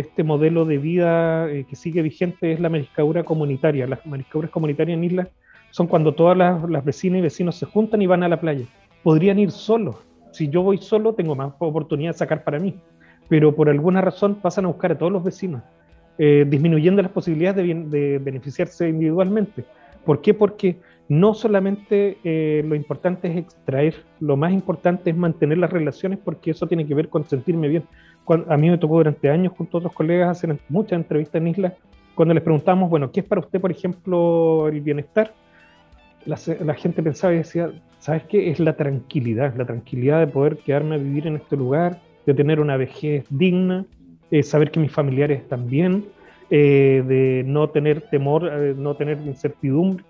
este 0.00 0.24
modelo 0.24 0.64
de 0.64 0.78
vida 0.78 1.48
eh, 1.50 1.64
que 1.68 1.76
sigue 1.76 2.02
vigente 2.02 2.52
es 2.52 2.60
la 2.60 2.68
mariscadura 2.68 3.22
comunitaria. 3.22 3.86
Las 3.86 4.04
mariscaduras 4.04 4.50
comunitarias 4.50 4.96
en 4.96 5.04
islas 5.04 5.28
son 5.70 5.86
cuando 5.86 6.14
todas 6.14 6.36
las, 6.36 6.68
las, 6.68 6.84
vecinas 6.84 7.20
y 7.20 7.22
vecinos 7.22 7.56
se 7.56 7.66
juntan 7.66 8.02
y 8.02 8.06
van 8.06 8.24
a 8.24 8.28
la 8.28 8.40
playa. 8.40 8.66
Podrían 9.04 9.38
ir 9.38 9.52
solos. 9.52 9.96
Si 10.32 10.48
yo 10.48 10.62
voy 10.62 10.78
solo, 10.78 11.14
tengo 11.14 11.36
más 11.36 11.52
oportunidad 11.58 12.12
de 12.12 12.18
sacar 12.18 12.42
para 12.42 12.58
mí. 12.58 12.74
Pero 13.28 13.54
por 13.54 13.68
alguna 13.68 14.00
razón 14.00 14.36
pasan 14.36 14.64
a 14.64 14.68
buscar 14.68 14.92
a 14.92 14.98
todos 14.98 15.12
los 15.12 15.22
vecinos, 15.22 15.62
eh, 16.18 16.44
disminuyendo 16.48 17.02
las 17.02 17.12
posibilidades 17.12 17.64
de, 17.64 17.98
de 17.98 18.18
beneficiarse 18.18 18.88
individualmente. 18.88 19.64
¿Por 20.04 20.22
qué? 20.22 20.34
Porque 20.34 20.78
no 21.08 21.34
solamente 21.34 22.18
eh, 22.22 22.62
lo 22.66 22.74
importante 22.74 23.28
es 23.28 23.36
extraer, 23.36 23.94
lo 24.20 24.36
más 24.36 24.52
importante 24.52 25.10
es 25.10 25.16
mantener 25.16 25.58
las 25.58 25.72
relaciones 25.72 26.18
porque 26.22 26.50
eso 26.50 26.66
tiene 26.66 26.86
que 26.86 26.94
ver 26.94 27.08
con 27.08 27.24
sentirme 27.24 27.68
bien. 27.68 27.84
a 28.48 28.56
mí 28.56 28.68
me 28.68 28.78
tocó 28.78 28.96
durante 28.96 29.30
años 29.30 29.54
junto 29.56 29.76
a 29.76 29.78
otros 29.78 29.94
colegas 29.94 30.30
hacer 30.30 30.58
muchas 30.68 30.98
entrevistas 30.98 31.40
en 31.40 31.48
islas 31.48 31.72
cuando 32.18 32.34
les 32.34 32.42
preguntamos, 32.42 32.90
bueno, 32.90 33.12
¿qué 33.12 33.20
es 33.20 33.26
para 33.26 33.40
usted, 33.40 33.60
por 33.60 33.70
ejemplo, 33.70 34.66
el 34.66 34.80
bienestar? 34.80 35.32
La, 36.26 36.74
gente 36.74 37.00
pensaba 37.00 37.32
y 37.32 37.36
decía, 37.36 37.70
¿sabes 38.00 38.24
qué? 38.24 38.50
Es 38.50 38.58
la 38.58 38.76
tranquilidad, 38.76 39.54
la 39.54 39.64
tranquilidad 39.64 40.18
de 40.18 40.26
poder 40.26 40.58
quedarme 40.58 40.96
a 40.96 40.98
vivir 40.98 41.28
en 41.28 41.36
este 41.36 41.56
lugar, 41.56 42.00
de 42.26 42.34
tener 42.34 42.58
una 42.58 42.76
vejez 42.76 43.24
digna, 43.30 43.86
eh, 44.32 44.42
saber 44.42 44.72
que 44.72 44.80
mis 44.80 44.90
familiares 44.90 45.42
están 45.42 45.68
bien, 45.68 46.06
eh, 46.50 47.04
de 47.06 47.44
no 47.46 47.70
tener 47.70 48.00
temor, 48.10 48.50
eh, 48.52 48.74
no 48.76 48.96
tener 48.96 49.18
incertidumbre, 49.24 50.02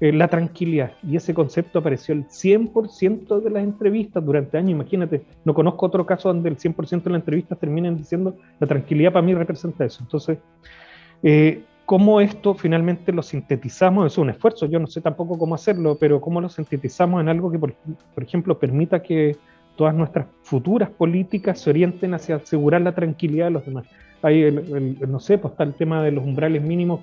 eh, 0.00 0.12
la 0.12 0.28
tranquilidad. 0.28 0.92
Y 1.02 1.16
ese 1.16 1.34
concepto 1.34 1.80
apareció 1.80 2.14
el 2.14 2.26
100% 2.26 3.40
de 3.40 3.50
las 3.50 3.64
entrevistas 3.64 4.24
durante 4.24 4.56
años. 4.56 4.70
Imagínate, 4.70 5.22
no 5.44 5.54
conozco 5.54 5.86
otro 5.86 6.06
caso 6.06 6.28
donde 6.28 6.48
el 6.48 6.56
100% 6.56 7.02
de 7.02 7.10
las 7.10 7.20
entrevistas 7.20 7.58
terminen 7.58 7.96
diciendo 7.96 8.36
la 8.60 8.66
tranquilidad 8.66 9.12
para 9.12 9.24
mí 9.24 9.34
representa 9.34 9.84
eso. 9.84 10.02
Entonces, 10.02 10.38
¿cómo 11.88 12.20
esto 12.20 12.52
finalmente 12.52 13.14
lo 13.14 13.22
sintetizamos? 13.22 14.12
Es 14.12 14.18
un 14.18 14.28
esfuerzo, 14.28 14.66
yo 14.66 14.78
no 14.78 14.86
sé 14.86 15.00
tampoco 15.00 15.38
cómo 15.38 15.54
hacerlo, 15.54 15.96
pero 15.98 16.20
cómo 16.20 16.38
lo 16.38 16.50
sintetizamos 16.50 17.22
en 17.22 17.30
algo 17.30 17.50
que, 17.50 17.58
por, 17.58 17.72
ejemplo, 18.22 18.58
permita 18.58 19.02
que 19.02 19.38
todas 19.74 19.94
nuestras 19.94 20.26
futuras 20.42 20.90
políticas 20.90 21.58
se 21.58 21.70
orienten 21.70 22.12
hacia 22.12 22.36
asegurar 22.36 22.82
la 22.82 22.94
tranquilidad 22.94 23.46
de 23.46 23.52
los 23.52 23.64
demás. 23.64 23.86
Hay, 24.20 24.52
no 25.08 25.18
sé, 25.18 25.38
pues 25.38 25.52
está 25.52 25.64
el 25.64 25.72
tema 25.72 26.02
de 26.02 26.12
los 26.12 26.22
umbrales 26.24 26.62
mínimos, 26.62 27.00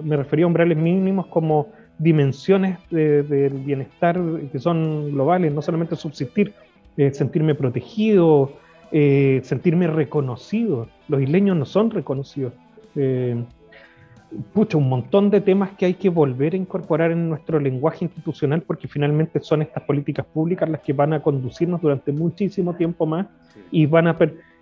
me 0.00 0.16
refería 0.16 0.44
a 0.44 0.48
umbrales 0.48 0.78
mínimos 0.78 1.26
como 1.26 1.72
dimensiones 1.98 2.78
del 2.90 3.52
bienestar 3.64 4.20
que 4.52 4.58
son 4.58 5.12
globales, 5.12 5.52
no 5.52 5.62
solamente 5.62 5.96
subsistir, 5.96 6.52
eh, 6.96 7.12
sentirme 7.12 7.54
protegido, 7.54 8.52
eh, 8.92 9.40
sentirme 9.42 9.86
reconocido. 9.86 10.88
Los 11.08 11.22
isleños 11.22 11.56
no 11.56 11.64
son 11.64 11.90
reconocidos. 11.90 12.52
Eh, 12.94 13.42
pucha, 14.52 14.76
un 14.76 14.88
montón 14.88 15.30
de 15.30 15.40
temas 15.40 15.70
que 15.72 15.86
hay 15.86 15.94
que 15.94 16.08
volver 16.08 16.54
a 16.54 16.56
incorporar 16.56 17.12
en 17.12 17.28
nuestro 17.28 17.60
lenguaje 17.60 18.04
institucional 18.04 18.62
porque 18.62 18.88
finalmente 18.88 19.40
son 19.40 19.62
estas 19.62 19.82
políticas 19.84 20.26
públicas 20.26 20.68
las 20.68 20.80
que 20.80 20.92
van 20.92 21.12
a 21.12 21.22
conducirnos 21.22 21.80
durante 21.80 22.12
muchísimo 22.12 22.74
tiempo 22.74 23.06
más 23.06 23.26
y 23.70 23.86
van 23.86 24.08
a... 24.08 24.16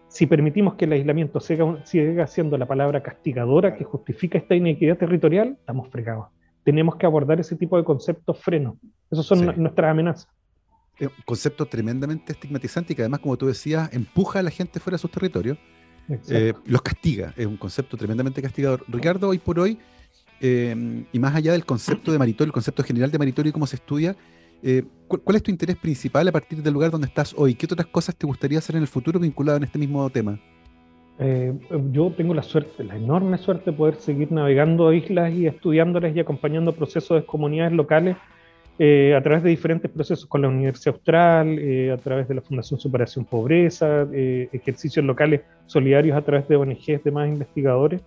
si 0.09 0.27
permitimos 0.27 0.75
que 0.75 0.85
el 0.85 0.93
aislamiento 0.93 1.41
siga, 1.41 1.79
siga 1.85 2.27
siendo 2.27 2.59
la 2.59 2.67
palabra 2.67 3.03
castigadora 3.03 3.75
que 3.75 3.85
justifica 3.85 4.39
esta 4.39 4.55
inequidad 4.55 4.99
territorial, 4.99 5.57
estamos 5.59 5.89
fregados. 5.89 6.27
Tenemos 6.65 6.97
que 6.97 7.07
abordar 7.07 7.39
ese 7.41 7.57
tipo 7.57 7.77
de 7.77 7.85
conceptos 7.85 8.39
frenos. 8.39 8.77
Esas 9.11 9.27
son 9.27 9.45
nuestras 9.57 9.91
amenazas. 9.91 10.29
un 11.01 11.11
concepto 11.25 11.67
tremendamente 11.67 12.33
estigmatizante 12.33 12.93
y 12.93 12.97
que 12.97 13.03
además, 13.03 13.21
como 13.21 13.37
tú 13.37 13.47
decías, 13.47 13.93
empuja 13.93 14.41
a 14.41 14.43
la 14.43 14.51
gente 14.51 14.81
fuera 14.81 14.97
de 14.97 15.01
sus 15.01 15.11
territorios 15.11 15.59
eh, 16.29 16.53
los 16.67 16.83
castiga, 16.83 17.33
es 17.37 17.47
un 17.47 17.57
concepto 17.57 17.97
tremendamente 17.97 18.43
castigador. 18.43 18.85
Ricardo, 18.89 19.29
hoy 19.29 19.39
por 19.39 19.59
hoy, 19.59 19.79
eh, 20.41 21.05
y 21.13 21.19
más 21.19 21.35
allá 21.35 21.53
del 21.53 21.65
concepto 21.65 22.13
de 22.13 22.19
maritorio, 22.19 22.49
el 22.49 22.53
concepto 22.53 22.83
general 22.83 23.11
de 23.11 23.19
maritorio 23.19 23.51
y 23.51 23.53
cómo 23.53 23.67
se 23.67 23.77
estudia, 23.77 24.15
eh, 24.63 24.85
¿cuál, 25.09 25.37
es 25.37 25.43
tu 25.43 25.51
interés 25.51 25.77
principal 25.77 26.29
a 26.29 26.33
partir 26.33 26.63
del 26.63 26.75
lugar 26.75 26.91
donde 26.91 27.07
estás 27.07 27.35
hoy? 27.37 27.55
¿Qué 27.55 27.67
otras 27.67 27.87
cosas 27.87 28.17
te 28.17 28.27
gustaría 28.27 28.59
hacer 28.59 28.77
en 28.77 28.83
el 28.83 28.89
futuro 28.89 29.19
vinculado 29.19 29.57
en 29.57 29.65
este 29.65 29.79
mismo 29.79 30.09
tema? 30.11 30.39
Yo 31.19 32.13
tengo 32.17 32.35
la 32.35 32.43
suerte, 32.43 32.83
la 32.83 32.97
enorme 32.97 33.39
suerte 33.39 33.71
de 33.71 33.77
poder 33.77 33.97
seguir 33.97 34.33
navegando 34.33 34.93
islas 34.93 35.33
y 35.33 35.47
estudiándolas 35.47 36.15
y 36.17 36.21
acompañando 36.21 36.73
procesos 36.73 37.21
de 37.21 37.27
comunidades 37.27 37.73
locales 37.73 38.17
eh, 38.77 39.15
a 39.17 39.23
través 39.23 39.45
de 39.45 39.51
diferentes 39.51 39.89
procesos 39.89 40.27
con 40.27 40.43
la 40.43 40.49
Universidad 40.49 40.97
Austral, 40.97 41.59
eh, 41.61 41.93
a 41.93 41.97
través 41.97 42.27
de 42.27 42.35
la 42.35 42.41
Fundación 42.41 42.81
Superación 42.81 43.25
Pobreza, 43.25 44.05
eh, 44.13 44.49
ejercicios 44.53 45.05
locales 45.05 45.43
solidarios 45.67 46.17
a 46.17 46.23
través 46.23 46.49
de 46.49 46.57
ONGs, 46.57 47.05
de 47.05 47.11
más 47.13 47.29
investigadores. 47.29 48.03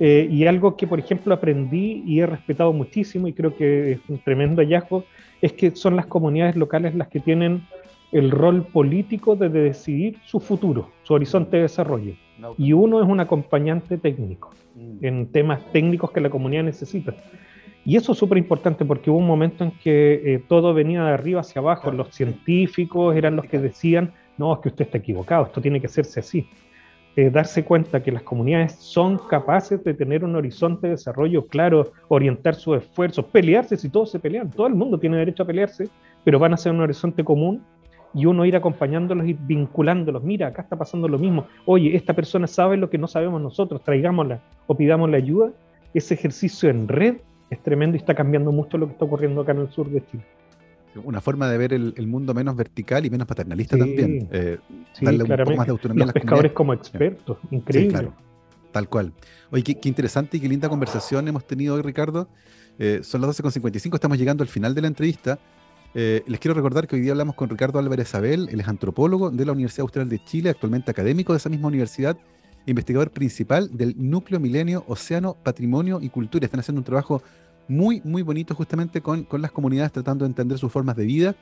y 0.00 0.46
algo 0.46 0.76
que, 0.76 0.86
por 0.86 1.00
ejemplo, 1.00 1.34
aprendí 1.34 2.04
y 2.06 2.20
he 2.20 2.26
respetado 2.26 2.72
muchísimo 2.72 3.26
y 3.26 3.32
creo 3.32 3.56
que 3.56 3.92
es 3.92 3.98
un 4.08 4.18
tremendo 4.18 4.62
hallazgo, 4.62 5.04
es 5.42 5.52
que 5.52 5.72
son 5.72 5.96
las 5.96 6.06
comunidades 6.06 6.54
locales 6.54 6.94
las 6.94 7.08
que 7.08 7.18
tienen 7.18 7.62
el 8.12 8.30
rol 8.30 8.64
político 8.66 9.34
de 9.34 9.48
decidir 9.48 10.16
su 10.24 10.38
futuro, 10.38 10.90
su 11.02 11.14
horizonte 11.14 11.56
de 11.56 11.62
desarrollo. 11.62 12.14
Y 12.58 12.72
uno 12.72 13.02
es 13.02 13.08
un 13.08 13.20
acompañante 13.20 13.98
técnico 13.98 14.50
mm. 14.74 15.04
en 15.04 15.26
temas 15.26 15.60
técnicos 15.72 16.10
que 16.10 16.20
la 16.20 16.30
comunidad 16.30 16.64
necesita. 16.64 17.14
Y 17.84 17.96
eso 17.96 18.12
es 18.12 18.18
súper 18.18 18.38
importante 18.38 18.84
porque 18.84 19.10
hubo 19.10 19.18
un 19.18 19.26
momento 19.26 19.64
en 19.64 19.70
que 19.72 20.14
eh, 20.24 20.44
todo 20.48 20.72
venía 20.72 21.04
de 21.04 21.12
arriba 21.12 21.40
hacia 21.40 21.60
abajo. 21.60 21.90
Los 21.92 22.14
científicos 22.14 23.14
eran 23.14 23.36
los 23.36 23.44
que 23.46 23.58
decían, 23.58 24.12
no, 24.38 24.54
es 24.54 24.60
que 24.60 24.68
usted 24.70 24.86
está 24.86 24.98
equivocado, 24.98 25.46
esto 25.46 25.60
tiene 25.60 25.80
que 25.80 25.86
hacerse 25.86 26.20
así. 26.20 26.48
Eh, 27.16 27.30
darse 27.30 27.64
cuenta 27.64 28.02
que 28.02 28.10
las 28.10 28.24
comunidades 28.24 28.72
son 28.72 29.18
capaces 29.28 29.84
de 29.84 29.94
tener 29.94 30.24
un 30.24 30.34
horizonte 30.34 30.88
de 30.88 30.94
desarrollo 30.94 31.46
claro, 31.46 31.92
orientar 32.08 32.56
sus 32.56 32.78
esfuerzos, 32.78 33.26
pelearse 33.26 33.76
si 33.76 33.88
todos 33.88 34.10
se 34.10 34.18
pelean, 34.18 34.50
todo 34.50 34.66
el 34.66 34.74
mundo 34.74 34.98
tiene 34.98 35.18
derecho 35.18 35.44
a 35.44 35.46
pelearse, 35.46 35.88
pero 36.24 36.40
van 36.40 36.54
a 36.54 36.56
ser 36.56 36.72
un 36.72 36.80
horizonte 36.80 37.22
común 37.22 37.62
y 38.14 38.26
uno 38.26 38.46
ir 38.46 38.56
acompañándolos 38.56 39.26
y 39.26 39.32
vinculándolos. 39.32 40.22
Mira, 40.22 40.48
acá 40.48 40.62
está 40.62 40.76
pasando 40.76 41.08
lo 41.08 41.18
mismo. 41.18 41.46
Oye, 41.66 41.96
esta 41.96 42.14
persona 42.14 42.46
sabe 42.46 42.76
lo 42.76 42.88
que 42.88 42.96
no 42.96 43.08
sabemos 43.08 43.42
nosotros, 43.42 43.82
traigámosla 43.82 44.40
o 44.66 44.76
pidámosle 44.76 45.16
ayuda. 45.16 45.52
Ese 45.92 46.14
ejercicio 46.14 46.70
en 46.70 46.88
red 46.88 47.16
es 47.50 47.62
tremendo 47.62 47.96
y 47.96 48.00
está 48.00 48.14
cambiando 48.14 48.52
mucho 48.52 48.78
lo 48.78 48.86
que 48.86 48.92
está 48.92 49.04
ocurriendo 49.04 49.40
acá 49.40 49.52
en 49.52 49.60
el 49.60 49.70
sur 49.70 49.90
de 49.90 50.04
Chile. 50.06 50.24
Una 51.02 51.20
forma 51.20 51.48
de 51.48 51.58
ver 51.58 51.72
el, 51.72 52.06
mundo 52.06 52.34
menos 52.34 52.54
vertical 52.54 53.04
y 53.04 53.10
menos 53.10 53.26
paternalista 53.26 53.76
también. 53.76 54.28
Eh, 54.30 54.58
darle 55.00 55.24
un 55.24 55.28
poco 55.28 55.56
más 55.56 55.66
de 55.66 55.72
autonomía 55.72 56.04
a 56.04 56.06
las 56.06 56.14
pescadores 56.14 56.52
como 56.52 56.72
expertos, 56.72 57.38
increíble. 57.50 58.10
tal 58.70 58.88
cual. 58.88 59.12
Oye, 59.50 59.62
qué, 59.62 59.88
interesante 59.88 60.36
y 60.36 60.40
qué 60.40 60.48
linda 60.48 60.68
conversación 60.68 61.26
hemos 61.26 61.44
tenido 61.44 61.74
hoy, 61.74 61.82
Ricardo. 61.82 62.28
Eh, 62.78 63.00
son 63.02 63.20
las 63.22 63.42
12.55, 63.42 63.94
estamos 63.94 64.18
llegando 64.18 64.42
al 64.42 64.48
final 64.48 64.72
de 64.72 64.82
la 64.82 64.86
entrevista. 64.86 65.40
Eh, 65.94 66.24
les 66.26 66.40
quiero 66.40 66.54
recordar 66.54 66.88
que 66.88 66.96
hoy 66.96 67.02
día 67.02 67.12
hablamos 67.12 67.36
con 67.36 67.48
Ricardo 67.48 67.78
Álvarez 67.78 68.14
Abel, 68.16 68.48
él 68.50 68.60
es 68.60 68.66
antropólogo 68.66 69.30
de 69.30 69.46
la 69.46 69.52
Universidad 69.52 69.82
Austral 69.82 70.08
de 70.08 70.22
Chile, 70.24 70.50
actualmente 70.50 70.90
académico 70.90 71.32
de 71.32 71.36
esa 71.36 71.48
misma 71.48 71.68
universidad 71.68 72.16
investigador 72.66 73.10
principal 73.10 73.68
del 73.76 73.94
Núcleo 73.96 74.40
Milenio 74.40 74.84
Océano, 74.88 75.36
Patrimonio 75.42 76.00
y 76.00 76.08
Cultura. 76.08 76.46
Están 76.46 76.60
haciendo 76.60 76.80
un 76.80 76.84
trabajo 76.84 77.22
muy, 77.68 78.00
muy 78.04 78.22
bonito 78.22 78.54
justamente 78.54 79.00
con, 79.00 79.26
las 79.38 79.52
comunidades, 79.52 79.92
tratando 79.92 80.24
de 80.24 80.30
entender 80.30 80.58
sus 80.58 80.72
formas 80.72 80.96
de 80.96 81.04
vida 81.04 81.36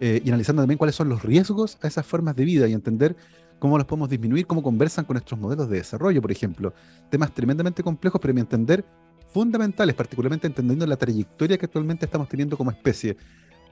eh, 0.00 0.20
y 0.24 0.28
analizando 0.28 0.62
también 0.62 0.76
cuáles 0.76 0.96
son 0.96 1.08
los 1.08 1.22
riesgos 1.22 1.78
a 1.82 1.86
esas 1.86 2.04
formas 2.04 2.36
de 2.36 2.44
vida 2.44 2.68
y 2.68 2.72
entender 2.72 3.16
cómo 3.58 3.78
los 3.78 3.86
podemos 3.86 4.10
disminuir, 4.10 4.46
cómo 4.46 4.62
conversan 4.62 5.04
con 5.04 5.14
nuestros 5.14 5.40
modelos 5.40 5.68
de 5.70 5.78
desarrollo, 5.78 6.20
por 6.20 6.32
ejemplo. 6.32 6.74
Temas 7.10 7.32
tremendamente 7.32 7.82
complejos, 7.82 8.20
pero 8.20 8.32
a 8.32 8.34
mi 8.34 8.40
entender 8.40 8.84
fundamentales, 9.28 9.94
particularmente 9.94 10.46
entendiendo 10.46 10.86
la 10.86 10.96
trayectoria 10.96 11.56
que 11.56 11.66
actualmente 11.66 12.04
estamos 12.04 12.28
teniendo 12.28 12.56
como 12.56 12.70
especie. 12.70 13.16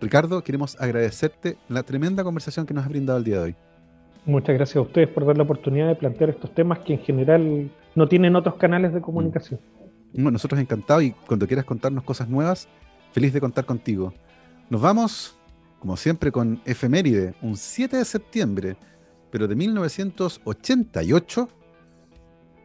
Ricardo, 0.01 0.43
queremos 0.43 0.81
agradecerte 0.81 1.57
la 1.69 1.83
tremenda 1.83 2.25
conversación 2.25 2.67
que 2.67 2.75
nos 2.75 2.85
has 2.85 2.91
brindado 2.91 3.19
el 3.19 3.25
día 3.25 3.37
de 3.37 3.43
hoy. 3.43 3.57
Muchas 4.27 4.55
gracias 4.55 4.77
a 4.77 4.81
ustedes 4.81 5.09
por 5.09 5.27
dar 5.27 5.37
la 5.37 5.43
oportunidad 5.43 5.89
de 5.89 5.95
plantear 5.95 6.31
estos 6.31 6.55
temas 6.55 6.79
que 6.81 6.95
en 6.95 7.01
general 7.01 7.71
no 7.95 8.09
tienen 8.09 8.35
otros 8.37 8.57
canales 8.57 8.93
de 8.95 9.01
comunicación. 9.01 9.61
Bueno, 10.13 10.33
nosotros 10.33 10.61
encantados 10.61 11.03
y 11.03 11.11
cuando 11.11 11.47
quieras 11.47 11.65
contarnos 11.65 12.05
cosas 12.05 12.29
nuevas, 12.29 12.69
feliz 13.13 13.33
de 13.33 13.41
contar 13.41 13.65
contigo. 13.65 14.15
Nos 14.71 14.81
vamos, 14.81 15.37
como 15.79 15.97
siempre, 15.97 16.33
con 16.33 16.61
efeméride, 16.65 17.35
un 17.43 17.57
7 17.57 17.97
de 17.97 18.05
septiembre, 18.05 18.77
pero 19.31 19.47
de 19.47 19.55
1988. 19.55 21.49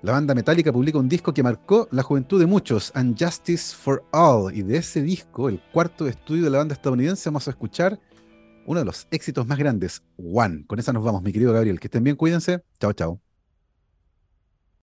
La 0.01 0.13
banda 0.13 0.33
Metallica 0.33 0.71
publica 0.71 0.97
un 0.97 1.09
disco 1.09 1.33
que 1.33 1.43
marcó 1.43 1.89
la 1.91 2.03
juventud 2.03 2.39
de 2.39 2.45
muchos, 2.45 2.89
And 2.95 3.21
Justice 3.21 3.75
for 3.75 4.05
All, 4.13 4.55
y 4.55 4.61
de 4.61 4.77
ese 4.77 5.01
disco, 5.01 5.49
el 5.49 5.59
cuarto 5.73 6.07
estudio 6.07 6.45
de 6.45 6.49
la 6.49 6.59
banda 6.59 6.73
estadounidense, 6.73 7.27
vamos 7.27 7.47
a 7.49 7.51
escuchar 7.51 7.99
uno 8.65 8.79
de 8.79 8.85
los 8.85 9.07
éxitos 9.11 9.45
más 9.45 9.57
grandes, 9.57 10.03
One. 10.17 10.63
Con 10.67 10.79
esa 10.79 10.93
nos 10.93 11.03
vamos, 11.03 11.21
mi 11.21 11.33
querido 11.33 11.51
Gabriel. 11.51 11.81
Que 11.81 11.87
estén 11.87 12.03
bien, 12.03 12.15
cuídense. 12.15 12.63
Chao, 12.79 12.93
chao. 12.93 13.28